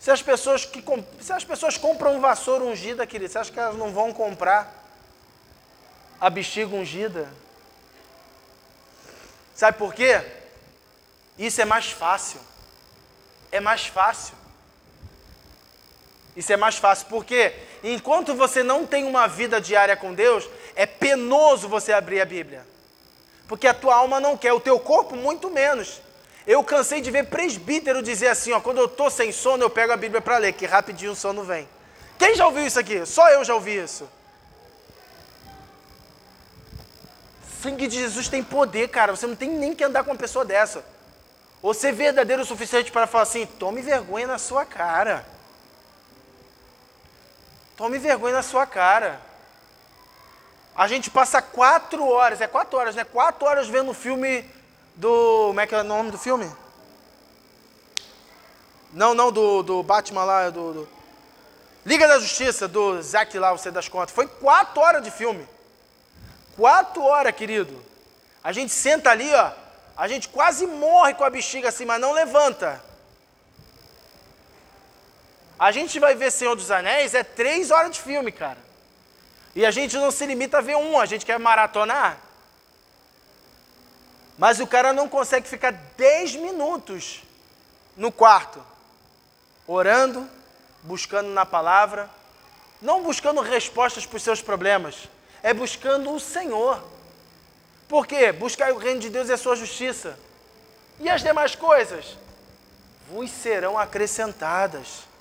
Se 0.00 0.10
as 0.10 0.20
pessoas, 0.20 0.64
que, 0.64 0.84
se 1.20 1.32
as 1.32 1.44
pessoas 1.44 1.78
compram 1.78 2.20
vassoura 2.20 2.64
ungida, 2.64 3.06
querido, 3.06 3.30
você 3.32 3.38
acha 3.38 3.52
que 3.52 3.60
elas 3.60 3.76
não 3.76 3.92
vão 3.92 4.12
comprar 4.12 4.74
a 6.20 6.28
bexiga 6.28 6.74
ungida? 6.74 7.32
Sabe 9.54 9.78
por 9.78 9.94
quê? 9.94 10.20
Isso 11.38 11.62
é 11.62 11.64
mais 11.64 11.92
fácil. 11.92 12.40
É 13.52 13.60
mais 13.60 13.86
fácil. 13.86 14.41
Isso 16.36 16.52
é 16.52 16.56
mais 16.56 16.76
fácil, 16.76 17.06
porque 17.08 17.52
enquanto 17.84 18.34
você 18.34 18.62
não 18.62 18.86
tem 18.86 19.04
uma 19.04 19.26
vida 19.26 19.60
diária 19.60 19.96
com 19.96 20.14
Deus, 20.14 20.48
é 20.74 20.86
penoso 20.86 21.68
você 21.68 21.92
abrir 21.92 22.20
a 22.20 22.24
Bíblia. 22.24 22.66
Porque 23.46 23.66
a 23.66 23.74
tua 23.74 23.96
alma 23.96 24.18
não 24.18 24.36
quer, 24.36 24.52
o 24.52 24.60
teu 24.60 24.80
corpo 24.80 25.14
muito 25.14 25.50
menos. 25.50 26.00
Eu 26.46 26.64
cansei 26.64 27.00
de 27.00 27.10
ver 27.10 27.26
presbítero 27.26 28.02
dizer 28.02 28.28
assim, 28.28 28.52
ó, 28.52 28.60
quando 28.60 28.78
eu 28.78 28.86
estou 28.86 29.10
sem 29.10 29.30
sono, 29.30 29.62
eu 29.62 29.70
pego 29.70 29.92
a 29.92 29.96
Bíblia 29.96 30.20
para 30.20 30.38
ler, 30.38 30.52
que 30.52 30.66
rapidinho 30.66 31.12
o 31.12 31.16
sono 31.16 31.44
vem. 31.44 31.68
Quem 32.18 32.34
já 32.34 32.46
ouviu 32.46 32.66
isso 32.66 32.80
aqui? 32.80 33.04
Só 33.04 33.28
eu 33.28 33.44
já 33.44 33.54
ouvi 33.54 33.76
isso. 33.76 34.08
O 37.44 37.62
sangue 37.62 37.86
de 37.86 37.98
Jesus 37.98 38.28
tem 38.28 38.42
poder, 38.42 38.88
cara. 38.88 39.14
Você 39.14 39.26
não 39.26 39.36
tem 39.36 39.50
nem 39.50 39.74
que 39.74 39.84
andar 39.84 40.02
com 40.02 40.10
uma 40.10 40.16
pessoa 40.16 40.44
dessa. 40.44 40.84
Ou 41.60 41.74
ser 41.74 41.92
verdadeiro 41.92 42.42
o 42.42 42.46
suficiente 42.46 42.90
para 42.90 43.06
falar 43.06 43.22
assim: 43.22 43.46
tome 43.46 43.82
vergonha 43.82 44.26
na 44.26 44.38
sua 44.38 44.64
cara. 44.64 45.24
Tome 47.76 47.98
vergonha 47.98 48.34
na 48.34 48.42
sua 48.42 48.66
cara. 48.66 49.20
A 50.74 50.86
gente 50.88 51.10
passa 51.10 51.42
quatro 51.42 52.06
horas, 52.08 52.40
é 52.40 52.46
quatro 52.46 52.78
horas, 52.78 52.94
né? 52.94 53.04
Quatro 53.04 53.46
horas 53.46 53.68
vendo 53.68 53.90
o 53.90 53.94
filme 53.94 54.48
do. 54.94 55.48
Como 55.48 55.60
é 55.60 55.66
que 55.66 55.74
é 55.74 55.80
o 55.80 55.84
nome 55.84 56.10
do 56.10 56.18
filme? 56.18 56.50
Não, 58.92 59.14
não, 59.14 59.32
do, 59.32 59.62
do 59.62 59.82
Batman 59.82 60.24
lá, 60.24 60.50
do, 60.50 60.72
do 60.72 60.88
Liga 61.84 62.06
da 62.06 62.18
Justiça, 62.18 62.68
do 62.68 63.02
Zack 63.02 63.38
lá, 63.38 63.52
você 63.52 63.70
das 63.70 63.88
contas. 63.88 64.14
Foi 64.14 64.26
quatro 64.26 64.80
horas 64.80 65.02
de 65.02 65.10
filme. 65.10 65.46
Quatro 66.56 67.02
horas, 67.02 67.34
querido. 67.34 67.82
A 68.44 68.52
gente 68.52 68.72
senta 68.72 69.10
ali, 69.10 69.32
ó. 69.34 69.50
A 69.96 70.06
gente 70.08 70.28
quase 70.28 70.66
morre 70.66 71.14
com 71.14 71.24
a 71.24 71.30
bexiga 71.30 71.68
assim, 71.68 71.84
mas 71.84 72.00
não 72.00 72.12
levanta. 72.12 72.82
A 75.62 75.70
gente 75.70 76.00
vai 76.00 76.16
ver 76.16 76.32
Senhor 76.32 76.56
dos 76.56 76.72
Anéis, 76.72 77.14
é 77.14 77.22
três 77.22 77.70
horas 77.70 77.92
de 77.92 78.02
filme, 78.02 78.32
cara. 78.32 78.58
E 79.54 79.64
a 79.64 79.70
gente 79.70 79.96
não 79.96 80.10
se 80.10 80.26
limita 80.26 80.58
a 80.58 80.60
ver 80.60 80.74
um, 80.74 80.98
a 80.98 81.06
gente 81.06 81.24
quer 81.24 81.38
maratonar. 81.38 82.18
Mas 84.36 84.58
o 84.58 84.66
cara 84.66 84.92
não 84.92 85.08
consegue 85.08 85.46
ficar 85.46 85.70
dez 85.96 86.34
minutos 86.34 87.22
no 87.96 88.10
quarto, 88.10 88.60
orando, 89.64 90.28
buscando 90.82 91.28
na 91.28 91.46
palavra, 91.46 92.10
não 92.80 93.04
buscando 93.04 93.40
respostas 93.40 94.04
para 94.04 94.16
os 94.16 94.22
seus 94.24 94.42
problemas, 94.42 95.08
é 95.44 95.54
buscando 95.54 96.12
o 96.12 96.18
Senhor. 96.18 96.82
Por 97.88 98.04
quê? 98.04 98.32
Buscar 98.32 98.72
o 98.72 98.78
reino 98.78 98.98
de 98.98 99.10
Deus 99.10 99.28
e 99.28 99.32
a 99.32 99.38
sua 99.38 99.54
justiça. 99.54 100.18
E 100.98 101.08
as 101.08 101.22
demais 101.22 101.54
coisas 101.54 102.18
vos 103.08 103.30
serão 103.30 103.78
acrescentadas. 103.78 105.11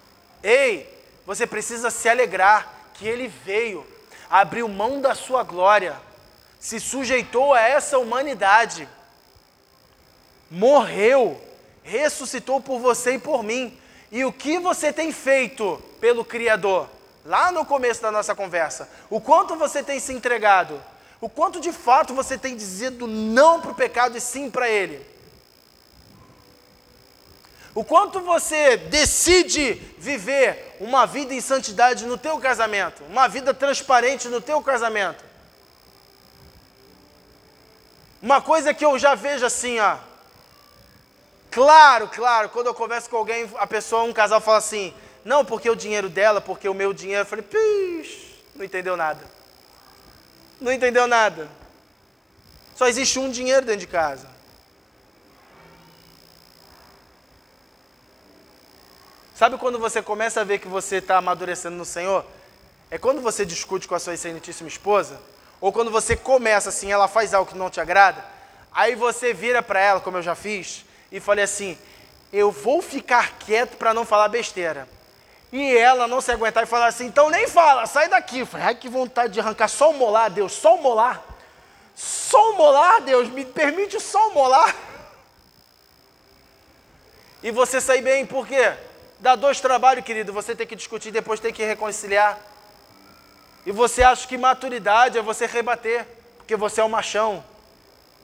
Ei, 0.43 0.91
você 1.25 1.45
precisa 1.45 1.89
se 1.89 2.09
alegrar 2.09 2.91
que 2.93 3.07
ele 3.07 3.27
veio, 3.27 3.85
abriu 4.29 4.67
mão 4.67 5.01
da 5.01 5.15
sua 5.15 5.43
glória, 5.43 5.95
se 6.59 6.79
sujeitou 6.79 7.53
a 7.53 7.61
essa 7.61 7.97
humanidade, 7.97 8.87
morreu, 10.49 11.41
ressuscitou 11.83 12.61
por 12.61 12.79
você 12.79 13.13
e 13.13 13.19
por 13.19 13.43
mim. 13.43 13.77
E 14.11 14.25
o 14.25 14.31
que 14.31 14.59
você 14.59 14.91
tem 14.91 15.11
feito 15.11 15.81
pelo 15.99 16.25
Criador? 16.25 16.87
Lá 17.25 17.51
no 17.51 17.65
começo 17.65 18.01
da 18.01 18.11
nossa 18.11 18.35
conversa, 18.35 18.89
o 19.09 19.21
quanto 19.21 19.55
você 19.55 19.81
tem 19.81 19.99
se 19.99 20.11
entregado, 20.11 20.81
o 21.19 21.29
quanto 21.29 21.61
de 21.61 21.71
fato 21.71 22.13
você 22.13 22.37
tem 22.37 22.55
dizido 22.55 23.07
não 23.07 23.61
para 23.61 23.71
o 23.71 23.75
pecado 23.75 24.17
e 24.17 24.21
sim 24.21 24.49
para 24.49 24.67
ele. 24.67 25.05
O 27.73 27.83
quanto 27.83 28.19
você 28.19 28.75
decide 28.75 29.75
viver 29.97 30.75
uma 30.79 31.05
vida 31.05 31.33
em 31.33 31.39
santidade 31.39 32.05
no 32.05 32.17
teu 32.17 32.37
casamento, 32.37 33.03
uma 33.05 33.27
vida 33.27 33.53
transparente 33.53 34.27
no 34.27 34.41
teu 34.41 34.61
casamento. 34.61 35.23
Uma 38.21 38.41
coisa 38.41 38.73
que 38.73 38.83
eu 38.83 38.99
já 38.99 39.15
vejo 39.15 39.45
assim, 39.45 39.79
ó. 39.79 39.97
Claro, 41.49 42.07
claro, 42.09 42.49
quando 42.49 42.67
eu 42.67 42.73
converso 42.73 43.09
com 43.09 43.17
alguém, 43.17 43.49
a 43.57 43.65
pessoa, 43.65 44.03
um 44.03 44.13
casal 44.13 44.39
fala 44.39 44.57
assim: 44.57 44.93
"Não, 45.23 45.43
porque 45.43 45.69
o 45.69 45.75
dinheiro 45.75 46.09
dela, 46.09 46.39
porque 46.39 46.67
o 46.67 46.73
meu 46.73 46.93
dinheiro". 46.93 47.21
Eu 47.21 47.25
falei: 47.25 47.43
"Pish, 47.43 48.35
não 48.55 48.63
entendeu 48.63 48.95
nada". 48.95 49.21
Não 50.59 50.71
entendeu 50.71 51.07
nada. 51.07 51.49
Só 52.75 52.87
existe 52.87 53.17
um 53.17 53.29
dinheiro 53.29 53.65
dentro 53.65 53.81
de 53.81 53.87
casa. 53.87 54.30
Sabe 59.41 59.57
quando 59.57 59.79
você 59.79 60.03
começa 60.03 60.41
a 60.41 60.43
ver 60.43 60.59
que 60.59 60.67
você 60.67 60.97
está 60.97 61.17
amadurecendo 61.17 61.75
no 61.75 61.83
Senhor? 61.83 62.23
É 62.91 62.99
quando 62.99 63.21
você 63.21 63.43
discute 63.43 63.87
com 63.87 63.95
a 63.95 63.99
sua 63.99 64.13
excelentíssima 64.13 64.69
esposa, 64.69 65.19
ou 65.59 65.73
quando 65.73 65.89
você 65.89 66.15
começa 66.15 66.69
assim, 66.69 66.91
ela 66.91 67.07
faz 67.07 67.33
algo 67.33 67.51
que 67.51 67.57
não 67.57 67.67
te 67.67 67.81
agrada, 67.81 68.23
aí 68.71 68.93
você 68.93 69.33
vira 69.33 69.63
para 69.63 69.79
ela, 69.79 69.99
como 69.99 70.17
eu 70.17 70.21
já 70.21 70.35
fiz, 70.35 70.85
e 71.11 71.19
falei 71.19 71.43
assim: 71.43 71.75
eu 72.31 72.51
vou 72.51 72.83
ficar 72.83 73.39
quieto 73.39 73.77
para 73.77 73.95
não 73.95 74.05
falar 74.05 74.27
besteira. 74.27 74.87
E 75.51 75.75
ela 75.75 76.07
não 76.07 76.21
se 76.21 76.31
aguentar 76.31 76.61
e 76.61 76.67
falar 76.67 76.85
assim: 76.85 77.07
então 77.07 77.31
nem 77.31 77.47
fala, 77.47 77.87
sai 77.87 78.09
daqui. 78.09 78.41
Eu 78.41 78.45
falei: 78.45 78.67
ai 78.67 78.75
que 78.75 78.87
vontade 78.87 79.33
de 79.33 79.39
arrancar 79.39 79.69
só 79.69 79.89
o 79.89 79.95
molar, 79.95 80.29
Deus, 80.29 80.51
só 80.51 80.75
o 80.75 80.83
molar. 80.83 81.19
Só 81.95 82.51
o 82.51 82.57
molar, 82.57 83.01
Deus, 83.01 83.27
me 83.27 83.43
permite 83.43 83.99
só 83.99 84.29
o 84.29 84.35
molar. 84.35 84.75
E 87.41 87.49
você 87.49 87.81
sair 87.81 88.03
bem, 88.03 88.23
por 88.23 88.45
quê? 88.45 88.77
Dá 89.21 89.35
dois 89.35 89.61
trabalhos, 89.61 90.03
querido, 90.03 90.33
você 90.33 90.55
tem 90.55 90.65
que 90.65 90.75
discutir, 90.75 91.11
depois 91.11 91.39
tem 91.39 91.53
que 91.53 91.63
reconciliar. 91.63 92.39
E 93.63 93.71
você 93.71 94.01
acha 94.01 94.27
que 94.27 94.35
maturidade 94.35 95.15
é 95.15 95.21
você 95.21 95.45
rebater, 95.45 96.07
porque 96.37 96.55
você 96.55 96.81
é 96.81 96.83
o 96.83 96.89
machão. 96.89 97.43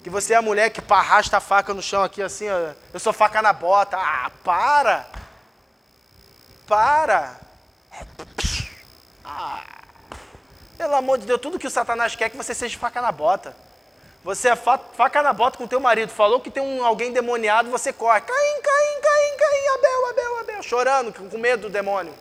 Que 0.04 0.10
você 0.10 0.34
é 0.34 0.38
a 0.38 0.42
mulher 0.42 0.72
que 0.72 0.82
arrasta 0.92 1.38
a 1.38 1.40
faca 1.40 1.72
no 1.72 1.84
chão 1.84 2.02
aqui 2.02 2.20
assim, 2.20 2.50
ó, 2.50 2.74
eu 2.92 3.00
sou 3.00 3.14
faca 3.14 3.44
na 3.44 3.54
bota. 3.54 3.96
Ah, 3.96 4.32
para! 4.44 5.08
Para! 6.66 7.40
Ah, 9.24 9.64
pelo 10.80 10.96
amor 10.96 11.20
de 11.20 11.28
Deus, 11.28 11.40
tudo 11.40 11.60
que 11.60 11.68
o 11.68 11.72
Satanás 11.72 12.16
quer 12.16 12.26
é 12.26 12.30
que 12.30 12.38
você 12.38 12.56
seja 12.56 12.76
faca 12.76 13.02
na 13.02 13.12
bota. 13.12 13.56
Você 14.28 14.50
é 14.50 14.58
faca 14.58 15.24
na 15.24 15.32
bota 15.32 15.58
com 15.58 15.66
teu 15.66 15.80
marido. 15.80 16.10
Falou 16.10 16.42
que 16.42 16.52
tem 16.52 16.62
um, 16.62 16.86
alguém 16.86 17.14
demoniado, 17.14 17.72
você 17.72 17.94
corre. 17.94 18.20
Caim, 18.20 18.62
Caim, 18.62 19.02
Caim, 19.02 19.38
Caim, 19.38 19.68
Abel, 19.76 20.10
Abel, 20.10 20.40
Abel. 20.40 20.64
Chorando, 20.64 21.14
com 21.14 21.38
medo 21.38 21.62
do 21.62 21.70
demônio. 21.70 22.14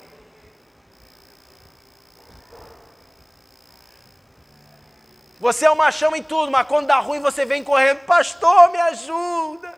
Você 5.41 5.67
é 5.67 5.71
um 5.73 5.75
machão 5.75 6.15
em 6.15 6.23
tudo, 6.23 6.49
mas 6.49 6.69
quando 6.69 6.87
dá 6.87 7.01
ruim 7.01 7.19
você 7.19 7.45
vem 7.45 7.65
correndo. 7.65 7.99
Pastor, 8.05 8.71
me 8.71 8.79
ajuda. 8.79 9.75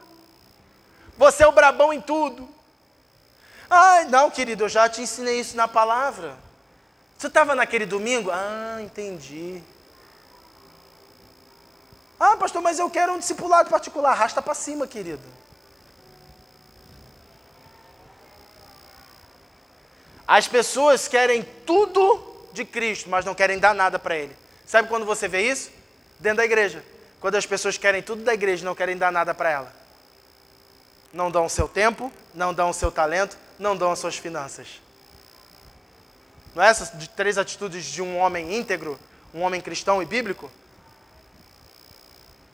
Você 1.16 1.44
é 1.44 1.46
o 1.46 1.52
brabão 1.52 1.94
em 1.94 2.00
tudo. 2.02 2.46
Ai, 3.70 4.04
não, 4.04 4.30
querido, 4.30 4.64
eu 4.64 4.68
já 4.68 4.86
te 4.86 5.00
ensinei 5.00 5.40
isso 5.40 5.56
na 5.56 5.66
palavra. 5.66 6.36
Você 7.16 7.28
estava 7.28 7.54
naquele 7.54 7.86
domingo? 7.86 8.30
Ah, 8.30 8.76
entendi. 8.82 9.62
Ah, 12.18 12.36
pastor, 12.36 12.60
mas 12.60 12.78
eu 12.78 12.90
quero 12.90 13.12
um 13.12 13.18
discipulado 13.18 13.70
particular. 13.70 14.12
Arrasta 14.12 14.42
para 14.42 14.54
cima, 14.54 14.86
querido. 14.86 15.22
As 20.26 20.46
pessoas 20.48 21.08
querem 21.08 21.42
tudo 21.64 22.48
de 22.52 22.64
Cristo, 22.64 23.08
mas 23.08 23.24
não 23.24 23.34
querem 23.34 23.58
dar 23.58 23.74
nada 23.74 23.98
para 23.98 24.16
Ele. 24.16 24.36
Sabe 24.66 24.88
quando 24.88 25.06
você 25.06 25.26
vê 25.26 25.50
isso? 25.50 25.70
Dentro 26.18 26.38
da 26.38 26.44
igreja. 26.44 26.84
Quando 27.20 27.36
as 27.36 27.46
pessoas 27.46 27.78
querem 27.78 28.02
tudo 28.02 28.22
da 28.22 28.34
igreja, 28.34 28.64
não 28.64 28.74
querem 28.74 28.96
dar 28.96 29.10
nada 29.10 29.34
para 29.34 29.50
ela. 29.50 29.72
Não 31.12 31.30
dão 31.30 31.46
o 31.46 31.50
seu 31.50 31.66
tempo, 31.66 32.12
não 32.34 32.52
dão 32.52 32.70
o 32.70 32.74
seu 32.74 32.92
talento, 32.92 33.36
não 33.58 33.76
dão 33.76 33.90
as 33.90 33.98
suas 33.98 34.16
finanças. 34.16 34.80
Não 36.54 36.62
é 36.62 36.68
essas 36.68 37.08
três 37.08 37.38
atitudes 37.38 37.84
de 37.86 38.02
um 38.02 38.18
homem 38.18 38.56
íntegro, 38.56 38.98
um 39.32 39.40
homem 39.42 39.60
cristão 39.60 40.02
e 40.02 40.04
bíblico? 40.04 40.50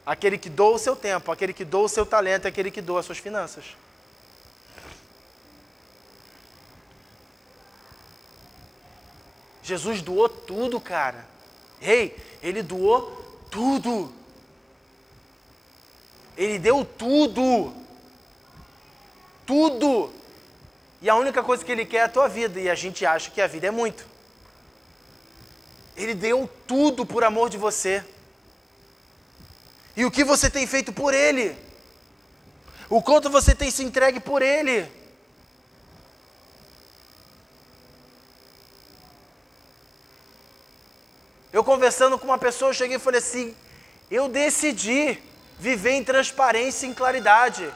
Aquele 0.07 0.36
que 0.36 0.50
doa 0.50 0.74
o 0.74 0.78
seu 0.78 0.94
tempo, 0.94 1.32
aquele 1.32 1.52
que 1.52 1.64
doa 1.64 1.84
o 1.84 1.88
seu 1.88 2.05
talento, 2.05 2.46
aquele 2.46 2.70
que 2.70 2.82
doa 2.82 3.00
as 3.00 3.07
suas 3.07 3.18
finanças. 3.18 3.64
Jesus 9.62 10.02
doou 10.02 10.28
tudo, 10.28 10.78
cara. 10.78 11.26
Ei, 11.80 12.14
ele 12.42 12.62
doou 12.62 13.11
tudo. 13.50 14.12
Ele 16.36 16.59
deu 16.59 16.84
tudo. 16.84 17.72
Tudo. 19.46 20.12
E 21.00 21.09
a 21.09 21.14
única 21.16 21.42
coisa 21.42 21.64
que 21.64 21.72
ele 21.72 21.86
quer 21.86 21.96
é 21.96 22.02
a 22.02 22.09
tua 22.11 22.28
vida. 22.28 22.61
E 22.61 22.68
a 22.68 22.74
gente 22.74 23.07
acha 23.07 23.30
que 23.30 23.40
a 23.40 23.46
vida 23.46 23.66
é 23.66 23.70
muito. 23.70 24.07
Ele 25.96 26.14
deu 26.14 26.48
tudo 26.66 27.07
por 27.07 27.24
amor 27.24 27.48
de 27.48 27.57
você. 27.57 28.05
E 29.97 30.05
o 30.05 30.11
que 30.11 30.24
você 30.24 30.51
tem 30.51 30.66
feito 30.66 30.92
por 30.92 31.14
Ele? 31.14 31.57
O 32.88 33.01
quanto 33.01 33.30
você 33.30 33.55
tem 33.55 33.70
se 33.70 33.84
entregue 33.84 34.20
por 34.20 34.42
Ele? 34.42 34.90
Eu 41.53 41.62
conversando 41.62 42.18
com 42.18 42.26
uma 42.26 42.38
pessoa, 42.38 42.70
eu 42.70 42.74
cheguei 42.74 42.97
e 42.97 43.01
falei 43.01 43.20
assim: 43.20 43.57
eu 44.11 44.28
decidi 44.28 45.22
viver 45.59 45.92
em 45.92 46.03
transparência 46.03 46.86
e 46.86 46.90
em 46.90 46.95
claridade. 46.95 47.72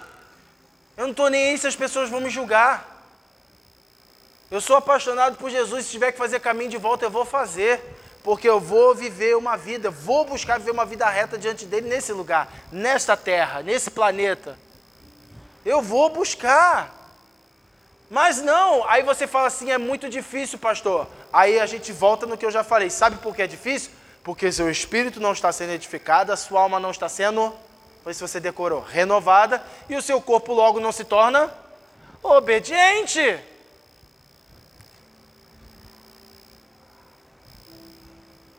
Eu 0.96 1.04
não 1.04 1.12
estou 1.12 1.30
nem 1.30 1.50
aí 1.50 1.58
se 1.58 1.68
as 1.68 1.76
pessoas 1.76 2.10
vão 2.10 2.20
me 2.20 2.28
julgar. 2.28 2.96
Eu 4.50 4.60
sou 4.60 4.76
apaixonado 4.76 5.36
por 5.36 5.48
Jesus, 5.48 5.84
se 5.84 5.92
tiver 5.92 6.10
que 6.10 6.18
fazer 6.18 6.40
caminho 6.40 6.70
de 6.70 6.76
volta, 6.76 7.04
eu 7.04 7.10
vou 7.10 7.24
fazer 7.24 7.80
porque 8.28 8.46
eu 8.46 8.60
vou 8.60 8.94
viver 8.94 9.38
uma 9.38 9.56
vida, 9.56 9.88
vou 9.90 10.22
buscar 10.22 10.58
viver 10.58 10.72
uma 10.72 10.84
vida 10.84 11.08
reta 11.08 11.38
diante 11.38 11.64
dele 11.64 11.88
nesse 11.88 12.12
lugar, 12.12 12.52
nesta 12.70 13.16
terra, 13.16 13.62
nesse 13.62 13.90
planeta. 13.90 14.58
Eu 15.64 15.80
vou 15.80 16.10
buscar. 16.10 16.94
Mas 18.10 18.42
não, 18.42 18.86
aí 18.86 19.02
você 19.02 19.26
fala 19.26 19.46
assim, 19.46 19.70
é 19.70 19.78
muito 19.78 20.10
difícil, 20.10 20.58
pastor. 20.58 21.06
Aí 21.32 21.58
a 21.58 21.64
gente 21.64 21.90
volta 21.90 22.26
no 22.26 22.36
que 22.36 22.44
eu 22.44 22.50
já 22.50 22.62
falei. 22.62 22.90
Sabe 22.90 23.16
por 23.16 23.34
que 23.34 23.40
é 23.40 23.46
difícil? 23.46 23.92
Porque 24.22 24.52
seu 24.52 24.70
espírito 24.70 25.18
não 25.20 25.32
está 25.32 25.50
sendo 25.50 25.72
edificado, 25.72 26.30
a 26.30 26.36
sua 26.36 26.60
alma 26.60 26.78
não 26.78 26.90
está 26.90 27.08
sendo, 27.08 27.54
foi 28.04 28.12
se 28.12 28.20
você 28.20 28.38
decorou, 28.38 28.82
renovada, 28.82 29.62
e 29.88 29.96
o 29.96 30.02
seu 30.02 30.20
corpo 30.20 30.52
logo 30.52 30.78
não 30.80 30.92
se 30.92 31.04
torna 31.04 31.50
obediente. 32.22 33.40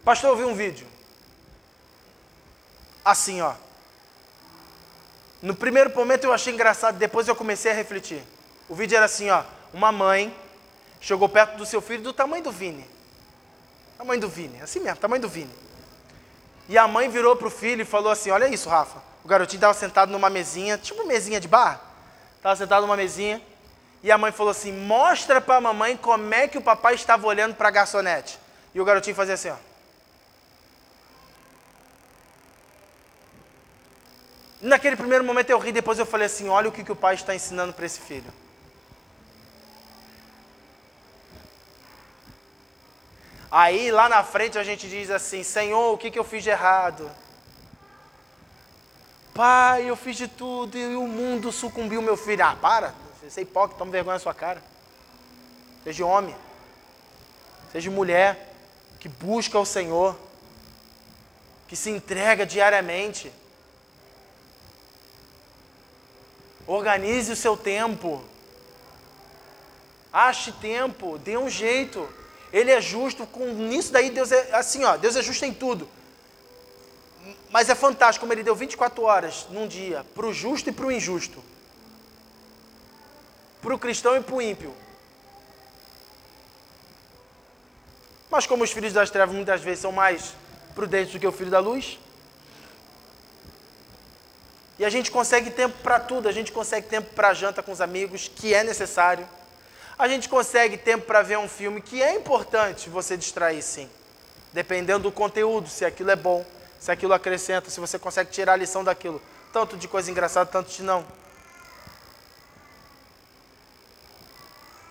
Pastor, 0.04 0.30
eu 0.32 0.36
vi 0.36 0.44
um 0.44 0.56
vídeo. 0.56 0.88
Assim, 3.04 3.42
ó. 3.42 3.54
No 5.42 5.56
primeiro 5.56 5.94
momento 5.96 6.26
eu 6.26 6.34
achei 6.34 6.54
engraçado, 6.54 6.98
depois 6.98 7.28
eu 7.28 7.36
comecei 7.36 7.72
a 7.72 7.76
refletir. 7.76 8.22
O 8.68 8.76
vídeo 8.76 8.96
era 8.96 9.06
assim, 9.06 9.30
ó. 9.30 9.44
Uma 9.74 9.92
mãe 9.92 10.36
chegou 11.00 11.30
perto 11.30 11.58
do 11.58 11.66
seu 11.66 11.82
filho 11.82 12.04
do 12.04 12.14
tamanho 12.14 12.44
do 12.44 12.52
Vini. 12.52 12.86
Tamanho 13.98 14.22
do 14.22 14.30
Vini, 14.30 14.62
assim 14.62 14.80
mesmo, 14.80 14.98
tamanho 15.00 15.22
do 15.22 15.30
Vini. 15.30 15.54
E 16.68 16.78
a 16.78 16.88
mãe 16.88 17.10
virou 17.10 17.36
para 17.36 17.48
o 17.48 17.52
filho 17.52 17.82
e 17.82 17.86
falou 17.86 18.12
assim: 18.12 18.32
Olha 18.32 18.48
isso, 18.48 18.70
Rafa. 18.70 19.02
O 19.24 19.28
garotinho 19.28 19.58
estava 19.58 19.74
sentado 19.74 20.12
numa 20.12 20.30
mesinha, 20.30 20.78
tipo 20.78 21.06
mesinha 21.06 21.40
de 21.40 21.48
bar. 21.48 21.82
Estava 22.38 22.56
sentado 22.56 22.82
numa 22.84 22.96
mesinha. 22.96 23.42
E 24.02 24.12
a 24.12 24.18
mãe 24.18 24.32
falou 24.32 24.52
assim: 24.52 24.72
Mostra 24.72 25.42
para 25.42 25.56
a 25.56 25.62
mamãe 25.62 25.98
como 25.98 26.34
é 26.34 26.48
que 26.48 26.58
o 26.58 26.62
papai 26.62 26.96
estava 26.96 27.26
olhando 27.28 27.56
para 27.56 27.68
a 27.68 27.72
garçonete. 27.72 28.40
E 28.74 28.80
o 28.80 28.86
garotinho 28.86 29.16
fazia 29.16 29.34
assim: 29.34 29.50
ó. 29.50 29.69
Naquele 34.62 34.96
primeiro 34.96 35.24
momento 35.24 35.50
eu 35.50 35.58
ri, 35.58 35.72
depois 35.72 35.98
eu 36.00 36.06
falei 36.06 36.26
assim: 36.26 36.50
olha 36.50 36.68
o 36.70 36.72
que, 36.72 36.84
que 36.84 36.92
o 36.92 36.96
pai 36.96 37.16
está 37.16 37.34
ensinando 37.34 37.74
para 37.74 37.86
esse 37.86 38.00
filho. 38.00 38.32
Aí 43.52 43.92
lá 43.92 44.08
na 44.08 44.24
frente 44.24 44.58
a 44.58 44.64
gente 44.64 44.88
diz 44.88 45.10
assim: 45.10 45.44
Senhor, 45.44 45.94
o 45.94 45.98
que, 45.98 46.12
que 46.12 46.20
eu 46.20 46.24
fiz 46.24 46.44
de 46.44 46.50
errado? 46.50 47.10
Pai, 49.34 49.90
eu 49.90 49.96
fiz 49.96 50.18
de 50.18 50.28
tudo 50.28 50.78
e 50.78 50.96
o 50.96 51.08
mundo 51.08 51.52
sucumbiu, 51.52 52.02
meu 52.02 52.18
filho. 52.18 52.44
Ah, 52.44 52.58
para, 52.60 52.94
você 53.24 53.40
é 53.40 53.44
hipócrita, 53.44 53.80
toma 53.80 53.92
vergonha 53.92 54.16
na 54.16 54.20
sua 54.20 54.34
cara. 54.34 54.62
Seja 55.86 56.06
homem, 56.06 56.36
seja 57.72 57.90
mulher, 57.90 58.54
que 59.00 59.08
busca 59.08 59.58
o 59.58 59.66
Senhor, 59.66 60.16
que 61.70 61.76
se 61.76 61.90
entrega 61.90 62.46
diariamente. 62.46 63.32
Organize 66.70 67.32
o 67.32 67.36
seu 67.36 67.58
tempo. 67.58 68.24
Ache 70.14 70.52
tempo, 70.52 71.18
dê 71.18 71.36
um 71.36 71.50
jeito. 71.50 72.08
Ele 72.54 72.70
é 72.70 72.80
justo, 72.80 73.26
com 73.26 73.48
nisso 73.48 73.92
daí 73.92 74.12
Deus 74.12 74.32
é 74.32 74.56
assim, 74.56 74.84
ó, 74.84 74.96
Deus 74.96 75.16
é 75.16 75.24
justo 75.24 75.44
em 75.46 75.52
tudo. 75.52 75.90
Mas 77.50 77.70
é 77.70 77.76
fantástico 77.76 78.22
como 78.22 78.34
ele 78.34 78.44
deu 78.44 78.56
24 78.56 79.02
horas 79.02 79.48
num 79.50 79.68
dia 79.68 80.06
para 80.14 80.28
o 80.28 80.32
justo 80.32 80.70
e 80.70 80.72
para 80.72 80.86
o 80.86 80.92
injusto. 80.92 81.44
Para 83.64 83.74
o 83.74 83.80
cristão 83.80 84.16
e 84.16 84.22
para 84.22 84.36
o 84.36 84.42
ímpio. 84.42 84.72
Mas 88.30 88.46
como 88.46 88.64
os 88.64 88.72
filhos 88.72 88.94
das 88.94 89.10
trevas 89.10 89.34
muitas 89.34 89.62
vezes 89.62 89.80
são 89.80 89.92
mais 89.92 90.36
prudentes 90.76 91.14
do 91.14 91.20
que 91.20 91.26
o 91.26 91.32
filho 91.32 91.50
da 91.50 91.60
luz, 91.60 91.98
e 94.80 94.86
a 94.86 94.90
gente 94.90 95.12
consegue 95.12 95.52
tempo 95.52 95.78
para 95.84 96.00
tudo, 96.00 96.30
a 96.30 96.32
gente 96.32 96.54
consegue 96.54 96.88
tempo 96.88 97.14
para 97.14 97.34
janta 97.34 97.62
com 97.62 97.70
os 97.70 97.82
amigos, 97.82 98.32
que 98.34 98.54
é 98.54 98.64
necessário. 98.64 99.28
A 99.98 100.08
gente 100.08 100.30
consegue 100.30 100.78
tempo 100.78 101.06
para 101.06 101.22
ver 101.22 101.38
um 101.38 101.50
filme, 101.50 101.82
que 101.82 102.02
é 102.02 102.16
importante 102.16 102.90
você 102.90 103.18
distrair 103.18 103.62
sim. 103.62 103.90
Dependendo 104.54 105.04
do 105.04 105.12
conteúdo, 105.12 105.68
se 105.68 105.84
aquilo 105.84 106.10
é 106.10 106.16
bom, 106.16 106.46
se 106.80 106.90
aquilo 106.90 107.14
acrescenta, 107.14 107.70
se 107.70 107.78
você 107.78 108.00
consegue 108.00 108.32
tirar 108.32 108.54
a 108.54 108.56
lição 108.56 108.82
daquilo. 108.82 109.22
Tanto 109.52 109.76
de 109.76 109.86
coisa 109.86 110.10
engraçada, 110.10 110.50
tanto 110.50 110.72
de 110.72 110.82
não. 110.82 111.06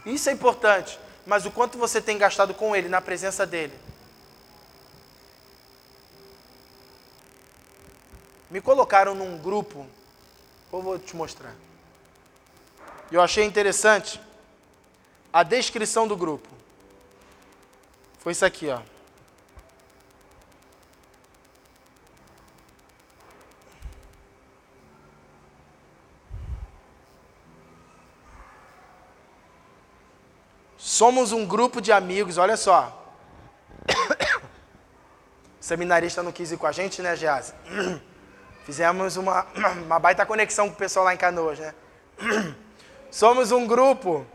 Isso 0.04 0.28
é 0.28 0.32
importante, 0.32 1.00
mas 1.26 1.46
o 1.46 1.50
quanto 1.50 1.78
você 1.78 1.98
tem 1.98 2.18
gastado 2.18 2.52
com 2.52 2.76
ele, 2.76 2.90
na 2.90 3.00
presença 3.00 3.46
dele, 3.46 3.72
me 8.50 8.60
colocaram 8.60 9.14
num 9.14 9.38
grupo, 9.38 9.86
eu 10.72 10.82
vou 10.82 10.98
te 10.98 11.14
mostrar. 11.14 11.54
Eu 13.10 13.20
achei 13.20 13.44
interessante 13.44 14.20
a 15.32 15.42
descrição 15.42 16.08
do 16.08 16.16
grupo. 16.16 16.48
Foi 18.18 18.32
isso 18.32 18.44
aqui, 18.44 18.68
ó. 18.68 18.80
Somos 30.76 31.32
um 31.32 31.46
grupo 31.46 31.80
de 31.80 31.92
amigos, 31.92 32.38
olha 32.38 32.56
só. 32.56 33.14
Seminarista 35.60 36.22
não 36.22 36.32
quis 36.32 36.50
ir 36.50 36.56
com 36.56 36.66
a 36.66 36.72
gente, 36.72 37.00
né, 37.02 37.14
Gease? 37.14 37.52
Fizemos 38.68 39.16
uma, 39.16 39.46
uma 39.86 39.98
baita 39.98 40.26
conexão 40.26 40.68
com 40.68 40.74
o 40.74 40.76
pessoal 40.76 41.06
lá 41.06 41.14
em 41.14 41.16
Canoas, 41.16 41.58
né? 41.58 41.74
Somos 43.10 43.50
um 43.50 43.66
grupo 43.66 44.26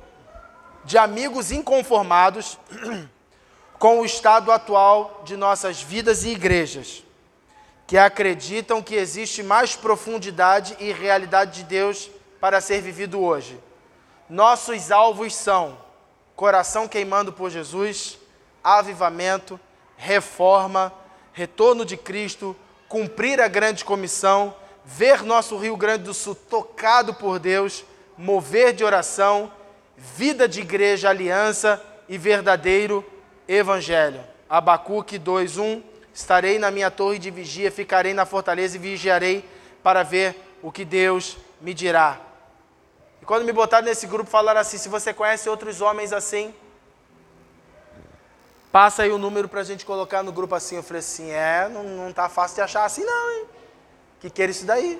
de 0.84 0.98
amigos 0.98 1.52
inconformados 1.52 2.58
com 3.78 4.00
o 4.00 4.06
estado 4.06 4.52
atual 4.52 5.22
de 5.24 5.38
nossas 5.38 5.84
vidas 5.84 6.24
e 6.24 6.30
igrejas, 6.30 7.04
que 7.86 7.96
acreditam 7.96 8.82
que 8.82 8.96
existe 8.96 9.44
mais 9.44 9.76
profundidade 9.76 10.76
e 10.80 10.92
realidade 10.92 11.58
de 11.58 11.64
Deus 11.66 12.10
para 12.40 12.60
ser 12.60 12.82
vivido 12.82 13.22
hoje. 13.22 13.60
Nossos 14.28 14.92
alvos 14.92 15.36
são 15.36 15.78
coração 16.36 16.88
queimando 16.88 17.32
por 17.32 17.52
Jesus, 17.52 18.18
avivamento, 18.64 19.60
reforma, 19.96 20.92
retorno 21.34 21.86
de 21.86 21.96
Cristo, 21.96 22.56
cumprir 22.94 23.42
a 23.42 23.48
grande 23.48 23.84
comissão, 23.84 24.54
ver 24.86 25.24
nosso 25.24 25.58
Rio 25.58 25.76
Grande 25.76 26.04
do 26.04 26.14
Sul 26.14 26.36
tocado 26.36 27.12
por 27.12 27.40
Deus, 27.40 27.84
mover 28.16 28.72
de 28.72 28.84
oração, 28.84 29.52
vida 29.98 30.48
de 30.48 30.60
igreja, 30.60 31.10
aliança 31.10 31.82
e 32.08 32.20
verdadeiro 32.20 33.04
evangelho. 33.48 34.24
Abacuque 34.48 35.18
2:1 35.18 35.82
Estarei 36.14 36.60
na 36.60 36.70
minha 36.70 36.92
torre 36.92 37.18
de 37.18 37.32
vigia, 37.32 37.72
ficarei 37.72 38.14
na 38.14 38.28
fortaleza 38.28 38.76
e 38.76 38.80
vigiarei 38.80 39.44
para 39.82 40.04
ver 40.04 40.36
o 40.62 40.72
que 40.72 40.86
Deus 40.86 41.36
me 41.60 41.74
dirá. 41.74 42.22
E 43.20 43.26
quando 43.26 43.44
me 43.44 43.52
botaram 43.52 43.86
nesse 43.88 44.06
grupo, 44.06 44.30
falaram 44.30 44.62
assim: 44.62 44.78
se 44.78 44.88
você 44.88 45.12
conhece 45.12 45.50
outros 45.50 45.82
homens 45.82 46.14
assim, 46.14 46.54
Passa 48.74 49.04
aí 49.04 49.12
o 49.12 49.20
número 49.20 49.48
para 49.48 49.62
a 49.62 49.64
gente 49.64 49.86
colocar 49.86 50.24
no 50.24 50.32
grupo 50.32 50.56
assim. 50.56 50.78
Eu 50.78 50.82
falei 50.82 51.02
assim, 51.02 51.30
é, 51.30 51.70
não, 51.70 51.84
não 51.84 52.12
tá 52.12 52.28
fácil 52.28 52.56
de 52.56 52.62
achar 52.62 52.84
assim 52.86 53.04
não, 53.04 53.32
hein? 53.32 53.46
Que 54.20 54.32
queira 54.32 54.52
isso 54.52 54.66
daí. 54.66 55.00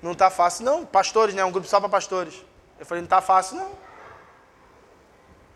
Não 0.00 0.14
tá 0.14 0.30
fácil 0.30 0.64
não. 0.64 0.86
Pastores, 0.86 1.34
né? 1.34 1.44
Um 1.44 1.50
grupo 1.50 1.66
só 1.66 1.80
para 1.80 1.88
pastores. 1.88 2.40
Eu 2.78 2.86
falei, 2.86 3.02
não 3.02 3.08
tá 3.08 3.20
fácil 3.20 3.56
não. 3.56 3.72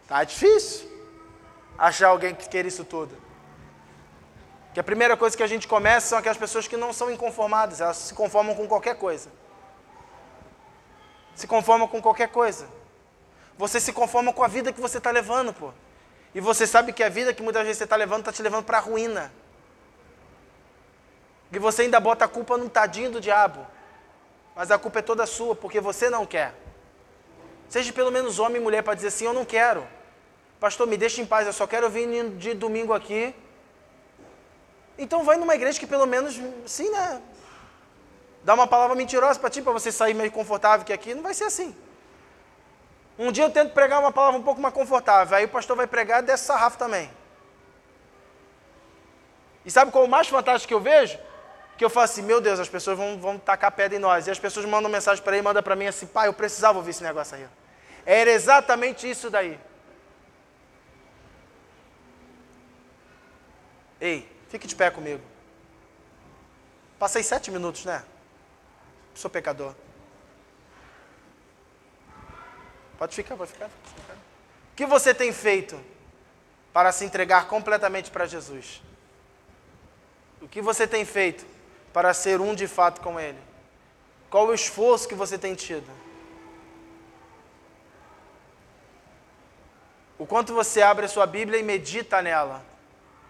Tá 0.09 0.25
difícil 0.25 0.91
achar 1.79 2.09
alguém 2.09 2.35
que 2.35 2.49
queira 2.49 2.67
isso 2.67 2.85
tudo. 2.85 3.17
Que 4.75 4.81
a 4.81 4.85
primeira 4.85 5.17
coisa 5.17 5.37
que 5.37 5.45
a 5.45 5.47
gente 5.47 5.69
começa 5.69 6.09
são 6.09 6.19
aquelas 6.19 6.37
pessoas 6.37 6.67
que 6.67 6.77
não 6.77 6.93
são 6.93 7.09
inconformadas, 7.09 7.81
elas 7.81 7.99
se 7.99 8.15
conformam 8.15 8.57
com 8.57 8.67
qualquer 8.67 8.97
coisa. 8.97 9.31
Se 11.37 11.47
conformam 11.47 11.87
com 11.87 12.03
qualquer 12.03 12.31
coisa. 12.31 12.67
Você 13.57 13.79
se 13.79 13.93
conforma 13.93 14.33
com 14.33 14.43
a 14.43 14.49
vida 14.49 14.73
que 14.73 14.81
você 14.81 14.99
está 14.99 15.13
levando, 15.13 15.53
pô. 15.53 15.73
E 16.37 16.41
você 16.41 16.67
sabe 16.67 16.93
que 16.93 17.03
a 17.03 17.09
vida 17.09 17.33
que 17.33 17.43
muitas 17.43 17.63
vezes 17.63 17.79
você 17.79 17.85
está 17.85 17.97
levando 17.97 18.21
está 18.21 18.31
te 18.31 18.43
levando 18.43 18.63
para 18.63 18.77
a 18.77 18.81
ruína. 18.81 19.33
E 21.51 21.59
você 21.59 21.81
ainda 21.81 21.99
bota 21.99 22.27
a 22.27 22.29
culpa 22.29 22.59
num 22.59 22.69
tadinho 22.69 23.11
do 23.11 23.23
diabo. 23.23 23.67
Mas 24.55 24.71
a 24.71 24.79
culpa 24.79 24.99
é 24.99 25.03
toda 25.03 25.25
sua, 25.25 25.57
porque 25.57 25.81
você 25.81 26.11
não 26.11 26.27
quer. 26.27 26.53
Seja 27.71 27.91
pelo 27.91 28.13
menos 28.13 28.39
homem 28.39 28.61
e 28.61 28.63
mulher 28.63 28.83
para 28.83 28.93
dizer 28.93 29.09
assim: 29.09 29.25
Eu 29.25 29.33
não 29.33 29.47
quero. 29.47 29.87
Pastor, 30.61 30.87
me 30.87 30.99
deixa 30.99 31.23
em 31.23 31.27
paz, 31.27 31.47
eu 31.47 31.55
só 31.55 31.67
quero 31.67 31.89
vir 31.89 32.29
de 32.33 32.53
domingo 32.53 32.93
aqui. 32.93 33.35
Então 34.99 35.25
vai 35.25 35.39
numa 35.39 35.55
igreja 35.55 35.81
que 35.81 35.87
pelo 35.87 36.05
menos, 36.05 36.39
sim, 36.67 36.91
né? 36.91 37.23
Dá 38.45 38.53
uma 38.53 38.67
palavra 38.67 38.95
mentirosa 38.95 39.41
para 39.41 39.49
ti, 39.49 39.63
para 39.63 39.73
você 39.73 39.91
sair 39.91 40.13
meio 40.13 40.31
confortável 40.31 40.85
que 40.85 40.93
aqui. 40.93 41.15
Não 41.15 41.23
vai 41.23 41.33
ser 41.33 41.45
assim. 41.45 41.75
Um 43.19 43.33
dia 43.33 43.45
eu 43.45 43.51
tento 43.51 43.73
pregar 43.73 44.01
uma 44.01 44.13
palavra 44.13 44.39
um 44.39 44.43
pouco 44.43 44.61
mais 44.61 44.75
confortável, 44.75 45.37
aí 45.37 45.45
o 45.45 45.49
pastor 45.49 45.77
vai 45.77 45.87
pregar 45.87 46.23
dessa 46.23 46.45
sarrafo 46.53 46.77
também. 46.77 47.11
E 49.65 49.71
sabe 49.71 49.91
qual 49.91 50.05
é 50.05 50.07
o 50.07 50.11
mais 50.11 50.29
fantástico 50.29 50.69
que 50.69 50.75
eu 50.75 50.81
vejo? 50.81 51.19
Que 51.77 51.85
eu 51.85 51.91
falo 51.91 52.05
assim, 52.05 52.23
meu 52.23 52.41
Deus, 52.41 52.61
as 52.61 52.69
pessoas 52.69 52.97
vão, 52.97 53.19
vão 53.19 53.39
tacar 53.39 53.73
pedra 53.73 53.97
em 53.97 54.01
nós. 54.01 54.27
E 54.27 54.31
as 54.31 54.39
pessoas 54.39 54.65
mandam 54.65 54.91
mensagem 54.91 55.23
para 55.23 55.35
ele, 55.35 55.43
mandam 55.43 55.63
para 55.63 55.75
mim 55.75 55.87
assim, 55.87 56.07
pai, 56.07 56.29
eu 56.29 56.33
precisava 56.33 56.79
ouvir 56.79 56.91
esse 56.91 57.03
negócio 57.03 57.37
aí. 57.37 57.47
Era 58.05 58.31
exatamente 58.31 59.11
isso 59.11 59.29
daí. 59.29 59.59
Ei, 64.01 64.31
fique 64.49 64.67
de 64.67 64.77
pé 64.77 64.91
comigo. 64.91 65.23
Passei 66.99 67.23
sete 67.23 67.51
minutos, 67.51 67.85
né? 67.85 68.05
Sou 69.15 69.31
pecador. 69.31 69.75
Pode 72.99 73.15
ficar, 73.15 73.37
pode 73.37 73.53
ficar. 73.53 73.67
O 73.67 74.77
que 74.77 74.87
você 74.87 75.15
tem 75.15 75.33
feito 75.33 75.79
para 76.73 76.93
se 76.93 77.05
entregar 77.05 77.47
completamente 77.49 78.11
para 78.11 78.27
Jesus? 78.27 78.83
O 80.41 80.49
que 80.49 80.61
você 80.61 80.87
tem 80.87 81.05
feito 81.05 81.47
para 81.93 82.13
ser 82.13 82.41
um 82.41 82.55
de 82.55 82.67
fato 82.67 83.01
com 83.01 83.19
Ele? 83.19 83.39
Qual 84.31 84.47
o 84.47 84.55
esforço 84.55 85.09
que 85.09 85.15
você 85.15 85.39
tem 85.39 85.55
tido? 85.55 85.91
O 90.19 90.27
quanto 90.27 90.55
você 90.55 90.81
abre 90.83 91.07
a 91.07 91.09
sua 91.09 91.27
Bíblia 91.27 91.61
e 91.61 91.63
medita 91.63 92.23
nela. 92.23 92.65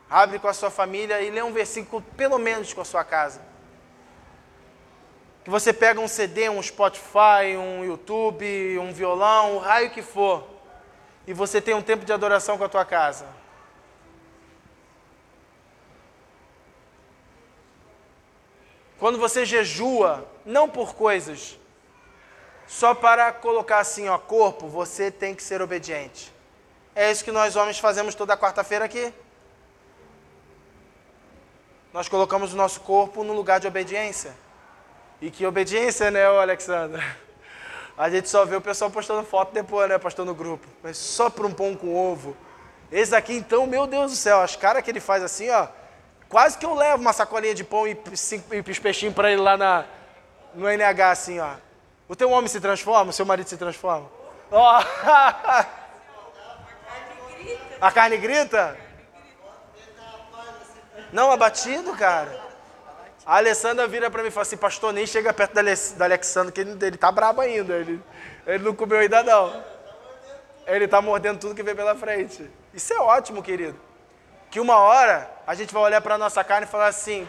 Abre 0.09 0.39
com 0.39 0.47
a 0.47 0.53
sua 0.53 0.71
família 0.71 1.21
e 1.21 1.31
lê 1.31 1.43
um 1.43 1.53
versículo, 1.53 2.01
pelo 2.17 2.39
menos, 2.39 2.73
com 2.73 2.81
a 2.81 2.85
sua 2.85 3.05
casa. 3.05 3.41
Que 5.47 5.51
você 5.51 5.73
pega 5.73 6.01
um 6.01 6.09
CD, 6.09 6.49
um 6.49 6.61
Spotify, 6.61 7.57
um 7.57 7.85
YouTube, 7.85 8.81
um 8.81 8.93
violão, 8.93 9.55
o 9.55 9.59
raio 9.61 9.93
que 9.93 10.03
for, 10.03 10.45
e 11.25 11.33
você 11.33 11.61
tem 11.61 11.73
um 11.73 11.81
tempo 11.81 12.05
de 12.05 12.13
adoração 12.13 12.59
com 12.59 12.65
a 12.65 12.69
tua 12.69 12.85
casa. 12.85 13.29
Quando 18.99 19.21
você 19.21 19.47
jejua, 19.47 20.29
não 20.45 20.69
por 20.69 20.97
coisas, 20.97 21.57
só 22.67 22.93
para 22.93 23.33
colocar 23.33 23.79
assim, 23.79 24.09
ó, 24.09 24.19
corpo, 24.19 24.67
você 24.67 25.13
tem 25.13 25.33
que 25.33 25.45
ser 25.45 25.63
obediente. 25.63 26.35
É 26.93 27.09
isso 27.09 27.25
que 27.25 27.31
nós 27.31 27.55
homens 27.55 27.79
fazemos 27.79 28.17
toda 28.17 28.37
quarta-feira 28.37 28.85
aqui. 28.85 29.15
Nós 31.93 32.09
colocamos 32.09 32.53
o 32.53 32.57
nosso 32.57 32.81
corpo 32.81 33.23
no 33.23 33.33
lugar 33.33 33.61
de 33.61 33.69
obediência. 33.69 34.45
E 35.21 35.31
que 35.31 35.47
obediência, 35.47 36.11
né, 36.11 36.27
Alexandre? 36.27 37.03
A 37.97 38.11
gente 38.11 38.29
só 38.29 38.45
vê 38.45 38.57
o 38.57 38.61
pessoal 38.61 38.91
postando 38.91 39.25
foto 39.25 39.55
depois, 39.55 39.89
né, 39.89 39.97
postando 39.97 40.31
no 40.31 40.35
grupo. 40.35 40.67
Mas 40.83 40.99
só 40.99 41.31
para 41.31 41.47
um 41.47 41.53
pão 41.53 41.75
com 41.75 41.95
ovo. 41.97 42.37
Esse 42.93 43.17
aqui, 43.17 43.35
então, 43.35 43.67
meu 43.67 43.87
Deus 43.87 44.11
do 44.13 44.17
céu, 44.17 44.43
as 44.43 44.55
caras 44.55 44.83
que 44.83 44.91
ele 44.91 45.01
faz 45.01 45.23
assim, 45.23 45.49
ó. 45.51 45.69
Quase 46.29 46.59
que 46.59 46.67
eu 46.67 46.75
levo 46.75 47.01
uma 47.01 47.13
sacolinha 47.13 47.55
de 47.55 47.65
pão 47.65 47.87
e 47.87 47.97
cinco 48.15 48.55
e 48.55 48.63
peixinhos 48.63 49.15
para 49.15 49.31
ele 49.31 49.41
lá 49.41 49.57
na, 49.57 49.85
no 50.55 50.69
NH, 50.69 51.11
assim, 51.11 51.41
ó. 51.41 51.55
O 52.09 52.15
teu 52.15 52.31
homem 52.31 52.49
se 52.49 52.61
transforma, 52.61 53.11
o 53.11 53.13
seu 53.13 53.25
marido 53.25 53.49
se 53.49 53.57
transforma? 53.57 54.11
Ó. 54.51 54.83
A 57.81 57.91
carne 57.91 58.17
grita? 58.17 58.77
Não, 61.13 61.31
abatido, 61.31 61.93
cara. 61.97 62.46
A 63.27 63.39
Alessandra 63.39 63.89
vira 63.89 64.09
para 64.09 64.23
mim 64.23 64.29
e 64.29 64.31
fala 64.31 64.43
assim, 64.43 64.57
pastor, 64.57 64.93
nem 64.93 65.05
chega 65.05 65.33
perto 65.33 65.53
da, 65.53 65.63
da 65.63 66.05
Alexandra, 66.05 66.53
que 66.53 66.61
ele, 66.61 66.79
ele 66.81 66.97
tá 66.97 67.11
brabo 67.11 67.41
ainda. 67.41 67.75
Ele, 67.75 68.01
ele 68.47 68.63
não 68.63 68.73
comeu 68.73 69.01
ainda 69.01 69.21
não. 69.25 69.65
Ele 70.65 70.87
tá 70.87 71.03
mordendo 71.03 71.41
tudo 71.41 71.55
que 71.55 71.63
vem 71.63 71.75
pela 71.75 71.97
frente. 71.97 72.49
Isso 72.73 72.93
é 72.93 72.99
ótimo, 73.01 73.43
querido. 73.43 73.77
Que 74.49 74.61
uma 74.61 74.77
hora 74.77 75.29
a 75.45 75.57
gente 75.57 75.75
vai 75.75 75.83
olhar 75.83 76.01
para 76.01 76.17
nossa 76.17 76.45
carne 76.45 76.69
e 76.69 76.71
falar 76.71 76.87
assim, 76.87 77.27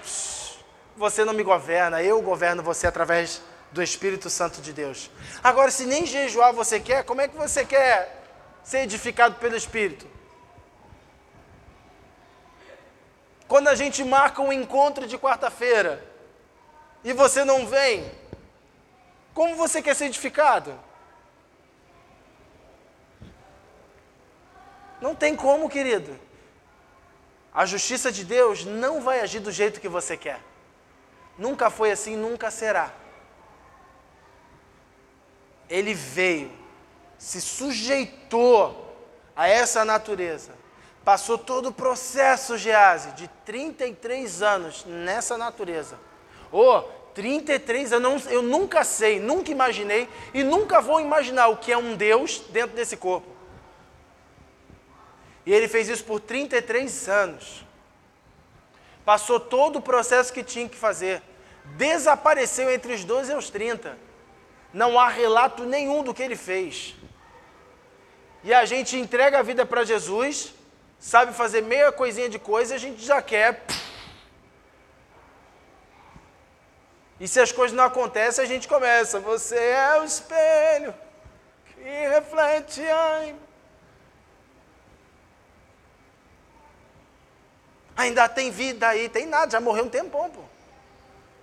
você 0.95 1.25
não 1.25 1.33
me 1.33 1.41
governa, 1.41 2.01
eu 2.03 2.21
governo 2.21 2.61
você 2.61 2.85
através 2.85 3.41
do 3.71 3.81
Espírito 3.81 4.29
Santo 4.29 4.61
de 4.61 4.71
Deus. 4.71 5.09
Agora, 5.43 5.71
se 5.71 5.85
nem 5.85 6.05
jejuar 6.05 6.53
você 6.53 6.79
quer, 6.79 7.03
como 7.05 7.21
é 7.21 7.27
que 7.27 7.35
você 7.35 7.65
quer 7.65 8.23
ser 8.63 8.79
edificado 8.79 9.35
pelo 9.35 9.55
Espírito? 9.55 10.07
Quando 13.47 13.69
a 13.69 13.75
gente 13.75 14.03
marca 14.03 14.41
um 14.41 14.51
encontro 14.51 15.07
de 15.07 15.17
quarta-feira 15.17 16.03
e 17.03 17.13
você 17.13 17.45
não 17.45 17.65
vem, 17.65 18.11
como 19.33 19.55
você 19.55 19.81
quer 19.81 19.95
ser 19.95 20.05
edificado? 20.05 20.77
Não 24.99 25.15
tem 25.15 25.35
como, 25.35 25.69
querido. 25.69 26.19
A 27.53 27.65
justiça 27.65 28.11
de 28.11 28.25
Deus 28.25 28.65
não 28.65 28.99
vai 29.01 29.21
agir 29.21 29.39
do 29.39 29.51
jeito 29.51 29.79
que 29.79 29.87
você 29.87 30.17
quer. 30.17 30.41
Nunca 31.37 31.69
foi 31.69 31.91
assim, 31.91 32.15
nunca 32.15 32.51
será. 32.51 32.91
Ele 35.69 35.93
veio, 35.93 36.51
se 37.17 37.39
sujeitou 37.39 38.83
a 39.35 39.47
essa 39.47 39.85
natureza 39.85 40.66
Passou 41.07 41.37
todo 41.37 41.69
o 41.69 41.71
processo, 41.71 42.57
Gease, 42.57 43.11
de 43.11 43.29
33 43.45 44.41
anos 44.41 44.83
nessa 44.83 45.37
natureza. 45.37 45.97
Oh, 46.51 46.81
33 47.13 47.93
anos, 47.93 48.27
eu 48.27 48.41
nunca 48.41 48.83
sei, 48.83 49.17
nunca 49.17 49.49
imaginei 49.49 50.09
e 50.33 50.43
nunca 50.43 50.81
vou 50.81 50.99
imaginar 50.99 51.47
o 51.47 51.55
que 51.55 51.71
é 51.71 51.77
um 51.77 51.95
Deus 51.95 52.39
dentro 52.49 52.75
desse 52.75 52.97
corpo. 52.97 53.25
E 55.45 55.53
ele 55.53 55.69
fez 55.69 55.87
isso 55.87 56.03
por 56.03 56.19
33 56.19 57.07
anos. 57.07 57.65
Passou 59.05 59.39
todo 59.39 59.77
o 59.77 59.81
processo 59.81 60.33
que 60.33 60.43
tinha 60.43 60.67
que 60.67 60.75
fazer. 60.75 61.23
Desapareceu 61.77 62.69
entre 62.69 62.93
os 62.93 63.05
12 63.05 63.31
e 63.31 63.35
os 63.35 63.49
30. 63.49 63.97
Não 64.73 64.99
há 64.99 65.07
relato 65.07 65.63
nenhum 65.63 66.03
do 66.03 66.13
que 66.13 66.21
ele 66.21 66.35
fez. 66.35 66.95
E 68.43 68.53
a 68.53 68.65
gente 68.65 68.97
entrega 68.97 69.39
a 69.39 69.41
vida 69.41 69.65
para 69.65 69.85
Jesus 69.85 70.56
sabe 70.99 71.33
fazer 71.33 71.61
meia 71.61 71.91
coisinha 71.91 72.29
de 72.29 72.39
coisa, 72.39 72.75
a 72.75 72.77
gente 72.77 73.03
já 73.03 73.21
quer. 73.21 73.63
E 77.19 77.27
se 77.27 77.39
as 77.39 77.51
coisas 77.51 77.75
não 77.75 77.83
acontecem, 77.83 78.43
a 78.43 78.47
gente 78.47 78.67
começa. 78.67 79.19
Você 79.19 79.57
é 79.57 79.99
o 79.99 80.03
espelho 80.03 80.93
que 81.65 81.81
reflete 81.81 82.81
a. 82.87 83.33
Ainda 87.95 88.29
tem 88.29 88.51
vida 88.51 88.87
aí, 88.87 89.09
tem 89.09 89.25
nada, 89.25 89.51
já 89.51 89.59
morreu 89.59 89.85
um 89.85 89.89
tempão, 89.89 90.29
pô. 90.29 90.41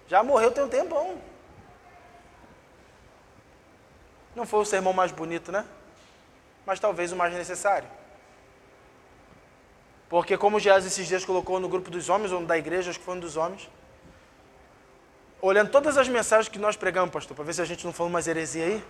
Já 0.07 0.23
morreu 0.23 0.53
tem 0.53 0.63
um 0.63 0.69
tempão. 0.69 1.21
Não 4.37 4.47
foi 4.47 4.61
o 4.61 4.65
sermão 4.65 4.93
mais 4.93 5.11
bonito, 5.11 5.51
né? 5.51 5.65
Mas 6.65 6.79
talvez 6.79 7.11
o 7.11 7.17
mais 7.17 7.35
necessário. 7.35 7.89
Porque 10.09 10.37
como 10.37 10.61
Geás 10.61 10.85
esses 10.87 11.07
dias 11.07 11.25
colocou 11.25 11.59
no 11.59 11.69
grupo 11.69 11.91
dos 11.91 12.09
homens, 12.09 12.33
ou 12.33 12.45
da 12.45 12.57
igreja, 12.57 12.91
acho 12.91 12.99
que 12.99 13.05
foi 13.05 13.17
um 13.17 13.21
dos 13.21 13.37
homens, 13.37 13.69
olhando 15.41 15.71
todas 15.71 15.99
as 15.99 16.09
mensagens 16.09 16.49
que 16.49 16.59
nós 16.59 16.77
pregamos, 16.77 17.11
pastor, 17.11 17.35
para 17.35 17.45
ver 17.45 17.53
se 17.53 17.63
a 17.63 17.65
gente 17.65 17.85
não 17.85 17.93
falou 17.93 18.11
mais 18.11 18.27
heresia 18.27 18.65
aí, 18.65 18.85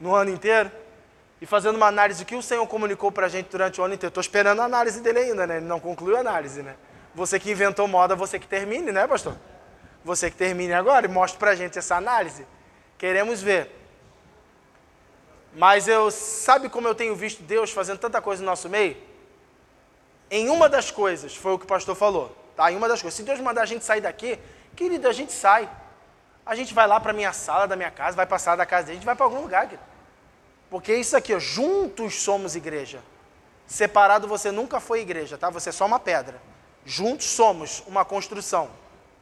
no 0.00 0.14
ano 0.14 0.30
inteiro, 0.30 0.70
e 1.40 1.46
fazendo 1.46 1.76
uma 1.76 1.86
análise 1.86 2.24
que 2.24 2.34
o 2.34 2.42
Senhor 2.42 2.66
comunicou 2.66 3.10
para 3.10 3.26
a 3.26 3.28
gente 3.28 3.48
durante 3.48 3.80
o 3.80 3.84
ano 3.84 3.94
inteiro. 3.94 4.10
Estou 4.10 4.20
esperando 4.20 4.60
a 4.60 4.64
análise 4.64 5.00
dele 5.00 5.20
ainda, 5.20 5.46
né? 5.46 5.56
Ele 5.56 5.66
não 5.66 5.80
concluiu 5.80 6.16
a 6.16 6.20
análise, 6.20 6.62
né? 6.62 6.76
Você 7.14 7.40
que 7.40 7.50
inventou 7.50 7.88
moda, 7.88 8.14
você 8.14 8.38
que 8.38 8.46
termine, 8.46 8.92
né, 8.92 9.06
pastor? 9.06 9.36
Você 10.04 10.30
que 10.30 10.36
termine 10.36 10.72
agora 10.72 11.06
e 11.06 11.08
mostre 11.08 11.38
para 11.38 11.52
a 11.52 11.54
gente 11.54 11.78
essa 11.78 11.96
análise. 11.96 12.46
Queremos 12.98 13.42
ver. 13.42 13.70
Mas 15.54 15.88
eu, 15.88 16.10
sabe 16.10 16.68
como 16.68 16.86
eu 16.86 16.94
tenho 16.94 17.14
visto 17.16 17.42
Deus 17.42 17.70
fazendo 17.70 17.98
tanta 17.98 18.20
coisa 18.20 18.42
no 18.42 18.46
nosso 18.46 18.68
meio? 18.68 18.96
Em 20.30 20.48
uma 20.48 20.68
das 20.68 20.90
coisas, 20.90 21.34
foi 21.34 21.52
o 21.52 21.58
que 21.58 21.64
o 21.64 21.68
pastor 21.68 21.96
falou, 21.96 22.36
tá? 22.56 22.70
Em 22.70 22.76
uma 22.76 22.88
das 22.88 23.02
coisas. 23.02 23.16
Se 23.16 23.22
Deus 23.22 23.40
mandar 23.40 23.62
a 23.62 23.66
gente 23.66 23.84
sair 23.84 24.00
daqui, 24.00 24.38
querido, 24.76 25.08
a 25.08 25.12
gente 25.12 25.32
sai. 25.32 25.68
A 26.46 26.54
gente 26.54 26.72
vai 26.72 26.86
lá 26.86 27.00
para 27.00 27.10
a 27.10 27.14
minha 27.14 27.32
sala 27.32 27.66
da 27.66 27.76
minha 27.76 27.90
casa, 27.90 28.16
vai 28.16 28.26
passar 28.26 28.56
da 28.56 28.64
casa 28.64 28.86
dele, 28.86 28.92
a 28.92 29.00
gente 29.00 29.06
vai 29.06 29.16
para 29.16 29.26
algum 29.26 29.40
lugar, 29.40 29.64
querido. 29.64 29.82
Porque 30.70 30.94
isso 30.94 31.16
aqui, 31.16 31.34
ó, 31.34 31.38
juntos 31.38 32.22
somos 32.22 32.54
igreja. 32.54 33.02
Separado 33.66 34.28
você 34.28 34.50
nunca 34.50 34.78
foi 34.80 35.00
igreja, 35.00 35.36
tá? 35.36 35.50
Você 35.50 35.70
é 35.70 35.72
só 35.72 35.84
uma 35.84 35.98
pedra. 35.98 36.40
Juntos 36.84 37.26
somos 37.26 37.82
uma 37.86 38.04
construção. 38.04 38.70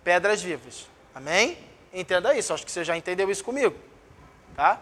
Pedras 0.04 0.42
vivas. 0.42 0.86
Amém? 1.14 1.58
Entenda 1.92 2.34
isso, 2.34 2.52
acho 2.52 2.64
que 2.64 2.70
você 2.70 2.84
já 2.84 2.96
entendeu 2.96 3.30
isso 3.30 3.42
comigo. 3.42 3.74
Tá? 4.54 4.78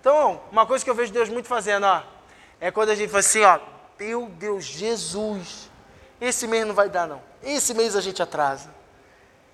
Então, 0.00 0.40
uma 0.50 0.66
coisa 0.66 0.84
que 0.84 0.90
eu 0.90 0.94
vejo 0.94 1.12
Deus 1.12 1.28
muito 1.28 1.48
fazendo, 1.48 1.84
ó, 1.84 2.02
é 2.60 2.70
quando 2.70 2.90
a 2.90 2.94
gente 2.94 3.08
fala 3.08 3.20
assim, 3.20 3.42
ó, 3.42 3.58
meu 3.98 4.26
Deus, 4.26 4.64
Jesus, 4.64 5.70
esse 6.20 6.46
mês 6.46 6.66
não 6.66 6.74
vai 6.74 6.88
dar 6.88 7.06
não. 7.06 7.22
Esse 7.42 7.74
mês 7.74 7.96
a 7.96 8.00
gente 8.00 8.22
atrasa. 8.22 8.74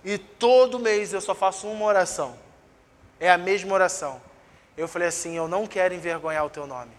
E 0.05 0.19
todo 0.19 0.79
mês 0.79 1.13
eu 1.13 1.21
só 1.21 1.35
faço 1.35 1.69
uma 1.69 1.85
oração. 1.85 2.37
É 3.21 3.31
a 3.31 3.39
mesma 3.39 3.73
oração. 3.75 4.21
Eu 4.77 4.89
falei 4.89 5.09
assim: 5.09 5.37
eu 5.37 5.47
não 5.47 5.67
quero 5.67 5.95
envergonhar 5.95 6.45
o 6.45 6.51
teu 6.51 6.67
nome. 6.67 6.93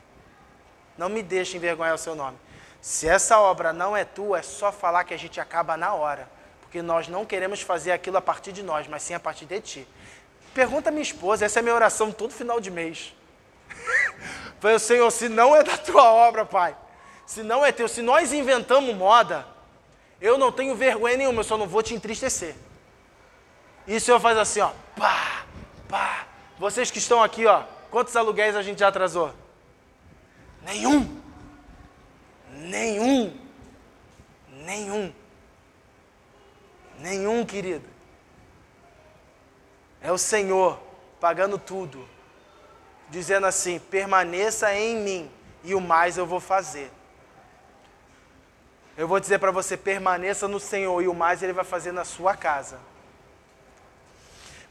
Não 0.97 1.09
me 1.09 1.23
deixe 1.23 1.57
envergonhar 1.57 1.95
o 1.95 1.97
seu 1.97 2.15
nome. 2.15 2.37
Se 2.81 3.07
essa 3.07 3.39
obra 3.39 3.73
não 3.73 3.95
é 3.95 4.05
tua, 4.05 4.39
é 4.39 4.41
só 4.41 4.71
falar 4.71 5.03
que 5.03 5.13
a 5.13 5.17
gente 5.17 5.39
acaba 5.39 5.75
na 5.75 5.93
hora. 5.93 6.29
Porque 6.61 6.81
nós 6.81 7.07
não 7.07 7.25
queremos 7.25 7.61
fazer 7.61 7.91
aquilo 7.91 8.17
a 8.17 8.21
partir 8.21 8.51
de 8.51 8.63
nós, 8.63 8.87
mas 8.87 9.03
sim 9.03 9.13
a 9.13 9.19
partir 9.19 9.45
de 9.45 9.59
ti. 9.61 9.87
Pergunta 10.53 10.91
minha 10.91 11.01
esposa, 11.01 11.45
essa 11.45 11.59
é 11.59 11.61
a 11.61 11.63
minha 11.63 11.75
oração 11.75 12.11
todo 12.11 12.33
final 12.33 12.59
de 12.59 12.69
mês. 12.69 13.13
Falei, 14.59 14.79
Senhor, 14.79 15.09
se 15.11 15.27
não 15.27 15.55
é 15.55 15.63
da 15.63 15.77
tua 15.77 16.03
obra, 16.03 16.45
Pai, 16.45 16.75
se 17.25 17.43
não 17.43 17.65
é 17.65 17.71
teu, 17.71 17.87
se 17.87 18.01
nós 18.01 18.33
inventamos 18.33 18.95
moda, 18.95 19.45
eu 20.19 20.37
não 20.37 20.51
tenho 20.51 20.75
vergonha 20.75 21.17
nenhuma, 21.17 21.39
eu 21.39 21.43
só 21.43 21.57
não 21.57 21.67
vou 21.67 21.83
te 21.83 21.93
entristecer. 21.93 22.55
E 23.85 23.95
o 23.95 24.01
Senhor 24.01 24.19
faz 24.19 24.37
assim, 24.37 24.61
ó, 24.61 24.71
pá, 24.95 25.45
pá. 25.87 26.27
Vocês 26.57 26.89
que 26.89 26.99
estão 26.99 27.21
aqui, 27.21 27.45
ó, 27.45 27.63
quantos 27.91 28.15
aluguéis 28.15 28.55
a 28.55 28.61
gente 28.61 28.79
já 28.79 28.87
atrasou? 28.87 29.33
Nenhum. 30.61 31.21
Nenhum. 32.51 33.37
Nenhum. 34.49 35.13
Nenhum, 36.99 37.45
querido. 37.45 37.85
É 40.01 40.11
o 40.11 40.17
Senhor 40.17 40.79
pagando 41.19 41.57
tudo, 41.57 42.07
dizendo 43.09 43.45
assim: 43.45 43.79
permaneça 43.79 44.73
em 44.73 44.97
mim 44.97 45.31
e 45.63 45.73
o 45.75 45.81
mais 45.81 46.17
eu 46.17 46.25
vou 46.25 46.39
fazer. 46.39 46.91
Eu 48.97 49.07
vou 49.07 49.19
dizer 49.19 49.39
para 49.39 49.51
você: 49.51 49.75
permaneça 49.75 50.47
no 50.47 50.59
Senhor 50.59 51.01
e 51.01 51.07
o 51.07 51.13
mais 51.13 51.41
Ele 51.41 51.53
vai 51.53 51.65
fazer 51.65 51.91
na 51.91 52.05
sua 52.05 52.35
casa. 52.35 52.79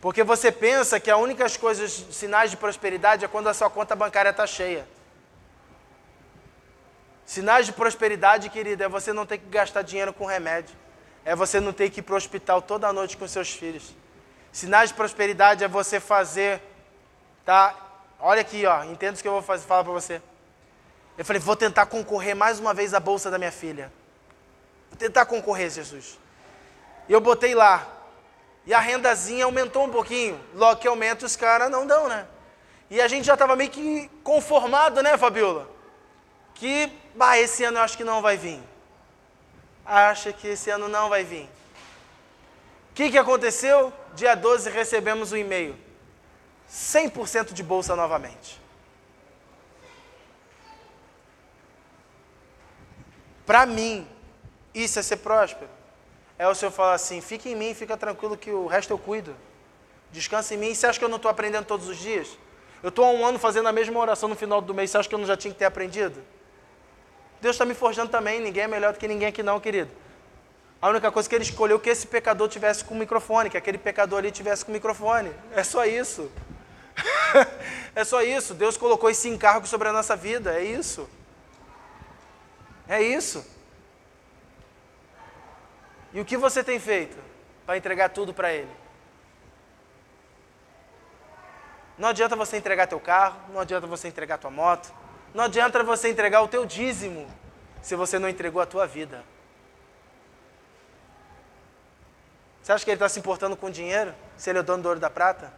Porque 0.00 0.24
você 0.24 0.50
pensa 0.50 0.98
que 0.98 1.10
a 1.10 1.16
única 1.16 1.48
coisas, 1.58 1.92
sinais 2.10 2.50
de 2.50 2.56
prosperidade 2.56 3.24
é 3.24 3.28
quando 3.28 3.48
a 3.48 3.54
sua 3.54 3.70
conta 3.70 3.94
bancária 3.94 4.30
está 4.30 4.46
cheia. 4.46 4.86
Sinais 7.24 7.66
de 7.66 7.72
prosperidade, 7.72 8.50
querida, 8.50 8.84
é 8.84 8.88
você 8.88 9.12
não 9.12 9.24
ter 9.24 9.38
que 9.38 9.46
gastar 9.46 9.82
dinheiro 9.82 10.12
com 10.12 10.26
remédio. 10.26 10.74
É 11.24 11.36
você 11.36 11.60
não 11.60 11.72
ter 11.72 11.88
que 11.88 12.00
ir 12.00 12.02
para 12.02 12.14
o 12.14 12.16
hospital 12.16 12.60
toda 12.60 12.92
noite 12.92 13.16
com 13.16 13.28
seus 13.28 13.52
filhos. 13.52 13.94
Sinais 14.50 14.90
de 14.90 14.96
prosperidade 14.96 15.62
é 15.62 15.68
você 15.68 16.00
fazer, 16.00 16.60
tá? 17.44 17.74
Olha 18.18 18.40
aqui, 18.40 18.66
ó, 18.66 18.82
entenda 18.84 19.16
o 19.16 19.22
que 19.22 19.26
eu 19.26 19.32
vou 19.32 19.42
fazer, 19.42 19.66
falar 19.66 19.84
para 19.84 19.92
você. 19.92 20.20
Eu 21.16 21.24
falei, 21.24 21.40
vou 21.40 21.54
tentar 21.54 21.86
concorrer 21.86 22.34
mais 22.34 22.58
uma 22.58 22.74
vez 22.74 22.92
à 22.92 22.98
bolsa 22.98 23.30
da 23.30 23.38
minha 23.38 23.52
filha. 23.52 23.92
Vou 24.92 24.98
tentar 24.98 25.24
concorrer, 25.24 25.70
Jesus. 25.70 26.18
E 27.08 27.12
eu 27.12 27.20
botei 27.20 27.54
lá. 27.54 27.88
E 28.66 28.74
a 28.74 28.78
rendazinha 28.78 29.46
aumentou 29.46 29.86
um 29.86 29.90
pouquinho. 29.90 30.38
Logo 30.54 30.80
que 30.80 30.86
aumenta, 30.86 31.24
os 31.24 31.34
caras 31.34 31.70
não 31.70 31.86
dão, 31.86 32.08
né? 32.08 32.26
E 32.90 33.00
a 33.00 33.08
gente 33.08 33.24
já 33.24 33.32
estava 33.32 33.56
meio 33.56 33.70
que 33.70 34.10
conformado, 34.22 35.02
né, 35.02 35.16
Fabiola? 35.16 35.66
Que, 36.54 36.92
bah, 37.14 37.38
esse 37.38 37.64
ano 37.64 37.78
eu 37.78 37.82
acho 37.82 37.96
que 37.96 38.04
não 38.04 38.20
vai 38.20 38.36
vir. 38.36 38.62
Acha 39.84 40.30
que 40.30 40.48
esse 40.48 40.68
ano 40.68 40.88
não 40.88 41.08
vai 41.08 41.24
vir. 41.24 41.44
O 42.90 42.94
que, 42.94 43.10
que 43.10 43.16
aconteceu? 43.16 43.90
Dia 44.14 44.34
12 44.34 44.68
recebemos 44.68 45.32
um 45.32 45.38
e-mail. 45.38 45.74
100% 46.70 47.54
de 47.54 47.62
bolsa 47.62 47.96
novamente. 47.96 48.60
Para 53.46 53.64
mim, 53.64 54.06
isso 54.74 54.98
é 54.98 55.02
ser 55.02 55.16
próspero. 55.18 55.68
É 56.38 56.48
o 56.48 56.54
Senhor 56.54 56.72
falar 56.72 56.94
assim: 56.94 57.20
fica 57.20 57.48
em 57.48 57.54
mim, 57.54 57.74
fica 57.74 57.96
tranquilo 57.96 58.36
que 58.36 58.50
o 58.50 58.66
resto 58.66 58.92
eu 58.92 58.98
cuido. 58.98 59.34
Descansa 60.10 60.54
em 60.54 60.56
mim. 60.56 60.74
Você 60.74 60.86
acha 60.86 60.98
que 60.98 61.04
eu 61.04 61.08
não 61.08 61.16
estou 61.16 61.30
aprendendo 61.30 61.64
todos 61.64 61.88
os 61.88 61.96
dias? 61.96 62.28
Eu 62.82 62.88
estou 62.88 63.04
há 63.04 63.10
um 63.10 63.24
ano 63.24 63.38
fazendo 63.38 63.68
a 63.68 63.72
mesma 63.72 63.98
oração 63.98 64.28
no 64.28 64.34
final 64.34 64.60
do 64.60 64.74
mês. 64.74 64.90
Você 64.90 64.98
acha 64.98 65.08
que 65.08 65.14
eu 65.14 65.18
não 65.18 65.26
já 65.26 65.36
tinha 65.36 65.52
que 65.52 65.58
ter 65.58 65.64
aprendido? 65.64 66.22
Deus 67.40 67.54
está 67.54 67.64
me 67.64 67.74
forjando 67.74 68.10
também. 68.10 68.40
Ninguém 68.40 68.64
é 68.64 68.68
melhor 68.68 68.92
do 68.92 68.98
que 68.98 69.06
ninguém 69.06 69.28
aqui, 69.28 69.42
não, 69.42 69.60
querido. 69.60 69.90
A 70.80 70.88
única 70.88 71.12
coisa 71.12 71.28
que 71.28 71.34
ele 71.34 71.44
escolheu 71.44 71.78
que 71.78 71.88
esse 71.88 72.06
pecador 72.06 72.48
tivesse 72.48 72.84
com 72.84 72.94
o 72.94 72.98
microfone, 72.98 73.48
que 73.48 73.56
aquele 73.56 73.78
pecador 73.78 74.18
ali 74.18 74.32
tivesse 74.32 74.64
com 74.64 74.72
o 74.72 74.74
microfone. 74.74 75.30
É 75.52 75.62
só 75.62 75.86
isso. 75.86 76.30
é 77.94 78.04
só 78.04 78.20
isso. 78.20 78.52
Deus 78.52 78.76
colocou 78.76 79.08
esse 79.08 79.28
encargo 79.28 79.66
sobre 79.66 79.88
a 79.88 79.92
nossa 79.92 80.16
vida. 80.16 80.58
É 80.58 80.64
isso. 80.64 81.08
É 82.88 83.00
isso. 83.00 83.46
E 86.12 86.20
o 86.20 86.24
que 86.24 86.36
você 86.36 86.62
tem 86.62 86.78
feito 86.78 87.16
para 87.64 87.76
entregar 87.76 88.10
tudo 88.10 88.34
para 88.34 88.52
Ele? 88.52 88.70
Não 91.96 92.08
adianta 92.08 92.34
você 92.34 92.56
entregar 92.56 92.86
teu 92.86 93.00
carro, 93.00 93.38
não 93.52 93.60
adianta 93.60 93.86
você 93.86 94.08
entregar 94.08 94.38
tua 94.38 94.50
moto, 94.50 94.92
não 95.34 95.44
adianta 95.44 95.82
você 95.84 96.08
entregar 96.08 96.42
o 96.42 96.48
teu 96.48 96.66
dízimo 96.66 97.28
se 97.80 97.94
você 97.94 98.18
não 98.18 98.28
entregou 98.28 98.60
a 98.60 98.66
tua 98.66 98.86
vida. 98.86 99.24
Você 102.62 102.72
acha 102.72 102.84
que 102.84 102.90
ele 102.90 102.96
está 102.96 103.08
se 103.08 103.18
importando 103.18 103.56
com 103.56 103.70
dinheiro? 103.70 104.14
Se 104.36 104.50
ele 104.50 104.58
é 104.58 104.62
o 104.62 104.64
dono 104.64 104.82
do 104.82 104.88
ouro 104.88 105.00
da 105.00 105.10
prata? 105.10 105.52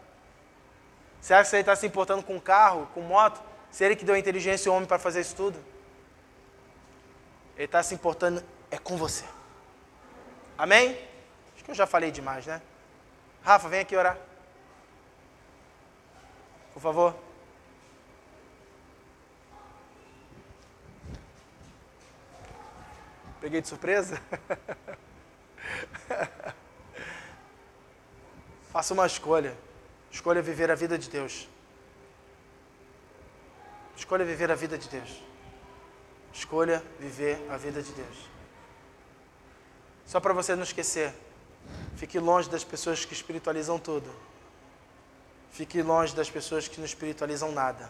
Você 1.20 1.34
acha 1.34 1.50
que 1.50 1.56
ele 1.56 1.62
está 1.62 1.76
se 1.76 1.86
importando 1.86 2.22
com 2.22 2.40
carro, 2.40 2.88
com 2.94 3.00
moto? 3.02 3.42
Se 3.70 3.84
ele 3.84 3.94
que 3.94 4.04
deu 4.04 4.14
a 4.14 4.18
inteligência 4.18 4.70
o 4.70 4.74
homem 4.74 4.86
para 4.86 4.98
fazer 4.98 5.20
isso 5.20 5.36
tudo? 5.36 5.58
Ele 7.56 7.66
está 7.66 7.82
se 7.82 7.94
importando 7.94 8.42
é 8.70 8.78
com 8.78 8.96
você. 8.96 9.24
Amém? 10.56 10.96
Acho 11.54 11.64
que 11.64 11.70
eu 11.70 11.74
já 11.74 11.86
falei 11.86 12.10
demais, 12.10 12.46
né? 12.46 12.62
Rafa, 13.42 13.68
vem 13.68 13.80
aqui 13.80 13.96
orar. 13.96 14.16
Por 16.72 16.80
favor. 16.80 17.14
Peguei 23.40 23.60
de 23.60 23.68
surpresa? 23.68 24.20
Faça 28.72 28.94
uma 28.94 29.06
escolha. 29.06 29.56
Escolha 30.10 30.40
viver 30.40 30.70
a 30.70 30.74
vida 30.74 30.96
de 30.96 31.10
Deus. 31.10 31.48
Escolha 33.96 34.24
viver 34.24 34.50
a 34.50 34.54
vida 34.54 34.78
de 34.78 34.88
Deus. 34.88 35.22
Escolha 36.32 36.82
viver 36.98 37.38
a 37.50 37.56
vida 37.56 37.82
de 37.82 37.92
Deus. 37.92 38.33
Só 40.06 40.20
para 40.20 40.32
você 40.32 40.54
não 40.54 40.62
esquecer, 40.62 41.14
fique 41.96 42.18
longe 42.18 42.48
das 42.48 42.64
pessoas 42.64 43.04
que 43.04 43.12
espiritualizam 43.12 43.78
tudo. 43.78 44.10
Fique 45.52 45.80
longe 45.82 46.14
das 46.14 46.28
pessoas 46.28 46.66
que 46.66 46.78
não 46.78 46.84
espiritualizam 46.84 47.52
nada. 47.52 47.88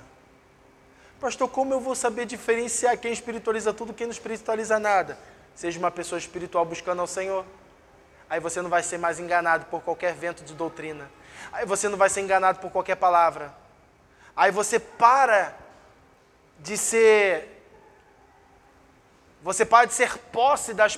Pastor, 1.18 1.48
como 1.48 1.72
eu 1.72 1.80
vou 1.80 1.94
saber 1.94 2.26
diferenciar 2.26 2.98
quem 2.98 3.10
espiritualiza 3.10 3.72
tudo 3.72 3.92
e 3.92 3.94
quem 3.94 4.06
não 4.06 4.12
espiritualiza 4.12 4.78
nada? 4.78 5.18
Seja 5.54 5.78
uma 5.78 5.90
pessoa 5.90 6.18
espiritual 6.18 6.66
buscando 6.66 7.00
ao 7.00 7.06
Senhor. 7.06 7.42
Aí 8.28 8.38
você 8.38 8.60
não 8.60 8.68
vai 8.68 8.82
ser 8.82 8.98
mais 8.98 9.18
enganado 9.18 9.64
por 9.66 9.80
qualquer 9.80 10.12
vento 10.12 10.44
de 10.44 10.52
doutrina. 10.52 11.10
Aí 11.50 11.64
você 11.64 11.88
não 11.88 11.96
vai 11.96 12.10
ser 12.10 12.20
enganado 12.20 12.58
por 12.58 12.70
qualquer 12.70 12.96
palavra. 12.96 13.54
Aí 14.36 14.50
você 14.50 14.78
para 14.78 15.56
de 16.58 16.76
ser. 16.76 17.64
Você 19.42 19.64
para 19.64 19.86
de 19.86 19.94
ser 19.94 20.18
posse 20.18 20.74
das 20.74 20.92